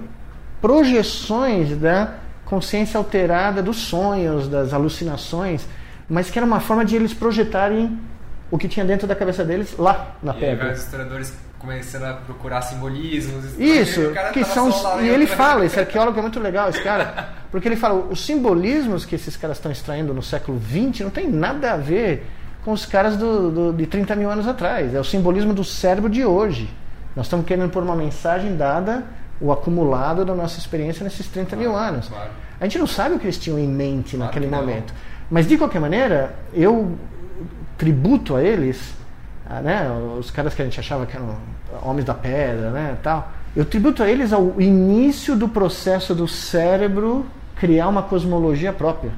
projeções 0.61 1.77
da 1.77 2.13
consciência 2.45 2.97
alterada 2.97 3.61
dos 3.61 3.77
sonhos, 3.77 4.47
das 4.47 4.73
alucinações, 4.73 5.67
mas 6.09 6.29
que 6.31 6.39
era 6.39 6.45
uma 6.45 6.59
forma 6.59 6.83
de 6.83 6.95
eles 6.95 7.13
projetarem 7.13 7.99
o 8.51 8.57
que 8.57 8.67
tinha 8.67 8.85
dentro 8.85 9.07
da 9.07 9.15
cabeça 9.15 9.43
deles 9.45 9.75
lá 9.77 10.15
na 10.23 10.31
E 10.31 10.35
aí 10.35 10.39
pedra. 10.41 10.63
vários 10.65 10.83
historiadores 10.83 11.33
começando 11.59 12.03
a 12.05 12.13
procurar 12.13 12.61
simbolismos. 12.61 13.59
Isso, 13.59 14.11
que 14.33 14.43
são 14.45 14.69
e 15.01 15.07
ele 15.09 15.27
fala, 15.27 15.65
esse 15.65 15.79
arqueólogo 15.79 16.17
é 16.17 16.21
muito 16.21 16.39
legal, 16.39 16.69
esse 16.69 16.81
cara, 16.81 17.29
porque 17.51 17.67
ele 17.67 17.75
fala, 17.75 17.95
os 18.09 18.25
simbolismos 18.25 19.05
que 19.05 19.13
esses 19.15 19.35
caras 19.37 19.57
estão 19.57 19.71
extraindo 19.71 20.13
no 20.13 20.23
século 20.23 20.59
XX 20.59 21.01
não 21.01 21.09
tem 21.09 21.29
nada 21.29 21.73
a 21.73 21.77
ver 21.77 22.25
com 22.63 22.71
os 22.71 22.85
caras 22.85 23.15
do, 23.17 23.51
do- 23.51 23.73
de 23.73 23.85
30 23.85 24.15
mil 24.15 24.29
anos 24.29 24.47
atrás, 24.47 24.93
é 24.95 24.99
o 24.99 25.03
simbolismo 25.03 25.53
do 25.53 25.63
cérebro 25.63 26.09
de 26.09 26.25
hoje. 26.25 26.69
Nós 27.15 27.25
estamos 27.25 27.45
querendo 27.45 27.69
pôr 27.69 27.83
uma 27.83 27.95
mensagem 27.95 28.55
dada, 28.55 29.03
o 29.41 29.51
acumulado 29.51 30.23
da 30.25 30.33
nossa 30.35 30.59
experiência 30.59 31.03
nesses 31.03 31.27
30 31.27 31.55
mil 31.55 31.71
Claro, 31.71 31.93
anos. 31.95 32.07
claro. 32.09 32.29
A 32.59 32.63
gente 32.65 32.77
não 32.77 32.87
sabe 32.87 33.15
o 33.15 33.19
que 33.19 33.25
eles 33.25 33.37
tinham 33.37 33.57
em 33.57 33.67
mente 33.67 34.15
Claro 34.17 34.25
naquele 34.25 34.47
momento. 34.47 34.93
Mas 35.31 35.47
de 35.47 35.57
qualquer 35.57 35.79
maneira, 35.79 36.35
eu 36.53 36.97
tributo 37.77 38.35
a 38.35 38.43
eles, 38.43 38.93
né, 39.63 39.89
os 40.19 40.29
caras 40.29 40.53
que 40.53 40.61
a 40.61 40.65
gente 40.65 40.79
achava 40.79 41.05
que 41.05 41.15
eram 41.15 41.35
homens 41.81 42.05
da 42.05 42.13
pedra, 42.13 42.69
né, 42.71 42.97
tal. 43.01 43.31
Eu 43.55 43.65
tributo 43.65 44.03
a 44.03 44.09
eles 44.09 44.31
ao 44.31 44.61
início 44.61 45.35
do 45.35 45.49
processo 45.49 46.13
do 46.13 46.27
cérebro 46.27 47.25
criar 47.55 47.87
uma 47.87 48.03
cosmologia 48.03 48.71
própria. 48.71 49.11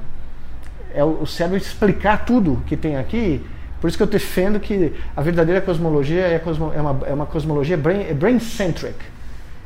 É 0.94 1.04
o, 1.04 1.26
cérebro 1.26 1.58
explicar 1.58 2.24
tudo 2.24 2.62
que 2.66 2.76
tem 2.76 2.96
aqui. 2.96 3.44
Por 3.80 3.88
isso 3.88 3.96
que 3.96 4.02
eu 4.02 4.06
defendo 4.06 4.58
que 4.58 4.94
a 5.16 5.20
verdadeira 5.20 5.60
cosmologia 5.60 6.22
é, 6.22 6.38
cosmo- 6.38 6.72
é 6.74 6.80
uma, 6.80 7.06
é 7.06 7.12
uma 7.12 7.26
cosmologia 7.26 7.76
brain- 7.76 8.06
é 8.08 8.14
brain-centric. 8.14 8.94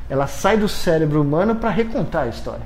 Ela 0.09 0.27
sai 0.27 0.57
do 0.57 0.69
cérebro 0.69 1.21
humano 1.23 1.57
para 1.57 1.71
recontar 1.71 2.25
a 2.25 2.29
história. 2.29 2.63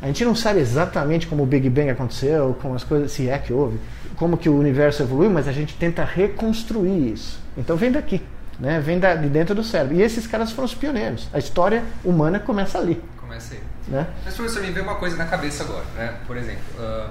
A 0.00 0.06
gente 0.06 0.24
não 0.24 0.34
sabe 0.34 0.60
exatamente 0.60 1.26
como 1.26 1.42
o 1.42 1.46
Big 1.46 1.68
Bang 1.70 1.90
aconteceu, 1.90 2.56
como 2.60 2.74
as 2.74 2.84
coisas, 2.84 3.10
se 3.12 3.28
é 3.28 3.38
que 3.38 3.52
houve, 3.52 3.78
como 4.16 4.36
que 4.36 4.48
o 4.48 4.56
universo 4.58 5.02
evoluiu, 5.02 5.30
mas 5.30 5.48
a 5.48 5.52
gente 5.52 5.74
tenta 5.76 6.04
reconstruir 6.04 7.12
isso. 7.12 7.43
Então 7.56 7.76
vem 7.76 7.92
daqui, 7.92 8.22
né? 8.58 8.80
vem 8.80 8.98
da, 8.98 9.14
de 9.14 9.28
dentro 9.28 9.54
do 9.54 9.62
cérebro. 9.62 9.96
E 9.96 10.02
esses 10.02 10.26
caras 10.26 10.52
foram 10.52 10.66
os 10.66 10.74
pioneiros. 10.74 11.28
A 11.32 11.38
história 11.38 11.84
humana 12.04 12.38
começa 12.38 12.78
ali. 12.78 13.02
Começa 13.20 13.54
aí. 13.54 13.60
Né? 13.88 14.06
Mas, 14.24 14.34
professor, 14.34 14.62
me 14.62 14.70
veio 14.70 14.84
uma 14.84 14.96
coisa 14.96 15.16
na 15.16 15.26
cabeça 15.26 15.62
agora, 15.62 15.84
né? 15.96 16.14
Por 16.26 16.36
exemplo, 16.36 16.62
ah, 16.78 17.10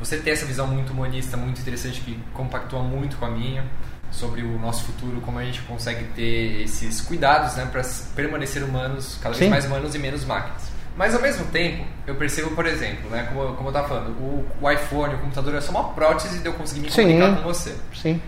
você 0.00 0.16
tem 0.18 0.32
essa 0.32 0.46
visão 0.46 0.66
muito 0.66 0.92
humanista, 0.92 1.36
muito 1.36 1.60
interessante, 1.60 2.00
que 2.00 2.18
compactua 2.32 2.82
muito 2.82 3.16
com 3.16 3.26
a 3.26 3.30
minha, 3.30 3.64
sobre 4.10 4.42
o 4.42 4.58
nosso 4.58 4.84
futuro, 4.84 5.20
como 5.20 5.38
a 5.38 5.44
gente 5.44 5.60
consegue 5.62 6.04
ter 6.14 6.62
esses 6.62 7.00
cuidados, 7.00 7.56
né, 7.56 7.68
para 7.70 7.82
permanecer 8.14 8.62
humanos, 8.62 9.18
cada 9.22 9.34
vez 9.34 9.44
Sim. 9.44 9.50
mais 9.50 9.64
humanos 9.64 9.94
e 9.94 9.98
menos 9.98 10.24
máquinas. 10.24 10.62
Mas, 10.96 11.14
ao 11.14 11.22
mesmo 11.22 11.44
tempo, 11.46 11.84
eu 12.06 12.16
percebo, 12.16 12.50
por 12.52 12.66
exemplo, 12.66 13.08
né, 13.10 13.28
como, 13.32 13.54
como 13.54 13.68
eu 13.68 13.70
estava 13.70 13.88
falando, 13.88 14.10
o, 14.10 14.44
o 14.60 14.70
iPhone, 14.70 15.14
o 15.14 15.18
computador 15.18 15.54
é 15.54 15.60
só 15.60 15.70
uma 15.70 15.90
prótese 15.90 16.40
de 16.40 16.46
eu 16.46 16.52
conseguir 16.54 16.80
me 16.80 16.90
Sim. 16.90 17.02
comunicar 17.02 17.36
com 17.36 17.42
você. 17.42 17.76
Sim. 17.94 18.20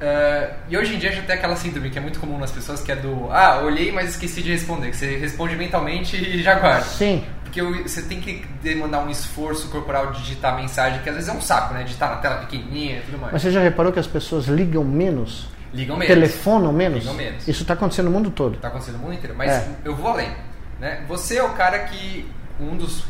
Uh, 0.00 0.54
e 0.68 0.78
hoje 0.78 0.94
em 0.94 0.98
dia 0.98 1.10
já 1.10 1.22
tem 1.22 1.34
aquela 1.34 1.56
síndrome 1.56 1.90
que 1.90 1.98
é 1.98 2.00
muito 2.00 2.20
comum 2.20 2.38
nas 2.38 2.52
pessoas, 2.52 2.80
que 2.80 2.92
é 2.92 2.96
do 2.96 3.28
ah, 3.32 3.60
olhei, 3.64 3.90
mas 3.90 4.10
esqueci 4.10 4.42
de 4.42 4.52
responder. 4.52 4.90
Que 4.90 4.96
você 4.96 5.16
responde 5.16 5.56
mentalmente 5.56 6.16
e 6.16 6.40
já 6.42 6.54
guarda. 6.54 6.84
Sim. 6.84 7.24
Porque 7.42 7.60
você 7.62 8.02
tem 8.02 8.20
que 8.20 8.44
demandar 8.62 9.00
um 9.00 9.10
esforço 9.10 9.68
corporal 9.70 10.12
de 10.12 10.20
digitar 10.20 10.54
mensagem, 10.54 11.02
que 11.02 11.08
às 11.08 11.16
vezes 11.16 11.30
é 11.30 11.32
um 11.32 11.40
saco, 11.40 11.74
né? 11.74 11.82
Digitar 11.82 12.10
na 12.10 12.16
tela 12.16 12.36
pequenininha 12.36 12.98
e 12.98 13.00
tudo 13.00 13.18
mais. 13.18 13.32
Mas 13.32 13.42
você 13.42 13.50
já 13.50 13.60
reparou 13.60 13.92
que 13.92 13.98
as 13.98 14.06
pessoas 14.06 14.46
ligam 14.46 14.84
menos? 14.84 15.48
Ligam 15.72 15.96
menos. 15.96 16.14
Telefonam 16.14 16.72
menos? 16.72 17.00
Ligam 17.00 17.14
menos. 17.14 17.48
Isso 17.48 17.62
está 17.62 17.74
acontecendo 17.74 18.06
no 18.06 18.12
mundo 18.12 18.30
todo. 18.30 18.58
Tá 18.58 18.68
acontecendo 18.68 18.98
no 18.98 19.02
mundo 19.04 19.14
inteiro. 19.14 19.34
Mas 19.36 19.50
É. 19.50 19.68
eu 19.84 19.96
vou 19.96 20.12
além. 20.12 20.30
Né? 20.78 21.02
Você 21.08 21.38
é 21.38 21.42
o 21.42 21.50
cara 21.50 21.80
que, 21.80 22.30
um 22.60 22.76
dos, 22.76 23.02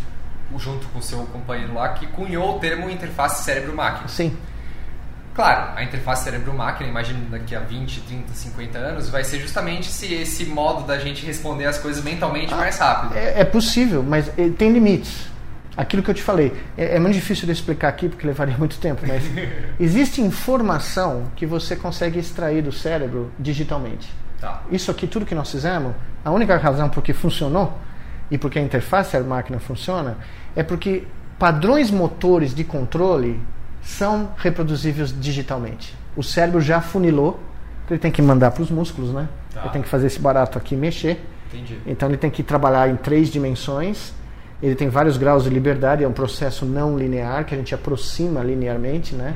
junto 0.56 0.86
com 0.88 1.00
o 1.00 1.02
seu 1.02 1.18
companheiro 1.26 1.74
lá, 1.74 1.90
que 1.90 2.06
cunhou 2.06 2.56
o 2.56 2.58
termo 2.58 2.88
interface 2.88 3.44
cérebro-máquina. 3.44 4.08
Sim. 4.08 4.34
Claro, 5.38 5.70
a 5.76 5.84
interface 5.84 6.24
cérebro-máquina, 6.24 6.90
imagino 6.90 7.20
daqui 7.30 7.54
a 7.54 7.60
20, 7.60 8.00
30, 8.00 8.34
50 8.34 8.76
anos, 8.76 9.08
vai 9.08 9.22
ser 9.22 9.38
justamente 9.38 9.86
se 9.86 10.12
esse 10.12 10.44
modo 10.46 10.84
da 10.84 10.98
gente 10.98 11.24
responder 11.24 11.66
as 11.66 11.78
coisas 11.78 12.02
mentalmente 12.02 12.52
mais 12.52 12.76
rápido. 12.76 13.16
É, 13.16 13.42
é 13.42 13.44
possível, 13.44 14.02
mas 14.02 14.28
eh, 14.36 14.50
tem 14.58 14.72
limites. 14.72 15.28
Aquilo 15.76 16.02
que 16.02 16.10
eu 16.10 16.14
te 16.14 16.24
falei, 16.24 16.52
é, 16.76 16.96
é 16.96 16.98
muito 16.98 17.14
difícil 17.14 17.46
de 17.46 17.52
explicar 17.52 17.86
aqui 17.86 18.08
porque 18.08 18.26
levaria 18.26 18.58
muito 18.58 18.78
tempo, 18.78 19.02
mas 19.06 19.22
existe 19.78 20.20
informação 20.20 21.30
que 21.36 21.46
você 21.46 21.76
consegue 21.76 22.18
extrair 22.18 22.60
do 22.60 22.72
cérebro 22.72 23.30
digitalmente. 23.38 24.12
Tá. 24.40 24.62
Isso 24.72 24.90
aqui, 24.90 25.06
tudo 25.06 25.24
que 25.24 25.36
nós 25.36 25.48
fizemos, 25.48 25.94
a 26.24 26.32
única 26.32 26.56
razão 26.56 26.88
por 26.88 27.00
que 27.00 27.12
funcionou 27.12 27.78
e 28.28 28.36
porque 28.36 28.58
a 28.58 28.62
interface 28.62 29.12
cérebro-máquina 29.12 29.60
funciona 29.60 30.16
é 30.56 30.64
porque 30.64 31.04
padrões 31.38 31.92
motores 31.92 32.52
de 32.52 32.64
controle 32.64 33.40
são 33.88 34.30
reproduzíveis 34.36 35.18
digitalmente. 35.18 35.96
O 36.14 36.22
cérebro 36.22 36.60
já 36.60 36.80
funilou, 36.80 37.40
ele 37.90 37.98
tem 37.98 38.12
que 38.12 38.20
mandar 38.20 38.50
para 38.50 38.62
os 38.62 38.70
músculos, 38.70 39.12
né? 39.12 39.26
Tá. 39.52 39.62
Ele 39.62 39.70
tem 39.70 39.82
que 39.82 39.88
fazer 39.88 40.08
esse 40.08 40.20
barato 40.20 40.58
aqui 40.58 40.76
mexer. 40.76 41.24
Entendi. 41.46 41.78
Então 41.86 42.08
ele 42.08 42.18
tem 42.18 42.30
que 42.30 42.42
trabalhar 42.42 42.88
em 42.90 42.96
três 42.96 43.30
dimensões. 43.30 44.12
Ele 44.62 44.74
tem 44.74 44.90
vários 44.90 45.16
graus 45.16 45.44
de 45.44 45.50
liberdade, 45.50 46.04
é 46.04 46.08
um 46.08 46.12
processo 46.12 46.66
não 46.66 46.98
linear 46.98 47.46
que 47.46 47.54
a 47.54 47.58
gente 47.58 47.74
aproxima 47.74 48.42
linearmente, 48.42 49.14
né? 49.14 49.34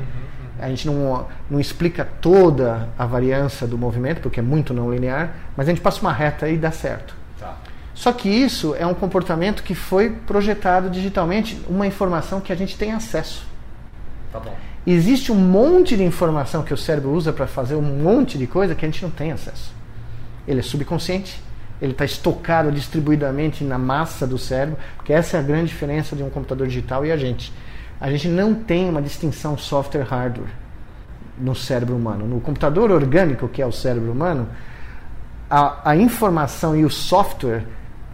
A 0.60 0.68
gente 0.68 0.86
não, 0.86 1.26
não 1.48 1.58
explica 1.58 2.04
toda 2.04 2.88
a 2.98 3.06
variância 3.06 3.66
do 3.66 3.78
movimento, 3.78 4.20
porque 4.20 4.38
é 4.38 4.42
muito 4.42 4.74
não 4.74 4.92
linear, 4.92 5.34
mas 5.56 5.66
a 5.66 5.70
gente 5.70 5.80
passa 5.80 6.00
uma 6.00 6.12
reta 6.12 6.48
e 6.48 6.58
dá 6.58 6.70
certo. 6.70 7.16
Tá. 7.40 7.56
Só 7.94 8.12
que 8.12 8.28
isso 8.28 8.74
é 8.74 8.86
um 8.86 8.94
comportamento 8.94 9.62
que 9.62 9.74
foi 9.74 10.10
projetado 10.10 10.90
digitalmente, 10.90 11.60
uma 11.68 11.86
informação 11.86 12.40
que 12.40 12.52
a 12.52 12.56
gente 12.56 12.76
tem 12.76 12.92
acesso. 12.92 13.51
Tá 14.32 14.40
bom. 14.40 14.56
Existe 14.86 15.30
um 15.30 15.36
monte 15.36 15.96
de 15.96 16.02
informação 16.02 16.62
que 16.62 16.72
o 16.72 16.76
cérebro 16.76 17.10
usa 17.12 17.32
para 17.32 17.46
fazer 17.46 17.74
um 17.74 17.82
monte 17.82 18.38
de 18.38 18.46
coisa 18.46 18.74
que 18.74 18.84
a 18.84 18.88
gente 18.88 19.02
não 19.02 19.10
tem 19.10 19.30
acesso. 19.30 19.72
Ele 20.48 20.60
é 20.60 20.62
subconsciente, 20.62 21.40
ele 21.80 21.92
está 21.92 22.04
estocado 22.04 22.72
distribuidamente 22.72 23.62
na 23.62 23.78
massa 23.78 24.26
do 24.26 24.38
cérebro, 24.38 24.78
porque 24.96 25.12
essa 25.12 25.36
é 25.36 25.40
a 25.40 25.42
grande 25.42 25.66
diferença 25.66 26.16
de 26.16 26.22
um 26.22 26.30
computador 26.30 26.66
digital 26.66 27.04
e 27.04 27.12
a 27.12 27.16
gente. 27.16 27.52
A 28.00 28.10
gente 28.10 28.26
não 28.26 28.54
tem 28.54 28.88
uma 28.88 29.00
distinção 29.00 29.56
software-hardware 29.56 30.50
no 31.38 31.54
cérebro 31.54 31.94
humano. 31.94 32.26
No 32.26 32.40
computador 32.40 32.90
orgânico, 32.90 33.46
que 33.48 33.62
é 33.62 33.66
o 33.66 33.70
cérebro 33.70 34.10
humano, 34.10 34.48
a, 35.48 35.90
a 35.90 35.96
informação 35.96 36.74
e 36.74 36.84
o 36.84 36.90
software 36.90 37.64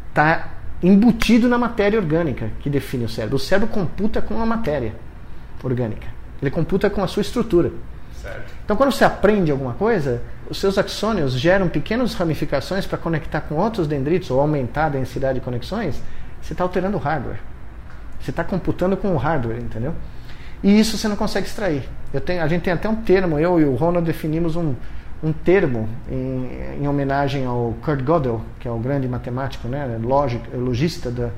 está 0.08 0.48
embutido 0.82 1.48
na 1.48 1.56
matéria 1.56 1.98
orgânica 1.98 2.50
que 2.60 2.68
define 2.68 3.04
o 3.04 3.08
cérebro. 3.08 3.36
O 3.36 3.40
cérebro 3.40 3.68
computa 3.68 4.20
com 4.20 4.42
a 4.42 4.46
matéria 4.46 4.94
orgânica. 5.62 6.08
Ele 6.40 6.50
computa 6.50 6.88
com 6.88 7.02
a 7.02 7.06
sua 7.06 7.20
estrutura. 7.20 7.72
Certo. 8.20 8.52
Então, 8.64 8.76
quando 8.76 8.92
você 8.92 9.04
aprende 9.04 9.50
alguma 9.50 9.74
coisa, 9.74 10.22
os 10.50 10.58
seus 10.58 10.76
axônios 10.78 11.32
geram 11.32 11.68
pequenas 11.68 12.14
ramificações 12.14 12.86
para 12.86 12.98
conectar 12.98 13.40
com 13.42 13.56
outros 13.56 13.86
dendritos 13.86 14.30
ou 14.30 14.40
aumentar 14.40 14.86
a 14.86 14.88
densidade 14.90 15.38
de 15.38 15.44
conexões. 15.44 16.00
Você 16.42 16.52
está 16.52 16.64
alterando 16.64 16.96
o 16.96 17.00
hardware. 17.00 17.40
Você 18.20 18.30
está 18.30 18.42
computando 18.42 18.96
com 18.96 19.14
o 19.14 19.16
hardware, 19.16 19.58
entendeu? 19.58 19.94
E 20.62 20.78
isso 20.78 20.96
você 20.96 21.06
não 21.06 21.16
consegue 21.16 21.46
extrair. 21.46 21.88
Eu 22.12 22.20
tenho, 22.20 22.42
a 22.42 22.48
gente 22.48 22.62
tem 22.62 22.72
até 22.72 22.88
um 22.88 22.96
termo, 22.96 23.38
eu 23.38 23.60
e 23.60 23.64
o 23.64 23.74
Ronald 23.74 24.04
definimos 24.04 24.56
um, 24.56 24.74
um 25.22 25.32
termo 25.32 25.88
em, 26.10 26.80
em 26.80 26.88
homenagem 26.88 27.44
ao 27.44 27.74
Kurt 27.82 28.00
Gödel, 28.00 28.40
que 28.58 28.66
é 28.66 28.70
o 28.70 28.78
grande 28.78 29.06
matemático, 29.06 29.68
né, 29.68 29.98
lógico, 30.02 30.44
logista 30.56 31.10
da, 31.10 31.30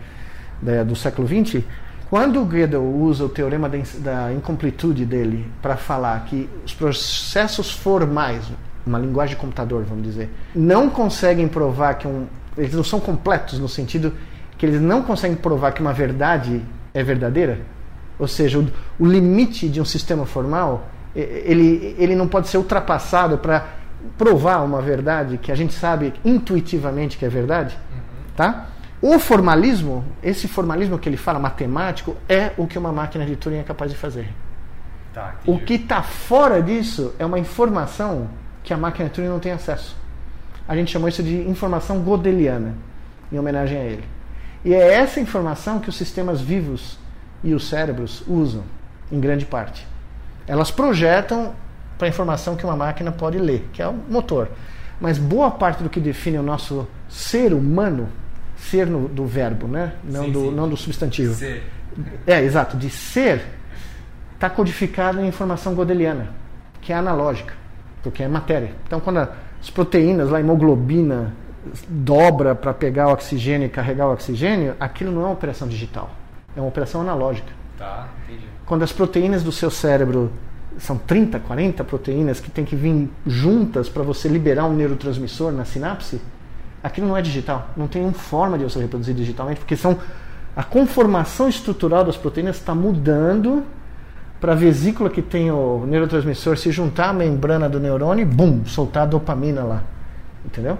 da, 0.62 0.84
do 0.84 0.96
século 0.96 1.28
XX, 1.28 1.62
quando 2.10 2.42
o 2.42 2.44
Gödel 2.44 2.82
usa 2.82 3.24
o 3.24 3.28
teorema 3.28 3.70
da, 3.98 4.32
incompletude 4.32 5.06
dele 5.06 5.50
para 5.62 5.76
falar 5.76 6.24
que 6.24 6.50
os 6.66 6.74
processos 6.74 7.70
formais, 7.70 8.44
uma 8.84 8.98
linguagem 8.98 9.36
de 9.36 9.40
computador, 9.40 9.84
vamos 9.84 10.04
dizer, 10.04 10.28
não 10.54 10.90
conseguem 10.90 11.46
provar 11.46 11.94
que 11.94 12.08
um. 12.08 12.26
Eles 12.58 12.74
não 12.74 12.82
são 12.82 12.98
completos 12.98 13.58
no 13.60 13.68
sentido 13.68 14.12
que 14.58 14.66
eles 14.66 14.80
não 14.80 15.02
conseguem 15.02 15.36
provar 15.36 15.72
que 15.72 15.80
uma 15.80 15.92
verdade 15.92 16.60
é 16.92 17.02
verdadeira. 17.02 17.60
Ou 18.18 18.26
seja, 18.26 18.58
o, 18.58 18.68
o 18.98 19.06
limite 19.06 19.68
de 19.68 19.80
um 19.80 19.84
sistema 19.84 20.26
formal 20.26 20.88
ele, 21.14 21.94
ele 21.98 22.14
não 22.14 22.28
pode 22.28 22.48
ser 22.48 22.58
ultrapassado 22.58 23.38
para 23.38 23.66
provar 24.16 24.62
uma 24.62 24.80
verdade 24.80 25.38
que 25.38 25.50
a 25.50 25.54
gente 25.54 25.74
sabe 25.74 26.12
intuitivamente 26.24 27.18
que 27.18 27.24
é 27.24 27.28
verdade, 27.28 27.76
tá? 28.36 28.66
O 29.02 29.18
formalismo, 29.18 30.04
esse 30.22 30.46
formalismo 30.46 30.98
que 30.98 31.08
ele 31.08 31.16
fala, 31.16 31.38
matemático, 31.38 32.16
é 32.28 32.52
o 32.56 32.66
que 32.66 32.78
uma 32.78 32.92
máquina 32.92 33.24
de 33.24 33.34
Turing 33.34 33.58
é 33.58 33.62
capaz 33.62 33.90
de 33.90 33.96
fazer. 33.96 34.28
Tá, 35.12 35.36
O 35.46 35.58
que 35.58 35.74
está 35.74 36.02
fora 36.02 36.62
disso 36.62 37.14
é 37.18 37.24
uma 37.24 37.38
informação 37.38 38.28
que 38.62 38.74
a 38.74 38.76
máquina 38.76 39.08
de 39.08 39.14
Turing 39.14 39.28
não 39.28 39.40
tem 39.40 39.52
acesso. 39.52 39.96
A 40.68 40.76
gente 40.76 40.90
chamou 40.90 41.08
isso 41.08 41.22
de 41.22 41.48
informação 41.48 42.00
godeliana, 42.00 42.74
em 43.32 43.38
homenagem 43.38 43.78
a 43.78 43.84
ele. 43.84 44.04
E 44.64 44.74
é 44.74 44.94
essa 44.94 45.18
informação 45.18 45.80
que 45.80 45.88
os 45.88 45.96
sistemas 45.96 46.40
vivos 46.40 46.98
e 47.42 47.54
os 47.54 47.68
cérebros 47.68 48.22
usam, 48.28 48.62
em 49.10 49.18
grande 49.18 49.46
parte. 49.46 49.86
Elas 50.46 50.70
projetam 50.70 51.54
para 51.96 52.06
a 52.06 52.10
informação 52.10 52.56
que 52.56 52.64
uma 52.64 52.76
máquina 52.76 53.10
pode 53.10 53.38
ler, 53.38 53.68
que 53.72 53.80
é 53.80 53.88
o 53.88 53.94
motor. 53.94 54.48
Mas 55.00 55.16
boa 55.16 55.50
parte 55.50 55.82
do 55.82 55.88
que 55.88 55.98
define 55.98 56.38
o 56.38 56.42
nosso 56.42 56.86
ser 57.08 57.54
humano, 57.54 58.08
ser 58.60 58.86
no, 58.86 59.08
do 59.08 59.26
verbo, 59.26 59.66
né? 59.66 59.94
não, 60.04 60.24
Sim, 60.24 60.32
do, 60.32 60.40
sim. 60.40 60.50
não 60.52 60.68
do 60.68 60.76
substantivo. 60.76 61.34
Ser. 61.34 61.62
É, 62.26 62.42
exato, 62.42 62.76
de 62.76 62.88
ser, 62.88 63.42
está 64.34 64.48
codificado 64.48 65.20
em 65.20 65.26
informação 65.26 65.74
godeliana, 65.74 66.28
que 66.80 66.92
é 66.92 66.96
analógica, 66.96 67.54
porque 68.02 68.22
é 68.22 68.28
matéria. 68.28 68.72
Então, 68.86 69.00
quando 69.00 69.18
as 69.18 69.70
proteínas, 69.70 70.30
lá, 70.30 70.38
a 70.38 70.40
hemoglobina, 70.40 71.34
dobra 71.88 72.54
para 72.54 72.72
pegar 72.72 73.08
o 73.08 73.12
oxigênio 73.12 73.66
e 73.66 73.68
carregar 73.68 74.06
o 74.06 74.12
oxigênio, 74.12 74.74
aquilo 74.78 75.10
não 75.10 75.22
é 75.22 75.24
uma 75.24 75.32
operação 75.32 75.66
digital, 75.66 76.10
é 76.56 76.60
uma 76.60 76.68
operação 76.68 77.00
analógica. 77.00 77.50
Tá, 77.76 78.08
entendi. 78.24 78.46
Quando 78.66 78.82
as 78.82 78.92
proteínas 78.92 79.42
do 79.42 79.50
seu 79.50 79.70
cérebro 79.70 80.30
são 80.78 80.96
30, 80.96 81.40
40 81.40 81.82
proteínas 81.84 82.40
que 82.40 82.50
tem 82.50 82.64
que 82.64 82.76
vir 82.76 83.10
juntas 83.26 83.88
para 83.88 84.02
você 84.02 84.28
liberar 84.28 84.66
um 84.66 84.74
neurotransmissor 84.74 85.50
na 85.50 85.64
sinapse, 85.64 86.20
aquilo 86.82 87.06
não 87.08 87.16
é 87.16 87.22
digital. 87.22 87.70
Não 87.76 87.86
tem 87.86 88.02
uma 88.02 88.12
forma 88.12 88.58
de 88.58 88.64
você 88.64 88.80
reproduzir 88.80 89.14
digitalmente, 89.14 89.60
porque 89.60 89.76
são 89.76 89.98
a 90.56 90.62
conformação 90.62 91.48
estrutural 91.48 92.04
das 92.04 92.16
proteínas 92.16 92.56
está 92.56 92.74
mudando 92.74 93.64
para 94.40 94.52
a 94.52 94.54
vesícula 94.54 95.08
que 95.10 95.22
tem 95.22 95.50
o 95.50 95.84
neurotransmissor 95.86 96.56
se 96.56 96.72
juntar 96.72 97.10
à 97.10 97.12
membrana 97.12 97.68
do 97.68 97.78
neurônio 97.78 98.22
e 98.22 98.24
bum, 98.24 98.64
soltar 98.64 99.04
a 99.04 99.06
dopamina 99.06 99.62
lá. 99.62 99.82
Entendeu? 100.44 100.78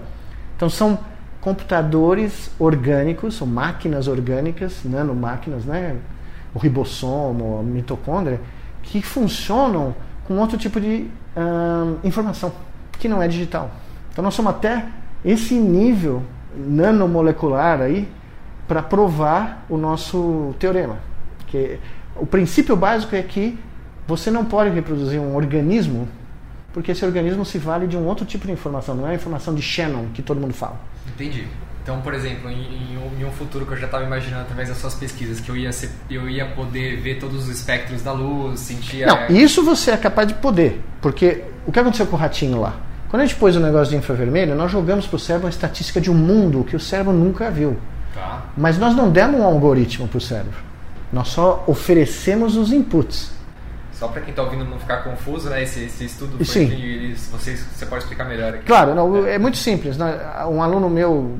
Então 0.55 0.69
são 0.69 0.99
computadores 1.39 2.51
orgânicos, 2.59 3.41
ou 3.41 3.47
máquinas 3.47 4.07
orgânicas, 4.07 4.81
nanomáquinas, 4.83 5.65
né? 5.65 5.97
o 6.53 6.59
ribossomo, 6.59 7.59
a 7.59 7.63
mitocôndria, 7.63 8.39
que 8.83 9.01
funcionam 9.01 9.95
com 10.27 10.37
outro 10.37 10.57
tipo 10.57 10.79
de 10.79 11.07
ahn, 11.35 11.95
informação, 12.03 12.51
que 12.99 13.07
não 13.07 13.21
é 13.21 13.27
digital. 13.27 13.71
Então 14.11 14.23
nós 14.23 14.33
somos 14.33 14.51
até 14.51 14.85
esse 15.23 15.55
nível 15.55 16.23
nanomolecular 16.55 17.81
aí 17.81 18.07
para 18.67 18.81
provar 18.81 19.65
o 19.69 19.77
nosso 19.77 20.55
teorema. 20.59 20.97
Que 21.47 21.79
o 22.15 22.25
princípio 22.25 22.75
básico 22.75 23.15
é 23.15 23.21
que 23.21 23.57
você 24.07 24.31
não 24.31 24.45
pode 24.45 24.69
reproduzir 24.71 25.19
um 25.19 25.35
organismo 25.35 26.07
porque 26.73 26.91
esse 26.91 27.03
organismo 27.03 27.45
se 27.45 27.57
vale 27.57 27.85
de 27.87 27.97
um 27.97 28.05
outro 28.05 28.25
tipo 28.25 28.45
de 28.47 28.53
informação, 28.53 28.95
não 28.95 29.07
é 29.07 29.11
a 29.11 29.15
informação 29.15 29.53
de 29.53 29.61
Shannon 29.61 30.05
que 30.13 30.21
todo 30.21 30.39
mundo 30.39 30.53
fala. 30.53 30.79
Entendi. 31.07 31.47
Então, 31.83 31.99
por 32.01 32.13
exemplo, 32.13 32.49
em, 32.49 32.93
em 33.19 33.25
um, 33.25 33.31
futuro 33.31 33.65
que 33.65 33.73
eu 33.73 33.77
já 33.77 33.87
estava 33.87 34.05
imaginando 34.05 34.43
através 34.43 34.69
das 34.69 34.77
suas 34.77 34.93
pesquisas, 34.93 35.39
que 35.39 35.49
eu 35.49 35.57
ia, 35.57 35.71
ser, 35.71 35.89
eu 36.09 36.29
ia 36.29 36.45
poder 36.45 37.01
ver 37.01 37.19
todos 37.19 37.43
os 37.43 37.49
espectros 37.49 38.03
da 38.03 38.11
luz, 38.11 38.59
sentir 38.59 39.05
Não, 39.05 39.17
a... 39.17 39.31
isso 39.31 39.65
você 39.65 39.91
é 39.91 39.97
capaz 39.97 40.27
de 40.27 40.35
poder, 40.35 40.79
porque 41.01 41.43
o 41.65 41.71
que 41.71 41.79
aconteceu 41.79 42.05
com 42.05 42.15
o 42.15 42.19
ratinho 42.19 42.61
lá? 42.61 42.75
Quando 43.11 43.23
a 43.23 43.25
gente 43.25 43.37
pôs 43.37 43.57
o 43.57 43.59
negócio 43.59 43.89
de 43.89 43.97
infravermelho, 43.97 44.55
nós 44.55 44.71
jogamos 44.71 45.05
para 45.05 45.17
o 45.17 45.19
cérebro 45.19 45.45
uma 45.47 45.49
estatística 45.49 45.99
de 45.99 46.09
um 46.09 46.13
mundo 46.13 46.63
que 46.63 46.77
o 46.77 46.79
cérebro 46.79 47.11
nunca 47.11 47.51
viu. 47.51 47.75
Tá. 48.15 48.43
Mas 48.55 48.77
nós 48.77 48.95
não 48.95 49.11
demos 49.11 49.37
um 49.37 49.43
algoritmo 49.43 50.07
para 50.07 50.17
o 50.17 50.21
cérebro. 50.21 50.57
Nós 51.11 51.27
só 51.27 51.61
oferecemos 51.67 52.55
os 52.55 52.71
inputs. 52.71 53.33
Só 53.91 54.07
para 54.07 54.21
quem 54.21 54.29
está 54.29 54.41
ouvindo 54.41 54.63
não 54.63 54.79
ficar 54.79 55.03
confuso, 55.03 55.49
né? 55.49 55.61
Esse, 55.61 55.83
esse 55.83 56.05
estudo 56.05 56.37
foi 56.37 56.45
Sim. 56.45 56.69
que 56.69 57.13
vocês, 57.33 57.59
você 57.75 57.85
pode 57.85 58.03
explicar 58.03 58.23
melhor 58.23 58.53
aqui. 58.53 58.63
Claro, 58.65 58.95
não, 58.95 59.27
é 59.27 59.37
muito 59.37 59.57
simples. 59.57 59.97
né? 59.97 60.17
Um 60.49 60.63
aluno 60.63 60.89
meu, 60.89 61.37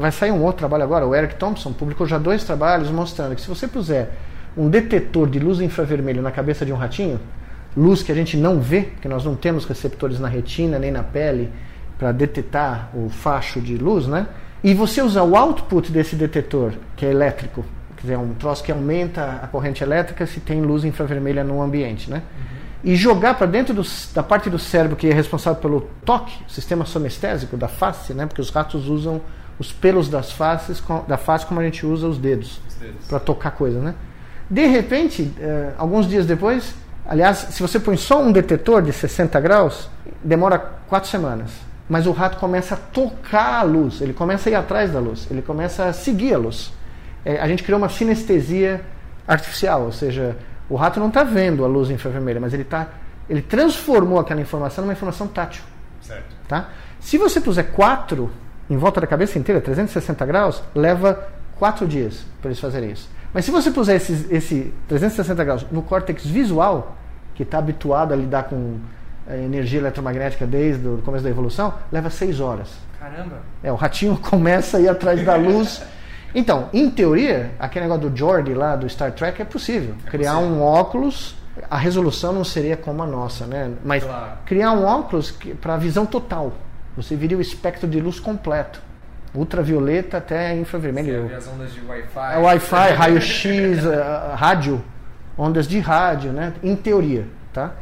vai 0.00 0.10
sair 0.10 0.32
um 0.32 0.42
outro 0.42 0.58
trabalho 0.58 0.82
agora, 0.82 1.06
o 1.06 1.14
Eric 1.14 1.36
Thompson, 1.36 1.72
publicou 1.72 2.04
já 2.04 2.18
dois 2.18 2.42
trabalhos 2.42 2.90
mostrando 2.90 3.36
que 3.36 3.40
se 3.40 3.48
você 3.48 3.68
puser 3.68 4.10
um 4.56 4.68
detetor 4.68 5.30
de 5.30 5.38
luz 5.38 5.60
infravermelho 5.60 6.20
na 6.20 6.32
cabeça 6.32 6.66
de 6.66 6.72
um 6.72 6.76
ratinho, 6.76 7.20
luz 7.76 8.02
que 8.02 8.10
a 8.10 8.14
gente 8.14 8.36
não 8.36 8.60
vê, 8.60 8.82
porque 8.82 9.08
nós 9.08 9.24
não 9.24 9.34
temos 9.34 9.64
receptores 9.64 10.18
na 10.18 10.28
retina 10.28 10.78
nem 10.78 10.90
na 10.90 11.02
pele 11.02 11.50
para 11.98 12.12
detectar 12.12 12.88
o 12.94 13.08
facho 13.08 13.60
de 13.60 13.76
luz, 13.76 14.06
né? 14.06 14.26
E 14.62 14.74
você 14.74 15.00
usar 15.02 15.22
o 15.22 15.36
output 15.36 15.90
desse 15.92 16.16
detetor, 16.16 16.72
que 16.96 17.06
é 17.06 17.10
elétrico, 17.10 17.64
quer 17.96 18.02
dizer, 18.02 18.14
é 18.14 18.18
um 18.18 18.34
troço 18.34 18.62
que 18.62 18.72
aumenta 18.72 19.40
a 19.42 19.46
corrente 19.46 19.82
elétrica 19.82 20.26
se 20.26 20.40
tem 20.40 20.60
luz 20.60 20.84
infravermelha 20.84 21.44
no 21.44 21.62
ambiente, 21.62 22.10
né? 22.10 22.22
E 22.82 22.96
jogar 22.96 23.34
para 23.34 23.46
dentro 23.46 23.74
do- 23.74 23.84
da 24.14 24.22
parte 24.22 24.48
do 24.48 24.58
cérebro 24.58 24.96
que 24.96 25.06
é 25.06 25.12
responsável 25.14 25.60
pelo 25.60 25.82
toque, 26.04 26.32
o 26.48 26.50
sistema 26.50 26.84
somestésico 26.86 27.56
da 27.56 27.68
face, 27.68 28.12
né? 28.14 28.26
Porque 28.26 28.40
os 28.40 28.50
ratos 28.50 28.88
usam 28.88 29.20
os 29.58 29.70
pelos 29.70 30.08
das 30.08 30.32
faces, 30.32 30.82
da 31.06 31.18
face 31.18 31.44
como 31.44 31.60
a 31.60 31.62
gente 31.64 31.84
usa 31.84 32.06
os 32.08 32.16
dedos 32.16 32.60
Os 32.66 32.74
dedos. 32.76 33.06
para 33.06 33.20
tocar 33.20 33.50
coisa, 33.50 33.78
né? 33.78 33.94
De 34.48 34.66
repente, 34.66 35.30
eh, 35.38 35.70
alguns 35.76 36.08
dias 36.08 36.24
depois, 36.26 36.74
aliás, 37.10 37.48
se 37.50 37.60
você 37.60 37.78
põe 37.78 37.96
só 37.96 38.22
um 38.22 38.32
detetor 38.32 38.80
de 38.82 38.92
60 38.92 39.38
graus, 39.40 39.90
demora 40.24 40.58
quatro 40.88 41.10
semanas. 41.10 41.50
Mas 41.88 42.06
o 42.06 42.12
rato 42.12 42.38
começa 42.38 42.74
a 42.74 42.78
tocar 42.78 43.58
a 43.58 43.62
luz, 43.62 44.00
ele 44.00 44.12
começa 44.12 44.48
a 44.48 44.52
ir 44.52 44.54
atrás 44.54 44.92
da 44.92 45.00
luz, 45.00 45.26
ele 45.30 45.42
começa 45.42 45.86
a 45.86 45.92
seguir 45.92 46.32
a 46.34 46.38
luz. 46.38 46.72
Eh, 47.24 47.38
a 47.40 47.48
gente 47.48 47.64
criou 47.64 47.78
uma 47.78 47.88
sinestesia 47.88 48.80
artificial, 49.26 49.82
ou 49.82 49.92
seja, 49.92 50.36
o 50.68 50.76
rato 50.76 51.00
não 51.00 51.08
está 51.08 51.24
vendo 51.24 51.64
a 51.64 51.68
luz 51.68 51.90
infravermelha, 51.90 52.40
mas 52.40 52.54
ele 52.54 52.62
tá, 52.64 52.86
ele 53.28 53.42
transformou 53.42 54.20
aquela 54.20 54.40
informação 54.40 54.84
numa 54.84 54.92
informação 54.92 55.26
tátil. 55.26 55.62
Certo. 56.00 56.34
Tá? 56.46 56.68
Se 57.00 57.18
você 57.18 57.40
puser 57.40 57.72
quatro 57.72 58.30
em 58.68 58.76
volta 58.76 59.00
da 59.00 59.06
cabeça 59.08 59.36
inteira, 59.36 59.60
360 59.60 60.24
graus, 60.24 60.62
leva 60.74 61.28
quatro 61.58 61.88
dias 61.88 62.24
para 62.40 62.50
eles 62.50 62.60
fazerem 62.60 62.92
isso. 62.92 63.10
Mas 63.34 63.44
se 63.44 63.50
você 63.50 63.70
puser 63.70 63.96
esses- 63.96 64.30
esse 64.30 64.72
360 64.88 65.42
graus 65.44 65.66
no 65.72 65.82
córtex 65.82 66.24
visual, 66.24 66.96
que 67.40 67.44
está 67.44 67.56
habituado 67.56 68.12
a 68.12 68.16
lidar 68.16 68.42
com 68.44 68.76
eh, 69.26 69.42
energia 69.44 69.80
eletromagnética 69.80 70.46
desde 70.46 70.86
o 70.86 70.98
começo 70.98 71.24
da 71.24 71.30
evolução, 71.30 71.72
leva 71.90 72.10
seis 72.10 72.38
horas. 72.38 72.68
Caramba! 72.98 73.36
É, 73.62 73.72
o 73.72 73.76
ratinho 73.76 74.14
começa 74.20 74.76
a 74.76 74.80
ir 74.80 74.90
atrás 74.90 75.24
da 75.24 75.36
luz. 75.36 75.82
Então, 76.34 76.68
em 76.70 76.90
teoria, 76.90 77.52
aquele 77.58 77.86
negócio 77.86 78.10
do 78.10 78.14
Jordi 78.16 78.52
lá 78.52 78.76
do 78.76 78.86
Star 78.90 79.10
Trek 79.12 79.40
é 79.40 79.44
possível. 79.46 79.94
É 80.06 80.10
criar 80.10 80.34
possível. 80.34 80.54
um 80.54 80.62
óculos, 80.62 81.34
a 81.70 81.78
resolução 81.78 82.30
não 82.34 82.44
seria 82.44 82.76
como 82.76 83.02
a 83.02 83.06
nossa, 83.06 83.46
né? 83.46 83.70
Mas 83.82 84.04
Claro. 84.04 84.32
criar 84.44 84.72
um 84.72 84.84
óculos 84.84 85.30
para 85.62 85.78
visão 85.78 86.04
total. 86.04 86.52
Você 86.94 87.16
viria 87.16 87.38
o 87.38 87.40
espectro 87.40 87.88
de 87.88 87.98
luz 88.02 88.20
completo. 88.20 88.82
Ultravioleta 89.34 90.18
até 90.18 90.54
infravermelho. 90.56 91.22
Você 91.22 91.28
vê 91.28 91.34
as 91.36 91.48
ondas 91.48 91.72
de 91.72 91.80
Wi-Fi. 91.80 92.34
É 92.34 92.36
Wi-Fi, 92.38 92.90
raio-x, 92.92 93.46
eh, 93.86 94.34
rádio, 94.34 94.82
ondas 95.40 95.66
de 95.66 95.78
rádio, 95.78 96.32
né? 96.32 96.52
Em 96.62 96.76
teoria, 96.76 97.26
tá? 97.52 97.72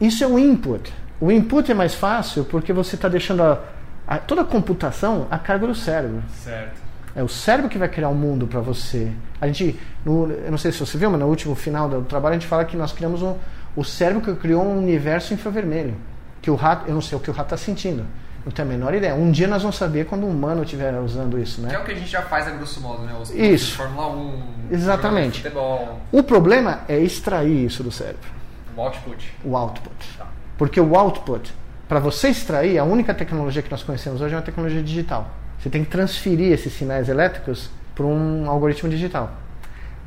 Isso 0.00 0.22
é 0.22 0.26
um 0.26 0.38
input. 0.38 0.92
O 1.20 1.32
input 1.32 1.70
é 1.70 1.74
mais 1.74 1.94
fácil 1.94 2.44
porque 2.44 2.72
você 2.72 2.94
está 2.94 3.08
deixando 3.08 3.42
a, 3.42 3.58
a- 4.06 4.18
toda 4.18 4.42
a 4.42 4.44
computação 4.44 5.26
a 5.30 5.36
cargo 5.38 5.66
do 5.66 5.74
cérebro. 5.74 6.22
Certo. 6.32 6.80
É 7.16 7.22
o 7.22 7.28
cérebro 7.28 7.68
que 7.68 7.76
vai 7.78 7.88
criar 7.88 8.08
um 8.10 8.14
mundo 8.14 8.46
para 8.46 8.60
você. 8.60 9.10
A 9.40 9.46
gente, 9.48 9.78
no, 10.04 10.30
eu 10.30 10.50
não 10.50 10.58
sei 10.58 10.70
se 10.70 10.78
você 10.78 10.96
viu, 10.96 11.10
mas 11.10 11.18
no 11.18 11.26
último 11.26 11.54
final 11.56 11.88
do 11.88 12.02
trabalho 12.02 12.36
a 12.36 12.38
gente 12.38 12.46
fala 12.46 12.64
que 12.64 12.76
nós 12.76 12.92
criamos 12.92 13.20
um, 13.22 13.34
o 13.74 13.82
cérebro 13.84 14.22
que 14.22 14.32
criou 14.40 14.62
um 14.64 14.78
universo 14.78 15.34
infravermelho. 15.34 15.96
Que 16.40 16.50
o 16.50 16.54
rato, 16.54 16.84
eu 16.86 16.94
não 16.94 17.00
sei 17.00 17.18
o 17.18 17.20
que 17.20 17.28
o 17.30 17.32
rato 17.32 17.46
está 17.52 17.56
sentindo. 17.56 18.04
Não 18.48 18.52
tenho 18.52 18.66
a 18.66 18.70
menor 18.70 18.94
ideia. 18.94 19.14
Um 19.14 19.30
dia 19.30 19.46
nós 19.46 19.60
vamos 19.60 19.76
saber 19.76 20.06
quando 20.06 20.24
um 20.24 20.30
humano 20.30 20.62
estiver 20.62 20.98
usando 21.00 21.38
isso, 21.38 21.60
né? 21.60 21.68
Que 21.68 21.76
é 21.76 21.78
o 21.78 21.84
que 21.84 21.92
a 21.92 21.94
gente 21.94 22.08
já 22.08 22.22
faz 22.22 22.48
a 22.48 22.50
grosso 22.52 22.80
modo, 22.80 23.02
né? 23.02 23.12
Os 23.20 23.28
Isso. 23.28 23.76
Fórmula 23.76 24.08
1, 24.08 24.42
Exatamente. 24.70 25.42
futebol, 25.42 26.00
O 26.10 26.22
problema 26.22 26.80
é 26.88 26.98
extrair 26.98 27.66
isso 27.66 27.82
do 27.82 27.92
cérebro. 27.92 28.26
o 28.74 28.80
output. 28.80 29.34
o 29.44 29.54
output. 29.54 30.16
Tá. 30.16 30.26
Porque 30.56 30.80
o 30.80 30.96
output, 30.96 31.52
para 31.86 32.00
você 32.00 32.28
extrair, 32.30 32.78
a 32.78 32.84
única 32.84 33.12
tecnologia 33.12 33.60
que 33.60 33.70
nós 33.70 33.82
conhecemos 33.82 34.22
hoje 34.22 34.32
é 34.32 34.36
uma 34.38 34.42
tecnologia 34.42 34.82
digital. 34.82 35.28
Você 35.60 35.68
tem 35.68 35.84
que 35.84 35.90
transferir 35.90 36.50
esses 36.50 36.72
sinais 36.72 37.10
elétricos 37.10 37.68
para 37.94 38.06
um 38.06 38.48
algoritmo 38.48 38.88
digital. 38.88 39.30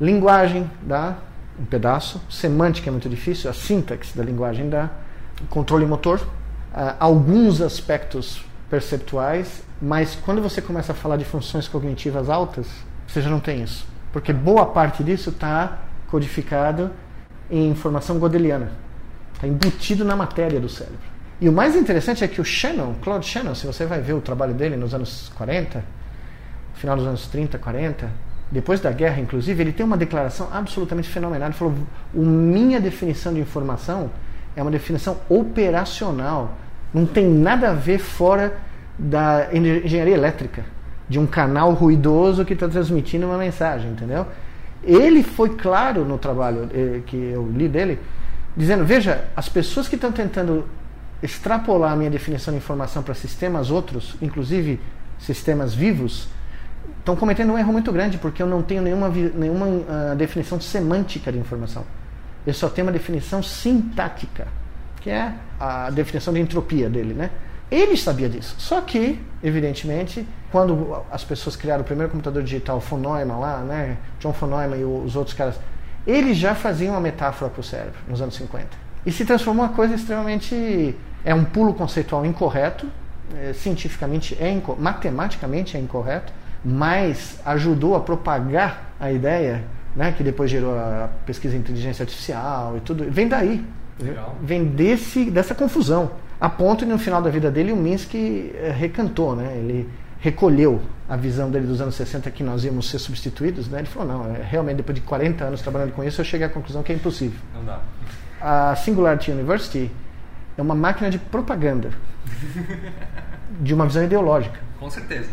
Linguagem 0.00 0.68
dá 0.82 1.14
um 1.60 1.64
pedaço, 1.64 2.20
semântica 2.28 2.88
é 2.88 2.90
muito 2.90 3.08
difícil, 3.08 3.48
a 3.48 3.52
sintaxe 3.54 4.16
da 4.18 4.24
linguagem 4.24 4.68
dá, 4.68 4.90
controle 5.48 5.86
motor, 5.86 6.20
ah, 6.74 6.96
alguns 6.98 7.60
aspectos 7.60 8.44
perceptuais, 8.70 9.62
mas 9.80 10.16
quando 10.24 10.40
você 10.40 10.62
começa 10.62 10.92
a 10.92 10.94
falar 10.94 11.16
de 11.16 11.24
funções 11.24 11.68
cognitivas 11.68 12.30
altas, 12.30 12.66
você 13.06 13.20
já 13.20 13.28
não 13.28 13.40
tem 13.40 13.62
isso. 13.62 13.86
Porque 14.12 14.32
boa 14.32 14.66
parte 14.66 15.04
disso 15.04 15.30
está 15.30 15.80
codificado 16.08 16.90
em 17.50 17.68
informação 17.68 18.18
godeliana. 18.18 18.72
Está 19.34 19.46
embutido 19.46 20.04
na 20.04 20.16
matéria 20.16 20.60
do 20.60 20.68
cérebro. 20.68 21.12
E 21.40 21.48
o 21.48 21.52
mais 21.52 21.74
interessante 21.74 22.22
é 22.22 22.28
que 22.28 22.40
o 22.40 22.44
Shannon, 22.44 22.94
Claude 23.02 23.26
Shannon, 23.26 23.54
se 23.54 23.66
você 23.66 23.84
vai 23.84 24.00
ver 24.00 24.12
o 24.12 24.20
trabalho 24.20 24.54
dele 24.54 24.76
nos 24.76 24.94
anos 24.94 25.30
40, 25.34 25.84
final 26.74 26.96
dos 26.96 27.06
anos 27.06 27.26
30, 27.26 27.58
40, 27.58 28.10
depois 28.50 28.80
da 28.80 28.92
guerra, 28.92 29.20
inclusive, 29.20 29.62
ele 29.62 29.72
tem 29.72 29.84
uma 29.84 29.96
declaração 29.96 30.48
absolutamente 30.52 31.08
fenomenal. 31.08 31.48
Ele 31.48 31.56
falou: 31.56 31.74
"O 32.14 32.24
minha 32.24 32.80
definição 32.80 33.34
de 33.34 33.40
informação 33.40 34.10
é 34.56 34.62
uma 34.62 34.70
definição 34.70 35.18
operacional. 35.28 36.56
Não 36.92 37.06
tem 37.06 37.26
nada 37.26 37.70
a 37.70 37.74
ver 37.74 37.98
fora 37.98 38.56
da 38.98 39.48
engenharia 39.52 40.14
elétrica, 40.14 40.64
de 41.08 41.18
um 41.18 41.26
canal 41.26 41.72
ruidoso 41.72 42.44
que 42.44 42.52
está 42.52 42.68
transmitindo 42.68 43.26
uma 43.26 43.38
mensagem, 43.38 43.90
entendeu? 43.90 44.26
Ele 44.84 45.22
foi 45.22 45.50
claro 45.50 46.04
no 46.04 46.18
trabalho 46.18 46.68
eh, 46.72 47.00
que 47.06 47.16
eu 47.16 47.48
li 47.54 47.68
dele, 47.68 47.98
dizendo: 48.56 48.84
veja, 48.84 49.24
as 49.36 49.48
pessoas 49.48 49.88
que 49.88 49.94
estão 49.94 50.12
tentando 50.12 50.66
extrapolar 51.22 51.92
a 51.92 51.96
minha 51.96 52.10
definição 52.10 52.52
de 52.52 52.58
informação 52.58 53.02
para 53.02 53.14
sistemas 53.14 53.70
outros, 53.70 54.16
inclusive 54.20 54.80
sistemas 55.18 55.72
vivos, 55.72 56.28
estão 56.98 57.14
cometendo 57.14 57.52
um 57.52 57.58
erro 57.58 57.72
muito 57.72 57.92
grande, 57.92 58.18
porque 58.18 58.42
eu 58.42 58.46
não 58.46 58.60
tenho 58.60 58.82
nenhuma, 58.82 59.08
nenhuma 59.08 59.66
ah, 59.88 60.14
definição 60.16 60.60
semântica 60.60 61.30
de 61.30 61.38
informação. 61.38 61.84
Eu 62.46 62.54
só 62.54 62.68
tenho 62.68 62.86
uma 62.86 62.92
definição 62.92 63.42
sintática, 63.42 64.48
que 65.00 65.10
é 65.10 65.32
a 65.60 65.90
definição 65.90 66.32
de 66.34 66.40
entropia 66.40 66.88
dele, 66.90 67.14
né? 67.14 67.30
Ele 67.70 67.96
sabia 67.96 68.28
disso. 68.28 68.54
Só 68.58 68.80
que, 68.82 69.18
evidentemente, 69.42 70.26
quando 70.50 71.02
as 71.10 71.24
pessoas 71.24 71.56
criaram 71.56 71.82
o 71.82 71.84
primeiro 71.84 72.10
computador 72.12 72.42
digital, 72.42 72.76
o 72.76 72.80
von 72.80 72.98
Neumann 72.98 73.38
lá, 73.38 73.58
né? 73.60 73.96
John 74.20 74.32
von 74.32 74.46
Neumann 74.46 74.78
e 74.80 74.84
os 74.84 75.16
outros 75.16 75.34
caras, 75.34 75.58
eles 76.06 76.36
já 76.36 76.54
faziam 76.54 76.94
uma 76.94 77.00
metáfora 77.00 77.50
para 77.50 77.60
o 77.60 77.64
cérebro 77.64 77.98
nos 78.08 78.20
anos 78.20 78.34
50. 78.34 78.66
E 79.06 79.10
se 79.12 79.24
transformou 79.24 79.64
uma 79.64 79.72
coisa 79.72 79.94
extremamente. 79.94 80.94
É 81.24 81.32
um 81.32 81.44
pulo 81.44 81.72
conceitual 81.72 82.26
incorreto, 82.26 82.86
é, 83.36 83.52
cientificamente 83.52 84.36
é 84.40 84.50
inco- 84.50 84.76
matematicamente 84.78 85.76
é 85.76 85.80
incorreto, 85.80 86.32
mas 86.64 87.38
ajudou 87.46 87.94
a 87.94 88.00
propagar 88.00 88.90
a 88.98 89.10
ideia, 89.12 89.62
né, 89.94 90.12
que 90.12 90.22
depois 90.22 90.50
gerou 90.50 90.76
a 90.78 91.08
pesquisa 91.26 91.56
em 91.56 91.58
inteligência 91.58 92.02
artificial 92.02 92.76
e 92.76 92.80
tudo. 92.80 93.04
Vem 93.10 93.28
daí. 93.28 93.64
Legal. 94.00 94.36
Vem 94.42 94.64
desse, 94.64 95.30
dessa 95.30 95.54
confusão. 95.54 96.12
A 96.40 96.48
ponto 96.48 96.84
de 96.84 96.90
no 96.90 96.98
final 96.98 97.22
da 97.22 97.30
vida 97.30 97.50
dele 97.50 97.72
o 97.72 97.76
Minsky 97.76 98.52
eh, 98.54 98.74
recantou, 98.76 99.36
né? 99.36 99.54
Ele 99.56 99.88
recolheu 100.18 100.80
a 101.08 101.16
visão 101.16 101.50
dele 101.50 101.66
dos 101.66 101.80
anos 101.80 101.94
60 101.94 102.30
que 102.30 102.42
nós 102.42 102.64
íamos 102.64 102.88
ser 102.88 102.98
substituídos, 102.98 103.68
né? 103.68 103.80
Ele 103.80 103.88
falou, 103.88 104.08
não, 104.08 104.34
é, 104.34 104.42
realmente 104.42 104.76
depois 104.76 104.94
de 104.94 105.02
40 105.02 105.44
anos 105.44 105.60
trabalhando 105.60 105.92
com 105.92 106.02
isso, 106.02 106.20
eu 106.20 106.24
cheguei 106.24 106.46
à 106.46 106.50
conclusão 106.50 106.82
que 106.82 106.92
é 106.92 106.94
impossível. 106.94 107.38
Não 107.54 107.64
dá. 107.64 107.80
A 108.40 108.74
Singularity 108.76 109.30
University 109.30 109.90
é 110.56 110.62
uma 110.62 110.74
máquina 110.74 111.10
de 111.10 111.18
propaganda 111.18 111.90
de 113.60 113.74
uma 113.74 113.86
visão 113.86 114.02
ideológica. 114.02 114.58
Com 114.78 114.90
certeza. 114.90 115.28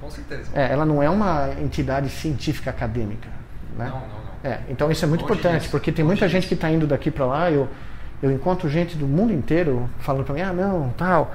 Com 0.00 0.10
certeza. 0.10 0.50
É, 0.54 0.72
ela 0.72 0.86
não 0.86 1.02
é 1.02 1.10
uma 1.10 1.50
entidade 1.60 2.08
científica 2.08 2.70
acadêmica. 2.70 3.28
Né? 3.76 3.86
Não, 3.86 4.00
não, 4.00 4.00
não. 4.00 4.30
É, 4.42 4.60
então 4.68 4.90
isso 4.90 5.04
é 5.04 5.08
muito 5.08 5.24
importante, 5.24 5.68
porque 5.68 5.92
tem 5.92 6.04
muita 6.04 6.28
gente 6.28 6.46
que 6.46 6.54
está 6.54 6.70
indo 6.70 6.86
daqui 6.86 7.10
para 7.10 7.26
lá, 7.26 7.50
eu, 7.50 7.68
eu 8.22 8.30
encontro 8.32 8.68
gente 8.68 8.96
do 8.96 9.06
mundo 9.06 9.32
inteiro 9.32 9.88
falando 9.98 10.24
para 10.24 10.34
mim, 10.34 10.40
ah, 10.40 10.52
não, 10.52 10.90
tal. 10.96 11.34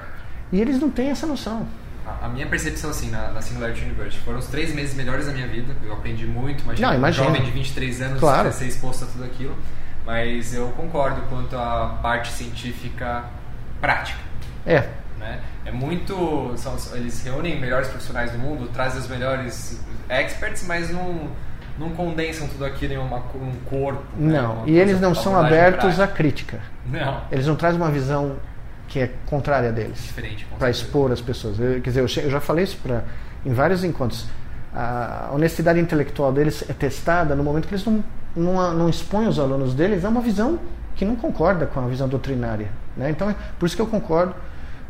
E 0.51 0.59
eles 0.59 0.79
não 0.79 0.89
têm 0.89 1.09
essa 1.09 1.25
noção. 1.27 1.67
A, 2.05 2.25
a 2.25 2.29
minha 2.29 2.45
percepção, 2.47 2.89
assim, 2.89 3.09
na, 3.09 3.29
na 3.31 3.41
Singularity 3.41 3.83
University, 3.83 4.21
foram 4.23 4.39
os 4.39 4.47
três 4.47 4.73
meses 4.73 4.95
melhores 4.95 5.25
da 5.25 5.31
minha 5.31 5.47
vida. 5.47 5.75
Eu 5.83 5.93
aprendi 5.93 6.25
muito, 6.25 6.63
imagina, 6.63 6.97
Não, 6.97 7.09
um 7.09 7.11
jovem 7.11 7.43
de 7.43 7.51
23 7.51 8.01
anos 8.01 8.19
Claro. 8.19 8.51
ser 8.51 8.67
exposto 8.67 9.03
a 9.05 9.07
tudo 9.07 9.23
aquilo. 9.23 9.55
Mas 10.05 10.53
eu 10.53 10.67
concordo 10.69 11.21
quanto 11.29 11.57
à 11.57 11.97
parte 12.01 12.31
científica 12.31 13.25
prática. 13.81 14.19
É, 14.65 14.87
né? 15.19 15.39
É 15.65 15.71
muito. 15.71 16.53
são- 16.57 16.75
eles 16.95 17.23
reúnem 17.23 17.59
melhores 17.59 17.87
profissionais 17.87 18.31
do 18.31 18.37
mundo, 18.37 18.69
trazem 18.71 18.99
os 18.99 19.07
melhores 19.07 19.79
experts, 20.07 20.63
mas 20.67 20.91
não, 20.91 21.29
não 21.77 21.89
condensam 21.91 22.47
tudo 22.47 22.65
aquilo 22.65 22.93
em 22.93 22.97
uma, 22.97 23.17
um 23.17 23.51
corpo. 23.69 24.01
né? 24.17 24.41
não. 24.41 24.53
Uma 24.57 24.69
E 24.69 24.77
eles 24.77 24.99
não 24.99 25.13
são 25.15 25.37
abertos 25.37 25.93
à 25.93 26.03
prática. 26.03 26.15
crítica. 26.15 26.59
Não, 26.85 27.21
Eles 27.31 27.47
não 27.47 27.55
trazem 27.55 27.79
uma 27.81 27.89
visão 27.91 28.35
que 28.87 28.99
é 28.99 29.11
contrária 29.25 29.71
deles. 29.71 29.97
diferente. 30.03 30.45
para 30.57 30.69
expor 30.69 31.11
as 31.11 31.19
pessoas. 31.21 31.59
Eu, 31.59 31.81
quer 31.81 31.89
dizer, 31.89 32.01
eu 32.01 32.07
já 32.29 32.39
falei 32.39 32.63
isso 32.63 32.77
pra, 32.81 33.03
em 33.45 33.53
vários 33.53 33.83
encontros. 33.83 34.27
A 34.73 35.29
honestidade 35.33 35.79
intelectual 35.79 36.31
deles 36.31 36.63
é 36.69 36.73
testada 36.73 37.33
no 37.35 37.43
momento 37.43 37.67
que 37.67 37.73
eles 37.73 37.85
não, 37.85 38.03
não, 38.35 38.73
não 38.73 38.89
expõem 38.89 39.27
os 39.27 39.39
alunos 39.39 39.73
deles 39.73 40.03
a 40.05 40.09
uma 40.09 40.21
visão 40.21 40.59
que 40.95 41.03
não 41.05 41.15
concorda 41.15 41.65
com 41.65 41.79
a 41.79 41.87
visão 41.87 42.07
doutrinária. 42.07 42.67
Né? 42.95 43.09
Então, 43.09 43.29
é 43.29 43.35
por 43.59 43.65
isso 43.65 43.75
que 43.75 43.81
eu 43.81 43.87
concordo 43.87 44.35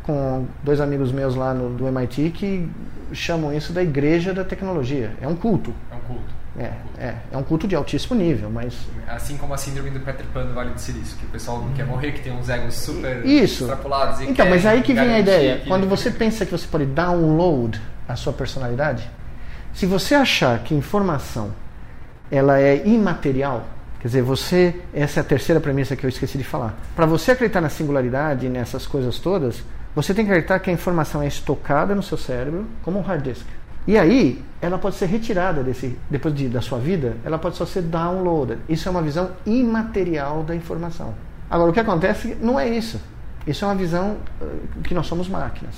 com 0.02 0.46
dois 0.62 0.80
amigos 0.80 1.10
meus 1.10 1.34
lá 1.34 1.52
no, 1.54 1.70
do 1.70 1.86
MIT 1.88 2.30
que 2.30 2.68
chamam 3.12 3.52
isso 3.52 3.72
da 3.72 3.82
igreja 3.82 4.32
da 4.34 4.44
tecnologia. 4.44 5.12
É 5.20 5.26
um 5.26 5.34
culto. 5.34 5.72
É 5.90 5.94
um 5.94 6.00
culto. 6.00 6.34
É, 6.58 6.72
é, 6.98 7.14
é 7.32 7.36
um 7.36 7.42
culto 7.42 7.68
de 7.68 7.74
altíssimo 7.76 8.14
nível, 8.18 8.48
mas 8.50 8.74
Assim 9.06 9.36
como 9.36 9.52
a 9.52 9.58
síndrome 9.58 9.90
do 9.90 10.00
Peter 10.00 10.24
Pan 10.32 10.46
do 10.46 10.54
Vale 10.54 10.70
do 10.70 10.80
Silício, 10.80 11.16
que 11.18 11.26
o 11.26 11.28
pessoal 11.28 11.60
não 11.60 11.72
quer 11.74 11.84
morrer, 11.84 12.12
que 12.12 12.20
tem 12.20 12.32
uns 12.32 12.48
egos 12.48 12.74
super 12.74 13.26
Isso. 13.26 13.64
extrapolados. 13.64 14.20
E 14.20 14.30
Então, 14.30 14.48
mas 14.48 14.64
aí 14.64 14.80
que 14.82 14.94
vem 14.94 15.12
a 15.14 15.18
ideia. 15.20 15.58
que- 15.58 15.68
Quando 15.68 15.86
você 15.86 16.10
pensa 16.10 16.46
que 16.46 16.52
você 16.52 16.66
pode 16.66 16.86
download 16.86 17.78
a 18.08 18.16
sua 18.16 18.32
personalidade, 18.32 19.06
se 19.74 19.84
você 19.84 20.14
achar 20.14 20.58
que 20.60 20.74
informação 20.74 21.50
ela 22.30 22.58
é 22.58 22.86
imaterial, 22.86 23.66
quer 24.00 24.08
dizer, 24.08 24.22
você, 24.22 24.74
essa 24.94 25.20
é 25.20 25.22
a 25.22 25.24
terceira 25.24 25.60
premissa 25.60 25.94
que 25.94 26.04
eu 26.06 26.08
esqueci 26.08 26.38
de 26.38 26.44
falar. 26.44 26.74
Para 26.96 27.04
você 27.04 27.32
acreditar 27.32 27.60
na 27.60 27.68
singularidade 27.68 28.48
nessas 28.48 28.86
coisas 28.86 29.18
todas, 29.18 29.62
você 29.94 30.14
tem 30.14 30.24
que 30.24 30.30
acreditar 30.30 30.58
que 30.58 30.70
a 30.70 30.72
informação 30.72 31.22
é 31.22 31.26
estocada 31.26 31.94
no 31.94 32.02
seu 32.02 32.16
cérebro 32.16 32.66
como 32.82 32.98
um 32.98 33.02
hard 33.02 33.22
disk. 33.22 33.46
E 33.86 33.96
aí, 33.96 34.42
ela 34.60 34.78
pode 34.78 34.96
ser 34.96 35.06
retirada 35.06 35.62
desse, 35.62 35.96
depois 36.10 36.34
de, 36.34 36.48
da 36.48 36.60
sua 36.60 36.78
vida, 36.78 37.16
ela 37.24 37.38
pode 37.38 37.56
só 37.56 37.64
ser 37.64 37.82
downloaded. 37.82 38.60
Isso 38.68 38.88
é 38.88 38.90
uma 38.90 39.02
visão 39.02 39.30
imaterial 39.46 40.42
da 40.42 40.54
informação. 40.56 41.14
Agora, 41.48 41.70
o 41.70 41.72
que 41.72 41.78
acontece 41.80 42.36
não 42.40 42.58
é 42.58 42.68
isso. 42.68 43.00
Isso 43.46 43.64
é 43.64 43.68
uma 43.68 43.76
visão 43.76 44.16
eh, 44.42 44.44
que 44.82 44.92
nós 44.92 45.06
somos 45.06 45.28
máquinas. 45.28 45.74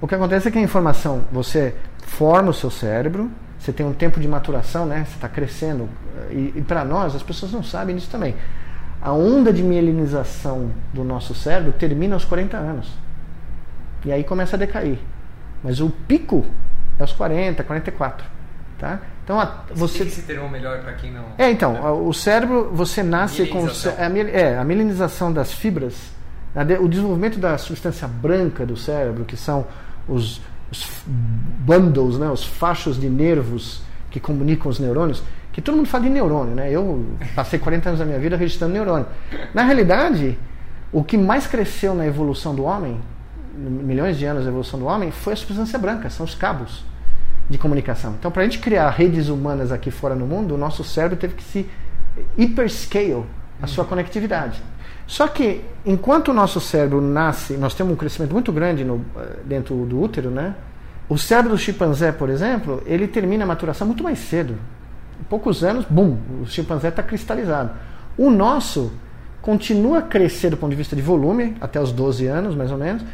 O 0.00 0.08
que 0.08 0.14
acontece 0.14 0.48
é 0.48 0.50
que 0.50 0.58
a 0.58 0.62
informação, 0.62 1.22
você 1.30 1.74
forma 1.98 2.48
o 2.50 2.54
seu 2.54 2.70
cérebro, 2.70 3.30
você 3.58 3.72
tem 3.72 3.84
um 3.84 3.92
tempo 3.92 4.18
de 4.20 4.26
maturação, 4.28 4.86
né? 4.86 5.04
Você 5.06 5.14
está 5.16 5.28
crescendo. 5.28 5.86
eh, 6.30 6.34
E, 6.34 6.52
e 6.56 6.62
para 6.62 6.82
nós, 6.84 7.14
as 7.14 7.22
pessoas 7.22 7.52
não 7.52 7.62
sabem 7.62 7.94
disso 7.96 8.08
também. 8.10 8.34
a 9.02 9.12
onda 9.12 9.52
de 9.52 9.62
mielinização 9.62 10.70
do 10.94 11.04
nosso 11.04 11.34
cérebro 11.34 11.72
termina 11.72 12.14
aos 12.16 12.24
40 12.24 12.56
anos. 12.56 12.90
E 14.02 14.10
aí 14.12 14.24
começa 14.24 14.56
a 14.56 14.58
decair. 14.58 14.98
Mas 15.62 15.80
o 15.80 15.90
pico 15.90 16.44
é 16.98 17.02
aos 17.02 17.12
40, 17.12 17.62
44. 17.62 18.26
Tá? 18.78 19.00
Então 19.22 19.40
a, 19.40 19.64
você 19.72 20.02
esse 20.02 20.22
termo 20.22 20.48
melhor 20.48 20.80
para 20.80 20.92
quem 20.94 21.12
não. 21.12 21.24
É, 21.38 21.50
então, 21.50 21.76
é. 21.76 21.90
o 21.90 22.12
cérebro 22.12 22.70
você 22.72 23.02
nasce 23.02 23.46
com 23.46 23.66
a, 23.66 24.28
é, 24.30 24.58
a 24.58 24.64
mielinização 24.64 25.32
das 25.32 25.52
fibras, 25.52 26.12
o 26.80 26.88
desenvolvimento 26.88 27.38
da 27.38 27.56
substância 27.56 28.06
branca 28.06 28.66
do 28.66 28.76
cérebro, 28.76 29.24
que 29.24 29.36
são 29.36 29.66
os, 30.08 30.40
os 30.70 31.02
bundles, 31.06 32.18
né, 32.18 32.28
os 32.28 32.44
fachos 32.44 33.00
de 33.00 33.08
nervos 33.08 33.82
que 34.10 34.20
comunicam 34.20 34.70
os 34.70 34.78
neurônios, 34.78 35.22
que 35.52 35.62
todo 35.62 35.76
mundo 35.76 35.88
fala 35.88 36.04
de 36.04 36.10
neurônio, 36.10 36.54
né? 36.54 36.70
Eu 36.70 37.06
passei 37.34 37.58
40 37.58 37.90
anos 37.90 37.98
da 38.00 38.04
minha 38.04 38.18
vida 38.18 38.36
registrando 38.36 38.74
neurônio. 38.74 39.06
Na 39.52 39.62
realidade, 39.62 40.36
o 40.92 41.02
que 41.02 41.16
mais 41.16 41.46
cresceu 41.46 41.94
na 41.94 42.06
evolução 42.06 42.54
do 42.54 42.64
homem, 42.64 43.00
milhões 43.56 44.18
de 44.18 44.24
anos 44.24 44.44
da 44.44 44.50
evolução 44.50 44.78
do 44.78 44.86
homem, 44.86 45.10
foi 45.10 45.32
a 45.32 45.36
substância 45.36 45.78
branca, 45.78 46.10
são 46.10 46.24
os 46.24 46.34
cabos 46.34 46.84
de 47.48 47.58
comunicação. 47.58 48.14
Então, 48.18 48.30
para 48.30 48.42
a 48.42 48.44
gente 48.44 48.58
criar 48.58 48.90
redes 48.90 49.28
humanas 49.28 49.70
aqui 49.70 49.90
fora 49.90 50.14
no 50.14 50.26
mundo, 50.26 50.54
o 50.54 50.58
nosso 50.58 50.82
cérebro 50.82 51.16
teve 51.16 51.34
que 51.34 51.42
se 51.42 51.68
hyperscale 52.38 53.24
a 53.60 53.66
sua 53.66 53.84
conectividade. 53.84 54.62
Só 55.06 55.28
que, 55.28 55.62
enquanto 55.84 56.28
o 56.28 56.34
nosso 56.34 56.60
cérebro 56.60 57.00
nasce, 57.00 57.54
nós 57.54 57.74
temos 57.74 57.92
um 57.92 57.96
crescimento 57.96 58.32
muito 58.32 58.50
grande 58.50 58.84
no, 58.84 59.04
eh, 59.16 59.36
dentro 59.44 59.74
do 59.84 60.00
útero, 60.00 60.30
né? 60.30 60.54
O 61.08 61.18
cérebro 61.18 61.50
do 61.50 61.58
chimpanzé, 61.58 62.10
por 62.10 62.30
exemplo, 62.30 62.82
ele 62.86 63.06
termina 63.06 63.44
a 63.44 63.46
maturação 63.46 63.86
muito 63.86 64.02
mais 64.02 64.18
cedo. 64.18 64.56
Em 65.20 65.24
poucos 65.24 65.62
anos, 65.62 65.84
bum, 65.88 66.16
o 66.42 66.46
chimpanzé 66.46 66.88
está 66.88 67.02
cristalizado. 67.02 67.70
O 68.16 68.30
nosso 68.30 68.92
continua 69.42 69.98
a 69.98 70.02
crescer 70.02 70.48
do 70.48 70.56
ponto 70.56 70.70
de 70.70 70.76
vista 70.76 70.96
de 70.96 71.02
volume, 71.02 71.54
até 71.60 71.78
os 71.78 71.92
12 71.92 72.26
anos, 72.26 72.54
mais 72.54 72.72
ou 72.72 72.78
menos, 72.78 73.04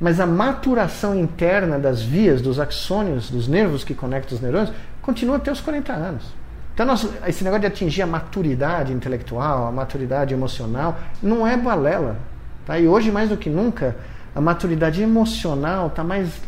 mas 0.00 0.20
a 0.20 0.26
maturação 0.26 1.18
interna 1.18 1.78
das 1.78 2.02
vias, 2.02 2.40
dos 2.40 2.60
axônios, 2.60 3.30
dos 3.30 3.48
nervos 3.48 3.82
que 3.82 3.94
conectam 3.94 4.36
os 4.36 4.42
neurônios, 4.42 4.72
continua 5.02 5.36
até 5.36 5.50
os 5.50 5.60
40 5.60 5.92
anos. 5.92 6.24
Então, 6.72 6.86
nós, 6.86 7.08
esse 7.26 7.42
negócio 7.42 7.62
de 7.62 7.66
atingir 7.66 8.02
a 8.02 8.06
maturidade 8.06 8.92
intelectual, 8.92 9.66
a 9.66 9.72
maturidade 9.72 10.32
emocional, 10.32 10.96
não 11.20 11.44
é 11.44 11.56
balela. 11.56 12.16
Tá? 12.64 12.78
E 12.78 12.86
hoje, 12.86 13.10
mais 13.10 13.28
do 13.28 13.36
que 13.36 13.50
nunca, 13.50 13.96
a 14.32 14.40
maturidade 14.40 15.02
emocional 15.02 15.88
está 15.88 16.04
mais 16.04 16.40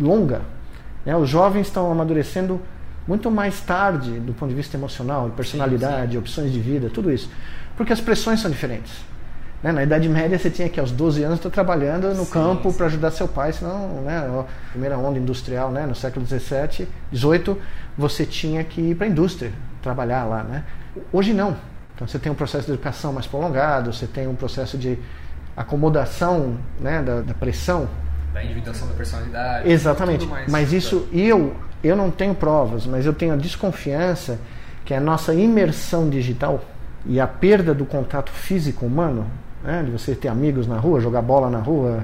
longa. 0.00 0.40
Né? 1.06 1.16
Os 1.16 1.28
jovens 1.28 1.68
estão 1.68 1.92
amadurecendo 1.92 2.60
muito 3.06 3.30
mais 3.30 3.60
tarde 3.60 4.18
do 4.18 4.32
ponto 4.32 4.48
de 4.48 4.56
vista 4.56 4.76
emocional, 4.76 5.28
de 5.28 5.36
personalidade, 5.36 6.06
sim, 6.06 6.12
sim. 6.12 6.18
opções 6.18 6.52
de 6.52 6.58
vida, 6.58 6.90
tudo 6.90 7.12
isso. 7.12 7.30
Porque 7.76 7.92
as 7.92 8.00
pressões 8.00 8.40
são 8.40 8.50
diferentes. 8.50 8.92
Né? 9.62 9.72
Na 9.72 9.82
Idade 9.82 10.08
Média 10.08 10.38
você 10.38 10.50
tinha 10.50 10.68
que 10.68 10.80
aos 10.80 10.90
12 10.90 11.22
anos 11.22 11.38
estar 11.38 11.50
trabalhando 11.50 12.08
no 12.14 12.24
sim, 12.24 12.32
campo 12.32 12.72
para 12.72 12.86
ajudar 12.86 13.10
seu 13.10 13.28
pai, 13.28 13.52
senão, 13.52 14.02
né, 14.02 14.18
a 14.18 14.70
primeira 14.70 14.98
onda 14.98 15.18
industrial, 15.18 15.70
né, 15.70 15.86
no 15.86 15.94
século 15.94 16.24
17, 16.24 16.88
18, 17.10 17.56
você 17.96 18.26
tinha 18.26 18.64
que 18.64 18.80
ir 18.80 18.94
para 18.96 19.06
a 19.06 19.10
indústria 19.10 19.52
trabalhar 19.80 20.24
lá, 20.24 20.42
né? 20.42 20.64
Hoje 21.12 21.32
não. 21.32 21.56
Então 21.94 22.06
você 22.06 22.18
tem 22.18 22.32
um 22.32 22.34
processo 22.34 22.66
de 22.66 22.72
educação 22.72 23.12
mais 23.12 23.26
prolongado, 23.26 23.92
você 23.92 24.06
tem 24.06 24.26
um 24.26 24.34
processo 24.34 24.76
de 24.76 24.98
acomodação, 25.56 26.56
né, 26.80 27.02
da, 27.02 27.20
da 27.20 27.34
pressão 27.34 27.88
da 28.32 28.42
individuação 28.42 28.88
da 28.88 28.94
personalidade. 28.94 29.70
Exatamente. 29.70 30.28
Mas 30.48 30.72
isso 30.72 31.06
eu 31.12 31.54
eu 31.82 31.96
não 31.96 32.10
tenho 32.10 32.34
provas, 32.34 32.86
mas 32.86 33.04
eu 33.06 33.12
tenho 33.12 33.34
a 33.34 33.36
desconfiança 33.36 34.38
que 34.84 34.94
a 34.94 35.00
nossa 35.00 35.34
imersão 35.34 36.08
digital 36.08 36.62
e 37.04 37.18
a 37.18 37.26
perda 37.26 37.74
do 37.74 37.84
contato 37.84 38.30
físico 38.30 38.86
humano 38.86 39.26
né, 39.64 39.82
de 39.82 39.90
você 39.90 40.14
ter 40.14 40.28
amigos 40.28 40.66
na 40.66 40.78
rua, 40.78 41.00
jogar 41.00 41.22
bola 41.22 41.50
na 41.50 41.58
rua, 41.58 42.02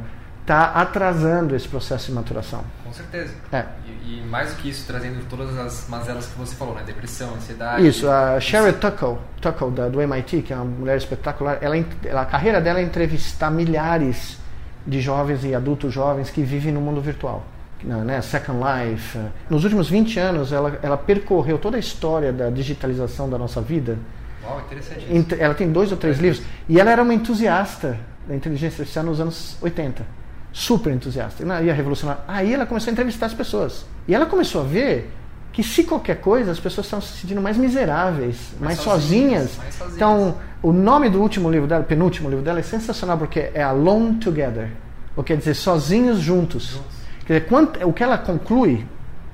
está 0.49 0.65
atrasando 0.73 1.55
esse 1.55 1.69
processo 1.69 2.07
de 2.07 2.13
maturação. 2.13 2.65
Com 2.83 2.93
certeza. 2.93 3.35
É. 3.53 3.67
E, 3.87 4.21
e, 4.21 4.23
mais 4.23 4.55
do 4.55 4.57
que 4.57 4.71
isso, 4.71 4.87
trazendo 4.87 5.23
todas 5.29 5.57
as 5.59 5.87
mazelas 5.89 6.27
que 6.27 6.39
você 6.39 6.57
falou, 6.57 6.75
né? 6.75 6.83
Depressão, 6.87 7.35
ansiedade. 7.35 7.87
Isso, 7.87 8.09
a 8.09 8.41
Sherry 8.41 8.73
Tuckle, 8.73 9.19
Tuckle 9.43 9.71
da, 9.71 9.89
do 9.89 10.01
MIT, 10.01 10.43
que 10.43 10.53
é 10.53 10.57
uma 10.57 10.65
mulher 10.65 10.97
espetacular, 10.97 11.59
ela, 11.61 11.77
ela, 12.03 12.23
a 12.23 12.27
carreira 12.27 12.61
dela 12.63 12.81
é 12.81 12.83
entrevistar 12.83 13.51
milhares 13.51 14.39
de 14.87 15.03
jovens 15.03 15.45
e 15.45 15.55
adultos 15.55 15.93
jovens 15.93 16.31
que 16.31 16.43
vivem 16.43 16.73
no 16.73 16.81
mundo 16.81 17.01
virtual. 17.03 17.45
Né, 17.83 18.21
Second 18.23 18.59
Life. 18.59 19.19
Nos 19.49 19.63
últimos 19.63 19.89
20 19.89 20.19
anos, 20.19 20.53
ela, 20.53 20.79
ela 20.83 20.97
percorreu 20.97 21.59
toda 21.59 21.77
a 21.77 21.81
história 21.81 22.33
da 22.33 22.51
digitalização 22.51 23.31
da 23.31 23.39
nossa 23.39 23.61
vida 23.61 23.99
Uau, 24.45 24.61
interessante. 24.61 25.35
Ela 25.39 25.55
tem 25.55 25.71
dois 25.71 25.91
ou 25.91 25.99
três 25.99 26.19
livros. 26.19 26.43
E 26.69 26.81
ela 26.81 26.91
era 26.91 27.03
uma 27.03 27.15
entusiasta 27.15 27.99
da 28.27 28.35
inteligência 28.35 28.83
artificial 28.83 29.05
nos 29.05 29.21
anos 29.21 29.57
80. 29.61 30.05
Super 30.53 30.93
entusiasta. 30.93 31.43
Ela 31.43 31.63
ia 31.63 31.75
revolucionar. 31.75 32.25
Aí 32.27 32.53
ela 32.53 32.67
começou 32.67 32.91
a 32.91 32.93
entrevistar 32.93 33.27
as 33.27 33.35
pessoas. 33.35 33.87
E 34.07 34.15
ela 34.15 34.27
começou 34.27 34.61
a 34.61 34.65
ver 34.65 35.13
que 35.53 35.63
se 35.63 35.85
qualquer 35.85 36.21
coisa 36.21 36.53
as 36.53 36.61
pessoas 36.61 36.87
estão 36.87 37.01
se 37.01 37.19
sentindo 37.19 37.41
mais 37.41 37.57
miseráveis, 37.57 38.37
mais, 38.61 38.77
mais 38.77 38.79
sozinhas. 38.79 39.51
sozinhas. 39.51 39.59
Mais 39.59 39.75
sozinhas. 39.75 39.97
Então, 39.97 40.37
o 40.63 40.73
nome 40.73 41.09
do 41.09 41.21
último 41.21 41.51
livro 41.51 41.67
dela, 41.67 41.83
penúltimo 41.83 42.29
livro 42.29 42.45
dela, 42.45 42.61
é 42.61 42.63
sensacional 42.63 43.19
porque 43.19 43.51
é 43.53 43.63
Alone 43.63 44.17
Together. 44.19 44.71
Ou 45.17 45.25
quer 45.25 45.37
dizer, 45.37 45.55
sozinhos 45.55 46.19
juntos. 46.19 46.65
juntos. 46.65 46.99
Quer 47.27 47.35
dizer, 47.35 47.49
quanto, 47.49 47.87
o 47.87 47.93
que 47.93 48.03
ela 48.03 48.17
conclui 48.17 48.87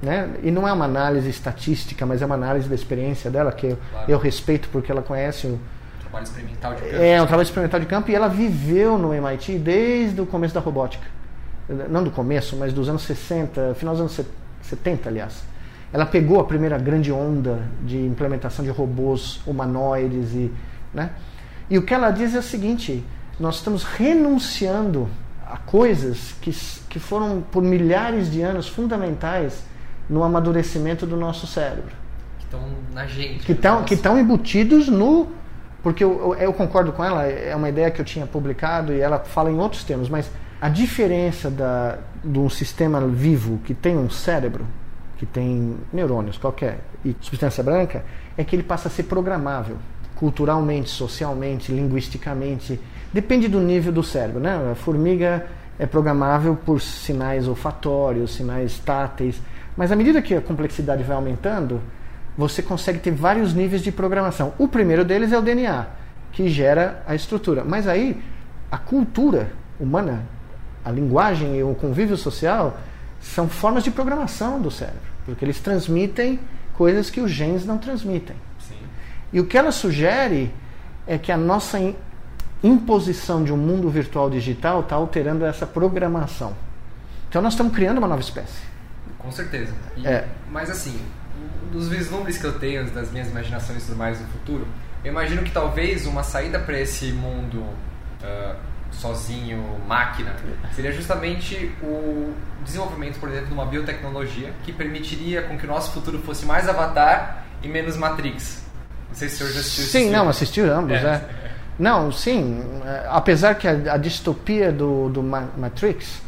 né? 0.05 0.31
E 0.43 0.51
não 0.51 0.69
é 0.69 0.73
uma 0.73 0.85
análise 0.85 1.29
estatística, 1.29 2.05
mas 2.05 2.23
é 2.23 2.27
uma 2.27 2.35
análise 2.35 2.69
da 2.69 2.75
experiência 2.75 3.31
dela, 3.31 3.51
que 3.51 3.69
eu, 3.69 3.79
claro. 3.91 4.11
eu 4.11 4.19
respeito 4.19 4.69
porque 4.69 4.93
ela 4.93 5.03
conhece 5.03 5.47
o. 5.47 5.59
Trabalho 6.01 6.25
experimental 6.25 6.75
de 6.75 6.83
campo. 6.83 6.97
É, 6.97 7.23
um 7.23 7.27
trabalho 7.27 7.47
experimental 7.47 7.81
de 7.81 7.87
campo 7.87 8.11
e 8.11 8.15
ela 8.15 8.29
viveu 8.29 8.99
no 8.99 9.13
MIT 9.15 9.59
desde 9.59 10.21
o 10.21 10.27
começo 10.27 10.55
da 10.55 10.61
robótica. 10.61 11.07
Não 11.89 12.05
do 12.05 12.11
começo, 12.11 12.57
mas 12.57 12.73
dos 12.73 12.89
anos 12.89 13.03
60, 13.03 13.75
final 13.75 13.95
dos 13.95 14.01
anos 14.01 14.21
70, 14.63 15.09
aliás. 15.09 15.43
Ela 15.93 16.05
pegou 16.05 16.41
a 16.41 16.45
primeira 16.45 16.77
grande 16.77 17.11
onda 17.11 17.63
de 17.83 17.97
implementação 17.97 18.65
de 18.65 18.71
robôs 18.71 19.41
humanoides 19.47 20.33
e. 20.35 20.53
Né? 20.93 21.11
E 21.71 21.79
o 21.79 21.83
que 21.83 21.95
ela 21.95 22.11
diz 22.11 22.35
é 22.35 22.39
o 22.39 22.43
seguinte: 22.43 23.03
nós 23.41 23.57
estamos 23.57 23.85
renunciando 23.85 25.09
a 25.47 25.57
coisas 25.57 26.35
que, 26.41 26.51
que 26.89 26.99
foram 26.99 27.43
por 27.51 27.63
milhares 27.63 28.31
de 28.31 28.43
anos 28.43 28.69
fundamentais 28.69 29.65
no 30.09 30.23
amadurecimento 30.23 31.07
do 31.07 31.17
nosso 31.17 31.47
cérebro. 31.47 31.93
Que 32.39 32.45
estão 32.45 32.61
na 32.93 33.07
gente. 33.07 33.47
Que 33.47 33.53
estão 33.53 33.85
que 33.85 33.95
estão 33.95 34.19
embutidos 34.19 34.89
no 34.89 35.29
porque 35.85 36.03
eu, 36.03 36.35
eu, 36.37 36.51
concordo 36.55 36.93
com 36.93 37.05
ela, 37.05 37.27
é 37.27 37.55
uma 37.55 37.69
ideia 37.69 37.91
que 37.91 38.01
eu 38.01 38.07
tinha 38.07 38.27
publicado 38.27 38.91
e 38.91 39.03
ela 39.03 39.19
fala 39.19 39.51
em 39.51 39.59
outros 39.59 39.85
termos, 39.85 40.09
mas 40.09 40.31
a 40.59 40.71
diferença 40.71 41.51
da, 41.51 41.99
de 42.25 42.39
um 42.39 42.49
sistema 42.49 43.07
vivo 43.07 43.59
que 43.63 43.75
tem 43.75 43.95
um 43.95 44.09
cérebro, 44.09 44.67
que 45.19 45.27
tem 45.27 45.77
neurônios 45.93 46.39
qualquer, 46.39 46.79
e 47.05 47.15
substância 47.21 47.63
branca, 47.63 48.03
é 48.35 48.43
que 48.43 48.57
ele 48.57 48.63
passa 48.63 48.89
a 48.89 48.91
ser 48.91 49.03
programável, 49.03 49.77
culturalmente, 50.17 50.89
socialmente, 50.89 51.71
linguisticamente, 51.71 52.81
depende 53.13 53.47
do 53.47 53.61
nível 53.61 53.93
do 53.93 54.03
cérebro. 54.03 54.41
Né? 54.41 54.71
A 54.73 54.75
formiga 54.75 55.45
é 55.79 55.85
programável 55.85 56.57
por 56.57 56.81
sinais 56.81 57.47
olfatórios, 57.47 58.37
sinais 58.37 58.79
táteis, 58.79 59.39
mas 59.77 59.91
à 59.91 59.97
medida 59.97 60.23
que 60.23 60.35
a 60.35 60.41
complexidade 60.41 61.03
vai 61.03 61.17
aumentando, 61.17 61.81
você 62.37 62.63
consegue 62.63 62.99
ter 62.99 63.13
vários 63.13 63.55
níveis 63.55 63.83
de 63.83 63.93
programação. 63.93 64.53
O 64.59 64.69
primeiro 64.69 65.05
deles 65.05 65.33
é 65.33 65.39
o 65.39 65.43
DNA, 65.43 65.87
que 66.33 66.49
gera 66.49 67.03
a 67.07 67.15
estrutura. 67.15 67.65
Mas 67.65 67.87
aí, 67.87 68.21
a 68.71 68.79
cultura 68.79 69.53
humana, 69.79 70.23
a 70.85 70.91
linguagem 70.91 71.57
e 71.57 71.63
o 71.63 71.75
convívio 71.75 72.17
social 72.17 72.79
são 73.21 73.49
formas 73.49 73.85
de 73.85 73.91
programação 73.91 74.61
do 74.61 74.71
cérebro, 74.71 75.01
porque 75.25 75.45
eles 75.45 75.61
transmitem 75.61 76.39
coisas 76.75 77.09
que 77.09 77.21
os 77.21 77.31
genes 77.31 77.65
não 77.65 77.79
transmitem. 77.79 78.37
Sim. 78.59 78.77
E 79.33 79.41
o 79.41 79.47
que 79.47 79.57
ela 79.57 79.73
sugere 79.73 80.53
é 81.07 81.17
que 81.17 81.33
a 81.33 81.37
nossa 81.37 81.79
imposição 82.63 83.45
de 83.45 83.53
um 83.53 83.57
mundo 83.57 83.89
virtual 83.89 84.29
digital 84.29 84.81
está 84.81 84.97
alterando 84.97 85.45
essa 85.45 85.67
programação. 85.67 86.55
Então 87.29 87.43
nós 87.43 87.53
estamos 87.53 87.75
criando 87.75 87.99
uma 87.99 88.09
nova 88.09 88.21
espécie. 88.21 88.74
Com 89.25 89.33
certeza. 89.33 89.73
E, 89.97 90.07
é. 90.07 90.29
Mas 90.51 90.71
assim, 90.71 91.01
dos 91.73 91.89
vislumbres 91.89 92.39
que 92.39 92.45
eu 92.45 92.59
tenho, 92.59 92.89
das 92.91 93.11
minhas 93.11 93.29
imaginações 93.29 93.83
e 93.83 93.87
tudo 93.87 93.97
mais 93.97 94.21
no 94.21 94.27
futuro, 94.29 94.67
eu 95.03 95.11
imagino 95.11 95.43
que 95.43 95.51
talvez 95.51 96.07
uma 96.07 96.23
saída 96.23 96.59
para 96.59 96.79
esse 96.79 97.07
mundo 97.07 97.59
uh, 97.59 98.55
sozinho, 98.93 99.81
máquina, 99.87 100.37
seria 100.73 100.93
justamente 100.93 101.75
o 101.83 102.33
desenvolvimento, 102.63 103.19
por 103.19 103.29
exemplo, 103.29 103.49
de 103.49 103.53
uma 103.55 103.67
biotecnologia 103.67 104.53
que 104.63 104.73
permitiria 104.73 105.43
com 105.43 105.59
que 105.59 105.67
o 105.67 105.69
nosso 105.69 105.91
futuro 105.93 106.19
fosse 106.21 106.47
mais 106.47 106.69
Avatar 106.69 107.45
e 107.63 107.69
menos 107.69 107.97
Matrix. 107.97 108.63
Não 109.09 109.15
sei 109.15 109.29
se 109.29 109.35
o 109.35 109.39
senhor 109.39 109.53
já 109.53 109.61
assistiu 109.61 109.85
Sim, 109.85 110.11
não, 110.11 110.29
assistiu 110.29 110.73
ambos, 110.73 110.97
é. 110.97 111.07
é. 111.07 111.45
Não, 111.79 112.13
sim. 112.13 112.63
É, 112.87 113.07
apesar 113.09 113.55
que 113.57 113.67
a, 113.67 113.95
a 113.95 113.97
distopia 113.97 114.71
do, 114.71 115.09
do 115.09 115.23
Matrix 115.23 116.23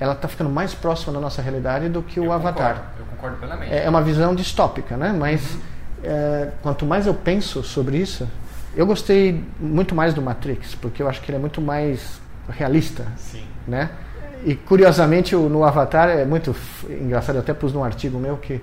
ela 0.00 0.14
está 0.14 0.26
ficando 0.26 0.48
mais 0.48 0.74
próxima 0.74 1.12
da 1.12 1.20
nossa 1.20 1.42
realidade 1.42 1.88
do 1.90 2.02
que 2.02 2.18
o 2.18 2.24
eu 2.24 2.32
Avatar. 2.32 2.74
Concordo, 2.74 2.92
eu 2.98 3.06
concordo 3.06 3.36
plenamente. 3.36 3.72
É, 3.72 3.84
é 3.84 3.88
uma 3.88 4.02
visão 4.02 4.34
distópica, 4.34 4.96
né? 4.96 5.14
Mas 5.16 5.54
uhum. 5.54 5.60
é, 6.02 6.48
quanto 6.62 6.86
mais 6.86 7.06
eu 7.06 7.14
penso 7.14 7.62
sobre 7.62 7.98
isso, 7.98 8.26
Eu 8.74 8.86
gostei 8.86 9.44
muito 9.58 9.94
mais 9.94 10.14
do 10.14 10.22
Matrix, 10.22 10.74
porque 10.76 11.02
eu 11.02 11.08
acho 11.08 11.20
que 11.20 11.30
ele 11.30 11.36
é 11.36 11.40
muito 11.40 11.60
mais 11.60 12.20
realista. 12.48 13.04
Sim. 13.16 13.42
Né? 13.66 13.90
E 14.44 14.54
curiosamente 14.54 15.34
no 15.34 15.64
Avatar 15.64 16.08
é 16.08 16.24
muito 16.24 16.54
engraçado, 16.88 17.36
eu 17.36 17.40
até 17.40 17.52
pus 17.52 17.72
num 17.72 17.84
artigo 17.84 18.18
meu 18.18 18.36
que 18.36 18.60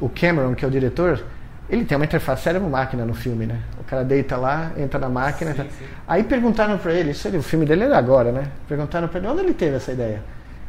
o 0.00 0.08
Cameron, 0.08 0.54
que 0.54 0.64
é 0.64 0.68
o 0.68 0.70
diretor, 0.70 1.22
ele 1.68 1.84
tem 1.84 1.96
uma 1.96 2.04
interface 2.04 2.42
cérebro-máquina 2.42 3.04
no 3.04 3.14
filme, 3.14 3.46
né? 3.46 3.60
O 3.80 3.84
cara 3.84 4.04
deita 4.04 4.36
lá, 4.36 4.72
entra 4.76 4.98
na 4.98 5.08
máquina. 5.08 5.52
Sim, 5.52 5.56
tá... 5.56 5.64
sim. 5.64 5.84
Aí 6.06 6.22
perguntaram 6.24 6.78
para 6.78 6.92
ele, 6.92 7.10
isso 7.10 7.28
o 7.28 7.42
filme 7.42 7.64
dele 7.64 7.84
era 7.84 7.96
agora, 7.96 8.32
né? 8.32 8.48
Perguntaram 8.68 9.08
para 9.08 9.18
ele 9.18 9.28
onde 9.28 9.40
ele 9.40 9.54
teve 9.54 9.76
essa 9.76 9.92
ideia. 9.92 10.22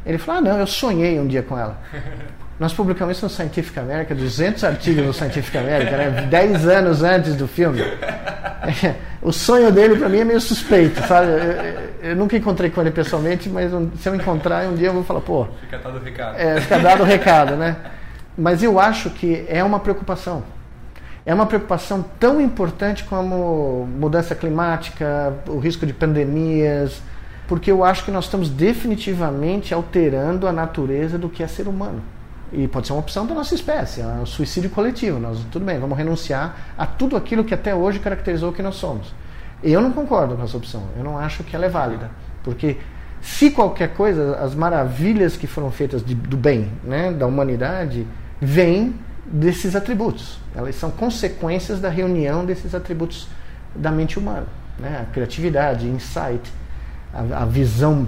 Ele 0.06 0.18
falou: 0.18 0.38
Ah, 0.38 0.42
não, 0.42 0.58
eu 0.58 0.66
sonhei 0.66 1.18
um 1.18 1.26
dia 1.26 1.42
com 1.42 1.58
ela. 1.58 1.78
Nós 2.58 2.72
publicamos 2.72 3.18
isso 3.18 3.26
no 3.26 3.30
Scientific 3.30 3.78
American, 3.78 4.16
200 4.16 4.64
artigos 4.64 5.04
no 5.04 5.12
Scientific 5.12 5.58
American, 5.58 5.98
né? 5.98 6.26
10 6.30 6.66
anos 6.66 7.02
antes 7.02 7.34
do 7.34 7.46
filme. 7.46 7.82
O 9.26 9.32
sonho 9.32 9.72
dele 9.72 9.96
para 9.96 10.08
mim 10.08 10.18
é 10.18 10.24
meio 10.24 10.40
suspeito, 10.40 11.04
sabe? 11.04 11.26
Eu, 11.26 12.10
eu, 12.10 12.16
nunca 12.16 12.36
encontrei 12.36 12.70
com 12.70 12.80
ele 12.80 12.92
pessoalmente, 12.92 13.48
mas 13.48 13.72
se 14.00 14.08
eu 14.08 14.14
encontrar 14.14 14.68
um 14.68 14.76
dia 14.76 14.86
eu 14.86 14.92
vou 14.92 15.02
falar, 15.02 15.20
pô. 15.20 15.48
Fica 15.62 15.78
dado 15.78 15.98
o 15.98 16.00
recado. 16.00 16.36
É, 16.36 16.60
fica 16.60 16.78
dado 16.78 17.02
o 17.02 17.04
recado, 17.04 17.56
né? 17.56 17.76
Mas 18.38 18.62
eu 18.62 18.78
acho 18.78 19.10
que 19.10 19.44
é 19.48 19.64
uma 19.64 19.80
preocupação. 19.80 20.44
É 21.24 21.34
uma 21.34 21.46
preocupação 21.46 22.04
tão 22.20 22.40
importante 22.40 23.02
como 23.02 23.88
mudança 23.98 24.32
climática, 24.32 25.34
o 25.48 25.58
risco 25.58 25.84
de 25.84 25.92
pandemias, 25.92 27.02
porque 27.46 27.70
eu 27.70 27.84
acho 27.84 28.04
que 28.04 28.10
nós 28.10 28.24
estamos 28.24 28.48
definitivamente 28.48 29.72
alterando 29.72 30.46
a 30.46 30.52
natureza 30.52 31.16
do 31.18 31.28
que 31.28 31.42
é 31.42 31.46
ser 31.46 31.68
humano. 31.68 32.02
E 32.52 32.68
pode 32.68 32.86
ser 32.86 32.92
uma 32.92 33.00
opção 33.00 33.26
da 33.26 33.34
nossa 33.34 33.54
espécie, 33.54 34.00
é 34.00 34.06
o 34.22 34.26
suicídio 34.26 34.70
coletivo. 34.70 35.18
Nós, 35.18 35.38
tudo 35.50 35.64
bem, 35.64 35.78
vamos 35.78 35.96
renunciar 35.96 36.56
a 36.78 36.86
tudo 36.86 37.16
aquilo 37.16 37.44
que 37.44 37.54
até 37.54 37.74
hoje 37.74 37.98
caracterizou 37.98 38.50
o 38.50 38.52
que 38.52 38.62
nós 38.62 38.76
somos. 38.76 39.12
Eu 39.62 39.80
não 39.80 39.90
concordo 39.90 40.36
com 40.36 40.42
essa 40.42 40.56
opção, 40.56 40.84
eu 40.96 41.02
não 41.02 41.18
acho 41.18 41.42
que 41.42 41.56
ela 41.56 41.66
é 41.66 41.68
válida. 41.68 42.10
Porque 42.44 42.76
se 43.20 43.50
qualquer 43.50 43.94
coisa, 43.94 44.36
as 44.36 44.54
maravilhas 44.54 45.36
que 45.36 45.46
foram 45.46 45.70
feitas 45.70 46.04
de, 46.04 46.14
do 46.14 46.36
bem, 46.36 46.70
né, 46.84 47.10
da 47.12 47.26
humanidade, 47.26 48.06
vêm 48.40 48.94
desses 49.26 49.74
atributos. 49.74 50.38
Elas 50.54 50.76
são 50.76 50.90
consequências 50.90 51.80
da 51.80 51.88
reunião 51.88 52.44
desses 52.44 52.74
atributos 52.74 53.28
da 53.74 53.90
mente 53.90 54.18
humana. 54.18 54.46
Né? 54.78 55.00
A 55.02 55.12
criatividade, 55.12 55.88
insight, 55.88 56.52
a, 57.16 57.42
a 57.42 57.44
visão 57.44 58.06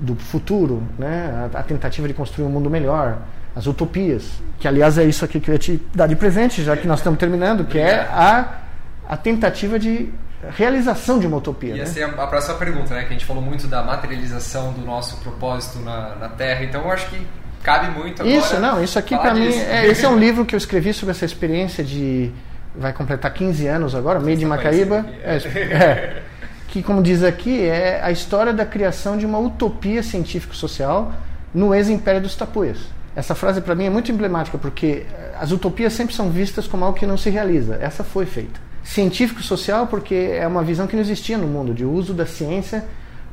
do 0.00 0.14
futuro, 0.16 0.82
né? 0.98 1.48
a, 1.54 1.58
a 1.58 1.62
tentativa 1.62 2.06
de 2.08 2.14
construir 2.14 2.46
um 2.46 2.50
mundo 2.50 2.70
melhor, 2.70 3.18
as 3.54 3.66
utopias, 3.66 4.30
que 4.58 4.68
aliás 4.68 4.96
é 4.98 5.04
isso 5.04 5.24
aqui 5.24 5.40
que 5.40 5.50
eu 5.50 5.54
ia 5.54 5.58
te 5.58 5.82
dar 5.94 6.06
de 6.06 6.16
presente, 6.16 6.62
já 6.62 6.76
que 6.76 6.86
nós 6.86 7.00
estamos 7.00 7.18
terminando, 7.18 7.64
que 7.64 7.78
é 7.78 8.00
a, 8.00 8.60
a 9.08 9.16
tentativa 9.16 9.78
de 9.78 10.08
realização 10.56 11.18
de 11.18 11.26
uma 11.26 11.36
utopia. 11.36 11.74
Ia 11.74 11.84
né? 11.84 11.86
ser 11.86 12.04
a, 12.04 12.26
próxima 12.26 12.56
pergunta, 12.56 12.94
né? 12.94 13.02
Que 13.02 13.08
a 13.08 13.12
gente 13.12 13.24
falou 13.24 13.42
muito 13.42 13.66
da 13.66 13.82
materialização 13.82 14.72
do 14.72 14.80
nosso 14.80 15.18
propósito 15.18 15.78
na, 15.80 16.14
na 16.16 16.28
Terra, 16.28 16.64
então 16.64 16.82
eu 16.82 16.90
acho 16.90 17.10
que 17.10 17.26
cabe 17.62 17.90
muito 17.90 18.22
agora. 18.22 18.36
Isso, 18.36 18.58
não, 18.58 18.82
isso 18.82 18.98
aqui 18.98 19.16
para 19.16 19.34
mim, 19.34 19.52
é, 19.52 19.86
esse 19.86 20.04
é 20.04 20.08
um 20.08 20.18
livro 20.18 20.46
que 20.46 20.54
eu 20.54 20.58
escrevi 20.58 20.94
sobre 20.94 21.10
essa 21.10 21.24
experiência 21.24 21.84
de 21.84 22.32
vai 22.74 22.92
completar 22.92 23.32
15 23.32 23.66
anos 23.66 23.94
agora, 23.94 24.20
meio 24.20 24.38
de 24.38 24.46
Macaíba. 24.46 25.04
É, 25.22 25.36
é, 25.36 26.22
que, 26.70 26.84
como 26.84 27.02
diz 27.02 27.24
aqui, 27.24 27.62
é 27.62 28.00
a 28.00 28.12
história 28.12 28.52
da 28.52 28.64
criação 28.64 29.18
de 29.18 29.26
uma 29.26 29.38
utopia 29.38 30.04
científico-social 30.04 31.12
no 31.52 31.74
ex-império 31.74 32.20
dos 32.20 32.36
tapuias. 32.36 32.78
Essa 33.14 33.34
frase 33.34 33.60
para 33.60 33.74
mim 33.74 33.86
é 33.86 33.90
muito 33.90 34.12
emblemática 34.12 34.56
porque 34.56 35.04
eh, 35.12 35.34
as 35.38 35.50
utopias 35.50 35.92
sempre 35.92 36.14
são 36.14 36.30
vistas 36.30 36.68
como 36.68 36.84
algo 36.84 36.96
que 36.96 37.04
não 37.04 37.16
se 37.16 37.28
realiza. 37.28 37.74
Essa 37.80 38.04
foi 38.04 38.24
feita. 38.24 38.60
Científico-social 38.84 39.88
porque 39.88 40.14
é 40.14 40.46
uma 40.46 40.62
visão 40.62 40.86
que 40.86 40.94
não 40.94 41.02
existia 41.02 41.36
no 41.36 41.48
mundo 41.48 41.74
de 41.74 41.84
uso 41.84 42.14
da 42.14 42.24
ciência 42.24 42.84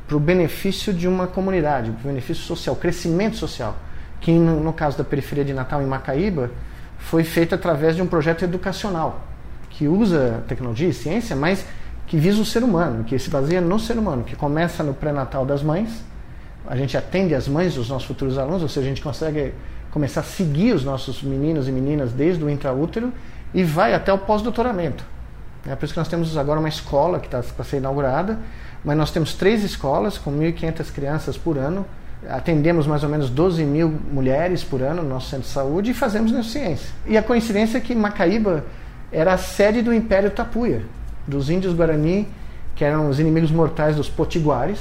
para 0.08 0.16
o 0.16 0.20
benefício 0.20 0.92
de 0.92 1.06
uma 1.06 1.28
comunidade, 1.28 1.92
para 1.92 2.00
o 2.00 2.08
benefício 2.08 2.42
social, 2.42 2.74
crescimento 2.74 3.36
social, 3.36 3.76
que 4.20 4.32
no, 4.32 4.58
no 4.58 4.72
caso 4.72 4.98
da 4.98 5.04
periferia 5.04 5.44
de 5.44 5.54
Natal 5.54 5.80
em 5.80 5.86
Macaíba 5.86 6.50
foi 6.98 7.22
feito 7.22 7.54
através 7.54 7.94
de 7.94 8.02
um 8.02 8.06
projeto 8.08 8.42
educacional 8.42 9.24
que 9.70 9.86
usa 9.86 10.42
tecnologia 10.48 10.88
e 10.88 10.92
ciência, 10.92 11.36
mas 11.36 11.64
que 12.08 12.16
visa 12.16 12.40
o 12.40 12.44
ser 12.44 12.64
humano, 12.64 13.04
que 13.04 13.18
se 13.18 13.30
baseia 13.30 13.60
no 13.60 13.78
ser 13.78 13.96
humano, 13.96 14.24
que 14.24 14.34
começa 14.34 14.82
no 14.82 14.92
pré-natal 14.92 15.46
das 15.46 15.62
mães 15.62 16.02
a 16.68 16.76
gente 16.76 16.96
atende 16.96 17.34
as 17.34 17.48
mães 17.48 17.74
dos 17.74 17.88
nossos 17.88 18.06
futuros 18.06 18.36
alunos, 18.36 18.62
ou 18.62 18.68
seja, 18.68 18.86
a 18.86 18.88
gente 18.90 19.00
consegue 19.00 19.54
começar 19.90 20.20
a 20.20 20.22
seguir 20.22 20.74
os 20.74 20.84
nossos 20.84 21.22
meninos 21.22 21.66
e 21.66 21.72
meninas 21.72 22.12
desde 22.12 22.44
o 22.44 22.50
intraútero 22.50 23.10
e 23.54 23.64
vai 23.64 23.94
até 23.94 24.12
o 24.12 24.18
pós-doutoramento. 24.18 25.02
É 25.66 25.74
por 25.74 25.86
isso 25.86 25.94
que 25.94 25.98
nós 25.98 26.08
temos 26.08 26.36
agora 26.36 26.60
uma 26.60 26.68
escola 26.68 27.18
que 27.20 27.26
está 27.26 27.42
para 27.42 27.64
ser 27.64 27.78
inaugurada, 27.78 28.38
mas 28.84 28.96
nós 28.98 29.10
temos 29.10 29.32
três 29.32 29.64
escolas 29.64 30.18
com 30.18 30.30
1.500 30.30 30.92
crianças 30.92 31.38
por 31.38 31.56
ano, 31.56 31.86
atendemos 32.28 32.86
mais 32.86 33.02
ou 33.02 33.08
menos 33.08 33.30
12 33.30 33.64
mil 33.64 33.88
mulheres 33.88 34.62
por 34.62 34.82
ano 34.82 35.02
no 35.02 35.08
nosso 35.08 35.30
centro 35.30 35.46
de 35.46 35.52
saúde 35.52 35.90
e 35.92 35.94
fazemos 35.94 36.30
neurociência. 36.30 36.90
E 37.06 37.16
a 37.16 37.22
coincidência 37.22 37.78
é 37.78 37.80
que 37.80 37.94
Macaíba 37.94 38.64
era 39.10 39.32
a 39.32 39.38
sede 39.38 39.80
do 39.80 39.92
Império 39.94 40.30
Tapuia, 40.30 40.82
dos 41.28 41.50
índios 41.50 41.74
Guarani, 41.74 42.26
que 42.74 42.84
eram 42.84 43.08
os 43.08 43.20
inimigos 43.20 43.50
mortais 43.50 43.96
dos 43.96 44.08
potiguares, 44.08 44.80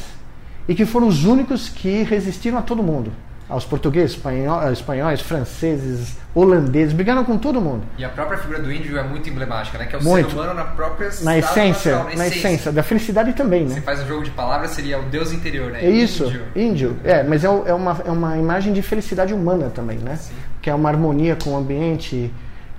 e 0.67 0.73
que 0.73 0.85
foram 0.85 1.07
os 1.07 1.25
únicos 1.25 1.69
que 1.69 2.03
resistiram 2.03 2.57
a 2.57 2.61
todo 2.61 2.81
mundo. 2.81 3.11
Aos 3.49 3.63
portugueses, 3.63 4.11
espanhóis, 4.11 4.73
espanhóis, 4.73 5.21
franceses, 5.21 6.17
holandeses, 6.35 6.93
brigaram 6.93 7.23
com 7.23 7.37
todo 7.37 7.61
mundo. 7.61 7.83
E 7.97 8.03
a 8.03 8.09
própria 8.09 8.37
figura 8.37 8.59
do 8.59 8.69
índio 8.69 8.97
é 8.97 9.03
muito 9.03 9.29
emblemática, 9.29 9.77
né? 9.77 9.85
Que 9.85 9.95
é 9.95 9.99
o 9.99 10.03
muito. 10.03 10.29
ser 10.29 10.35
humano 10.35 10.53
na 10.53 10.65
própria 10.65 11.09
na 11.21 11.37
essência, 11.37 11.91
natural, 11.93 12.09
na, 12.09 12.17
na 12.17 12.27
essência. 12.27 12.47
essência. 12.47 12.71
da 12.73 12.83
felicidade 12.83 13.31
também, 13.31 13.63
né? 13.63 13.75
Você 13.75 13.81
faz 13.81 14.01
um 14.01 14.07
jogo 14.07 14.25
de 14.25 14.31
palavras, 14.31 14.71
seria 14.71 14.99
o 14.99 15.03
Deus 15.03 15.31
interior, 15.31 15.71
né? 15.71 15.85
É 15.85 15.89
isso, 15.89 16.25
índio. 16.25 16.43
índio. 16.57 16.97
É, 17.05 17.23
mas 17.23 17.45
é, 17.45 17.47
é, 17.47 17.73
uma, 17.73 18.01
é 18.05 18.11
uma 18.11 18.37
imagem 18.37 18.73
de 18.73 18.81
felicidade 18.81 19.33
humana 19.33 19.71
também, 19.73 19.97
né? 19.97 20.17
Sim. 20.17 20.33
Que 20.61 20.69
é 20.69 20.75
uma 20.75 20.89
harmonia 20.89 21.37
com 21.41 21.51
o 21.51 21.57
ambiente, 21.57 22.29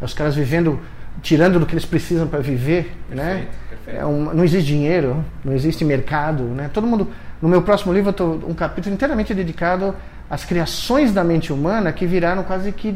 os 0.03 0.13
caras 0.13 0.35
vivendo, 0.35 0.79
tirando 1.23 1.59
do 1.59 1.67
que 1.67 1.75
eles 1.75 1.85
precisam 1.85 2.27
para 2.27 2.41
viver, 2.41 2.85
perfeito, 3.09 3.15
né? 3.15 3.47
Perfeito. 3.69 4.01
É 4.01 4.07
um, 4.07 4.35
não 4.35 4.45
existe 4.45 4.67
dinheiro, 4.67 5.25
não 5.45 5.53
existe 5.53 5.85
mercado, 5.85 6.43
né? 6.45 6.71
Todo 6.73 6.87
mundo 6.87 7.09
no 7.41 7.49
meu 7.49 7.63
próximo 7.63 7.93
livro, 7.93 8.11
eu 8.11 8.15
tô 8.15 8.33
um 8.47 8.55
capítulo 8.55 8.95
inteiramente 8.95 9.33
dedicado 9.33 9.95
às 10.29 10.45
criações 10.45 11.13
da 11.13 11.23
mente 11.23 11.53
humana 11.53 11.93
que 11.93 12.07
viraram 12.07 12.43
quase 12.43 12.73
que 12.73 12.95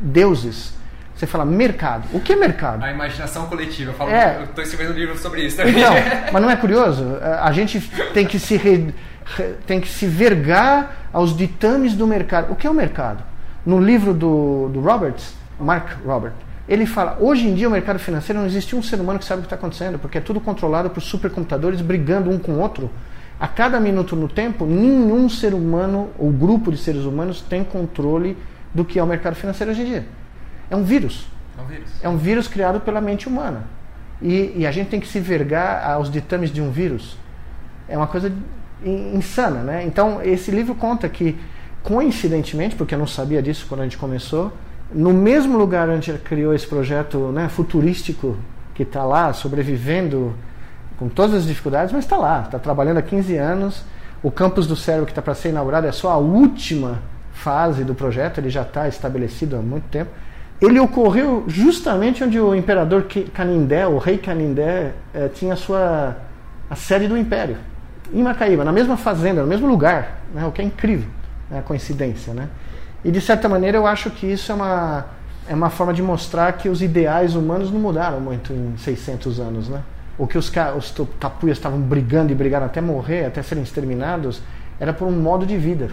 deuses. 0.00 0.72
Você 1.14 1.26
fala 1.26 1.44
mercado. 1.44 2.04
O 2.14 2.20
que 2.20 2.32
é 2.32 2.36
mercado? 2.36 2.82
A 2.82 2.90
imaginação 2.90 3.46
coletiva. 3.46 3.90
Eu 3.90 3.94
falo, 3.94 4.10
é. 4.10 4.38
eu 4.38 4.44
estou 4.44 4.64
escrevendo 4.64 4.94
um 4.94 4.98
livro 4.98 5.18
sobre 5.18 5.42
isso 5.42 5.56
também. 5.56 5.74
Então, 5.76 5.92
mas 6.32 6.42
não 6.42 6.50
é 6.50 6.56
curioso? 6.56 7.04
A 7.42 7.52
gente 7.52 7.78
tem 8.14 8.24
que 8.24 8.38
se 8.38 8.56
re, 8.56 8.94
tem 9.66 9.80
que 9.80 9.88
se 9.88 10.06
vergar 10.06 11.08
aos 11.12 11.36
ditames 11.36 11.94
do 11.94 12.06
mercado. 12.06 12.50
O 12.52 12.56
que 12.56 12.66
é 12.66 12.70
o 12.70 12.74
mercado? 12.74 13.22
No 13.66 13.78
livro 13.78 14.14
do, 14.14 14.70
do 14.72 14.80
Roberts, 14.80 15.34
Mark 15.58 15.90
Robert, 16.06 16.32
ele 16.70 16.86
fala: 16.86 17.18
hoje 17.20 17.48
em 17.48 17.54
dia 17.54 17.66
o 17.66 17.70
mercado 17.70 17.98
financeiro 17.98 18.38
não 18.38 18.46
existe 18.46 18.76
um 18.76 18.82
ser 18.82 19.00
humano 19.00 19.18
que 19.18 19.24
sabe 19.24 19.40
o 19.40 19.42
que 19.42 19.46
está 19.46 19.56
acontecendo, 19.56 19.98
porque 19.98 20.18
é 20.18 20.20
tudo 20.20 20.40
controlado 20.40 20.88
por 20.88 21.02
supercomputadores 21.02 21.80
brigando 21.80 22.30
um 22.30 22.38
com 22.38 22.52
o 22.52 22.58
outro 22.60 22.88
a 23.40 23.48
cada 23.48 23.80
minuto 23.80 24.14
no 24.14 24.28
tempo, 24.28 24.64
nenhum 24.64 25.28
ser 25.28 25.52
humano 25.52 26.10
ou 26.16 26.30
grupo 26.30 26.70
de 26.70 26.78
seres 26.78 27.04
humanos 27.04 27.40
tem 27.40 27.64
controle 27.64 28.36
do 28.72 28.84
que 28.84 28.98
é 28.98 29.02
o 29.02 29.06
mercado 29.06 29.34
financeiro 29.34 29.72
hoje 29.72 29.82
em 29.82 29.84
dia. 29.86 30.06
É 30.70 30.76
um 30.76 30.84
vírus. 30.84 31.26
É 31.58 31.62
um 31.62 31.66
vírus, 31.66 31.90
é 32.02 32.08
um 32.08 32.16
vírus 32.16 32.46
criado 32.46 32.80
pela 32.80 33.00
mente 33.00 33.26
humana. 33.26 33.64
E, 34.22 34.52
e, 34.56 34.66
a 34.66 34.70
gente 34.70 34.90
tem 34.90 35.00
que 35.00 35.08
se 35.08 35.18
vergar 35.18 35.90
aos 35.90 36.10
ditames 36.10 36.52
de 36.52 36.60
um 36.60 36.70
vírus. 36.70 37.16
É 37.88 37.96
uma 37.96 38.06
coisa 38.06 38.30
insana, 38.84 39.62
né? 39.62 39.84
Então, 39.84 40.22
esse 40.22 40.50
livro 40.50 40.74
conta 40.74 41.08
que, 41.08 41.36
coincidentemente, 41.82 42.76
porque 42.76 42.94
eu 42.94 42.98
não 42.98 43.06
sabia 43.06 43.42
disso 43.42 43.64
quando 43.66 43.80
a 43.80 43.84
gente 43.84 43.96
começou, 43.96 44.52
no 44.92 45.12
mesmo 45.12 45.56
lugar 45.56 45.88
onde 45.88 46.06
gente 46.06 46.22
criou 46.22 46.54
esse 46.54 46.66
projeto 46.66 47.30
né, 47.32 47.48
futurístico 47.48 48.36
que 48.74 48.82
está 48.82 49.04
lá, 49.04 49.32
sobrevivendo 49.32 50.34
com 50.98 51.08
todas 51.08 51.36
as 51.36 51.46
dificuldades, 51.46 51.92
mas 51.92 52.04
está 52.04 52.16
lá, 52.16 52.42
está 52.42 52.58
trabalhando 52.58 52.98
há 52.98 53.02
15 53.02 53.36
anos. 53.36 53.84
O 54.22 54.30
campus 54.30 54.66
do 54.66 54.76
cérebro 54.76 55.06
que 55.06 55.12
está 55.12 55.22
para 55.22 55.34
ser 55.34 55.48
inaugurado 55.50 55.86
é 55.86 55.92
só 55.92 56.10
a 56.10 56.16
última 56.16 56.98
fase 57.32 57.84
do 57.84 57.94
projeto, 57.94 58.38
ele 58.38 58.50
já 58.50 58.62
está 58.62 58.86
estabelecido 58.86 59.56
há 59.56 59.60
muito 59.60 59.84
tempo. 59.84 60.10
Ele 60.60 60.78
ocorreu 60.78 61.44
justamente 61.46 62.22
onde 62.22 62.38
o 62.38 62.54
imperador 62.54 63.06
Canindé, 63.32 63.86
o 63.86 63.96
rei 63.96 64.18
Canindé, 64.18 64.92
eh, 65.14 65.28
tinha 65.32 65.54
a 65.54 65.56
sua 65.56 66.16
a 66.68 66.76
sede 66.76 67.08
do 67.08 67.18
império, 67.18 67.56
em 68.12 68.22
Macaíba, 68.22 68.64
na 68.64 68.70
mesma 68.70 68.96
fazenda, 68.96 69.42
no 69.42 69.48
mesmo 69.48 69.66
lugar, 69.66 70.20
né, 70.32 70.46
o 70.46 70.52
que 70.52 70.62
é 70.62 70.64
incrível, 70.64 71.08
né, 71.50 71.58
a 71.58 71.62
coincidência. 71.62 72.32
Né? 72.32 72.48
E 73.04 73.10
de 73.10 73.20
certa 73.20 73.48
maneira 73.48 73.78
eu 73.78 73.86
acho 73.86 74.10
que 74.10 74.26
isso 74.26 74.52
é 74.52 74.54
uma, 74.54 75.06
é 75.48 75.54
uma 75.54 75.70
forma 75.70 75.92
de 75.92 76.02
mostrar 76.02 76.52
que 76.54 76.68
os 76.68 76.82
ideais 76.82 77.34
humanos 77.34 77.70
não 77.70 77.80
mudaram 77.80 78.20
muito 78.20 78.52
em 78.52 78.76
600 78.76 79.40
anos. 79.40 79.68
Né? 79.68 79.82
o 80.20 80.26
que 80.26 80.36
os, 80.36 80.52
os 80.76 80.94
tapuias 81.18 81.56
estavam 81.56 81.80
brigando 81.80 82.30
e 82.30 82.34
brigaram 82.34 82.66
até 82.66 82.78
morrer, 82.78 83.24
até 83.24 83.42
serem 83.42 83.64
exterminados, 83.64 84.42
era 84.78 84.92
por 84.92 85.08
um 85.08 85.12
modo 85.12 85.46
de 85.46 85.56
vida. 85.56 85.88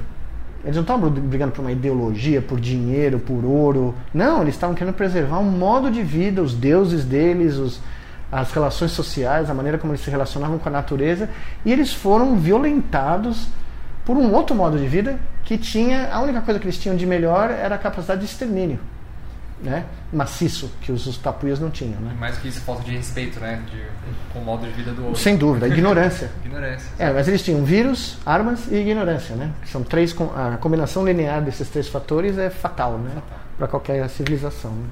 Eles 0.65 0.75
não 0.75 0.81
estavam 0.81 1.09
brigando 1.09 1.53
por 1.53 1.61
uma 1.61 1.71
ideologia, 1.71 2.41
por 2.41 2.59
dinheiro, 2.59 3.19
por 3.19 3.45
ouro. 3.45 3.95
Não, 4.13 4.41
eles 4.41 4.55
estavam 4.55 4.75
querendo 4.75 4.95
preservar 4.95 5.39
um 5.39 5.49
modo 5.49 5.89
de 5.89 6.03
vida, 6.03 6.41
os 6.41 6.53
deuses 6.53 7.05
deles, 7.05 7.55
os, 7.55 7.79
as 8.29 8.51
relações 8.51 8.91
sociais, 8.91 9.49
a 9.49 9.53
maneira 9.53 9.77
como 9.77 9.93
eles 9.93 10.03
se 10.03 10.11
relacionavam 10.11 10.57
com 10.57 10.67
a 10.67 10.71
natureza, 10.73 11.29
e 11.65 11.71
eles 11.71 11.93
foram 11.93 12.35
violentados 12.35 13.47
por 14.07 14.15
um 14.15 14.33
outro 14.33 14.55
modo 14.55 14.79
de 14.79 14.87
vida 14.87 15.19
que 15.43 15.57
tinha 15.57 16.09
a 16.13 16.21
única 16.21 16.39
coisa 16.41 16.59
que 16.59 16.65
eles 16.65 16.77
tinham 16.77 16.95
de 16.95 17.05
melhor 17.05 17.51
era 17.51 17.75
a 17.75 17.77
capacidade 17.77 18.21
de 18.21 18.25
extermínio 18.25 18.79
né, 19.61 19.85
maciço 20.13 20.71
que 20.81 20.91
os, 20.91 21.05
os 21.07 21.17
tapuias 21.17 21.59
não 21.59 21.69
tinham. 21.69 21.99
Né? 21.99 22.15
Mais 22.19 22.37
que 22.37 22.47
isso, 22.47 22.61
falta 22.61 22.83
de 22.83 22.95
respeito 22.95 23.39
né, 23.39 23.61
de, 23.69 23.81
com 24.31 24.39
o 24.39 24.45
modo 24.45 24.65
de 24.65 24.71
vida 24.71 24.91
do 24.91 25.05
outro. 25.05 25.21
Sem 25.21 25.35
dúvida, 25.35 25.67
ignorância. 25.67 26.29
ignorância. 26.45 26.89
É, 26.97 27.11
mas 27.11 27.27
eles 27.27 27.41
tinham 27.41 27.63
vírus, 27.65 28.17
armas 28.25 28.67
e 28.71 28.75
ignorância. 28.75 29.35
Né? 29.35 29.51
São 29.65 29.83
três, 29.83 30.15
a 30.35 30.57
combinação 30.57 31.05
linear 31.05 31.41
desses 31.41 31.67
três 31.69 31.87
fatores 31.87 32.37
é 32.37 32.49
fatal, 32.49 32.97
né? 32.97 33.21
para 33.57 33.67
qualquer 33.67 34.07
civilização. 34.09 34.71
Né? 34.71 34.85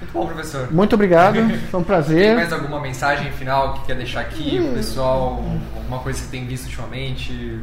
Muito 0.00 0.12
bom, 0.12 0.26
professor. 0.26 0.72
Muito 0.72 0.94
obrigado, 0.94 1.38
foi 1.70 1.80
um 1.80 1.84
prazer. 1.84 2.26
Tem 2.26 2.36
mais 2.36 2.52
alguma 2.52 2.80
mensagem 2.80 3.32
final 3.32 3.74
que 3.74 3.86
quer 3.86 3.96
deixar 3.96 4.20
aqui 4.20 4.60
hum. 4.60 4.74
pessoal? 4.74 5.42
Alguma 5.76 6.00
coisa 6.00 6.22
que 6.22 6.28
tem 6.28 6.44
visto 6.46 6.64
ultimamente? 6.66 7.60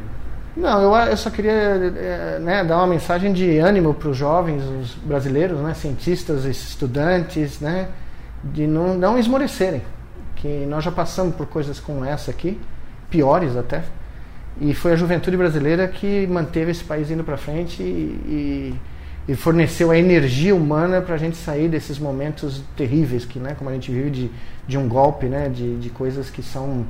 Não, 0.56 0.80
eu, 0.82 0.94
eu 1.10 1.16
só 1.16 1.30
queria 1.30 1.52
é, 1.52 2.38
né, 2.40 2.64
dar 2.64 2.76
uma 2.78 2.86
mensagem 2.86 3.32
de 3.32 3.58
ânimo 3.58 3.92
para 3.92 4.08
os 4.08 4.16
jovens, 4.16 4.62
os 4.62 4.94
brasileiros, 4.94 5.58
né, 5.60 5.74
cientistas, 5.74 6.44
estudantes, 6.44 7.58
né, 7.58 7.88
de 8.42 8.66
não, 8.66 8.94
não 8.94 9.18
esmorecerem. 9.18 9.82
Que 10.36 10.64
nós 10.66 10.84
já 10.84 10.92
passamos 10.92 11.34
por 11.34 11.46
coisas 11.46 11.80
como 11.80 12.04
essa 12.04 12.30
aqui, 12.30 12.60
piores 13.10 13.56
até, 13.56 13.82
e 14.60 14.72
foi 14.72 14.92
a 14.92 14.96
juventude 14.96 15.36
brasileira 15.36 15.88
que 15.88 16.26
manteve 16.28 16.70
esse 16.70 16.84
país 16.84 17.10
indo 17.10 17.24
para 17.24 17.36
frente 17.36 17.82
e, 17.82 18.76
e, 19.26 19.32
e, 19.32 19.34
forneceu 19.34 19.90
a 19.90 19.98
energia 19.98 20.54
humana 20.54 21.00
para 21.00 21.16
a 21.16 21.18
gente 21.18 21.36
sair 21.36 21.68
desses 21.68 21.98
momentos 21.98 22.62
terríveis 22.76 23.24
que, 23.24 23.40
né, 23.40 23.56
como 23.58 23.70
a 23.70 23.72
gente 23.72 23.90
vive 23.90 24.10
de, 24.10 24.30
de 24.68 24.78
um 24.78 24.88
golpe, 24.88 25.26
né, 25.26 25.48
de, 25.48 25.76
de 25.78 25.90
coisas 25.90 26.30
que 26.30 26.42
são 26.42 26.86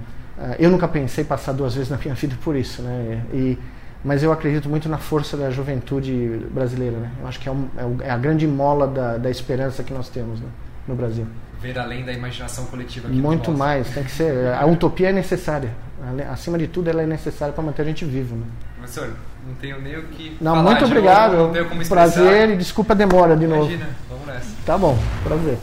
eu 0.59 0.71
nunca 0.71 0.89
pensei 0.89 1.25
passar 1.25 1.53
duas 1.53 1.75
vezes 1.75 1.91
na 1.91 1.97
minha 1.97 2.15
vida 2.15 2.37
por 2.43 2.57
isso, 2.57 2.83
né? 2.83 3.23
E, 3.33 3.59
mas 4.05 4.23
eu 4.23 4.33
acredito 4.33 4.69
muito 4.69 4.89
na 4.89 4.99
força 4.99 5.37
da 5.37 5.51
juventude 5.51 6.41
brasileira, 6.51 6.97
né? 6.99 7.11
Eu 7.21 7.29
acho 7.29 7.41
que 7.41 7.49
é, 7.49 7.53
um, 7.53 7.69
é, 8.03 8.09
é 8.09 8.11
a 8.11 8.19
grande 8.19 8.47
mola 8.47 8.87
da, 8.87 9.17
da 9.17 9.31
esperança 9.31 9.83
que 9.83 9.93
nós 9.95 10.09
temos 10.09 10.41
né? 10.41 10.47
no 10.87 10.95
Brasil. 10.95 11.27
Ver 11.61 11.79
além 11.79 12.05
da 12.05 12.13
imaginação 12.13 12.67
coletiva. 12.67 13.09
muito 13.09 13.51
mais, 13.51 13.89
tem 13.89 14.05
que 14.05 14.11
ser. 14.11 14.49
A 14.49 14.67
utopia 14.67 15.09
é 15.09 15.13
necessária. 15.13 15.71
Acima 16.31 16.59
de 16.59 16.67
tudo, 16.67 16.91
ela 16.91 17.03
é 17.03 17.07
necessária 17.07 17.55
para 17.55 17.65
manter 17.65 17.81
a 17.81 17.85
gente 17.87 18.05
vivo, 18.05 18.37
né? 18.37 18.45
Professor, 18.77 19.15
não 19.47 19.55
tenho 19.55 19.81
nem 19.81 19.97
o 19.97 20.03
que. 20.09 20.37
Não, 20.41 20.63
muito 20.63 20.85
obrigado. 20.85 21.33
Novo, 21.33 21.45
não 21.47 21.53
tenho 21.53 21.69
como 21.69 21.89
Prazer 21.89 22.51
e 22.51 22.57
desculpa 22.59 22.93
a 22.93 22.97
demora 22.97 23.35
de 23.35 23.45
Imagina, 23.45 23.57
novo. 23.63 23.73
Imagina, 23.73 23.97
vamos 24.11 24.27
nessa. 24.27 24.57
Tá 24.67 24.77
bom, 24.77 24.99
prazer. 25.23 25.59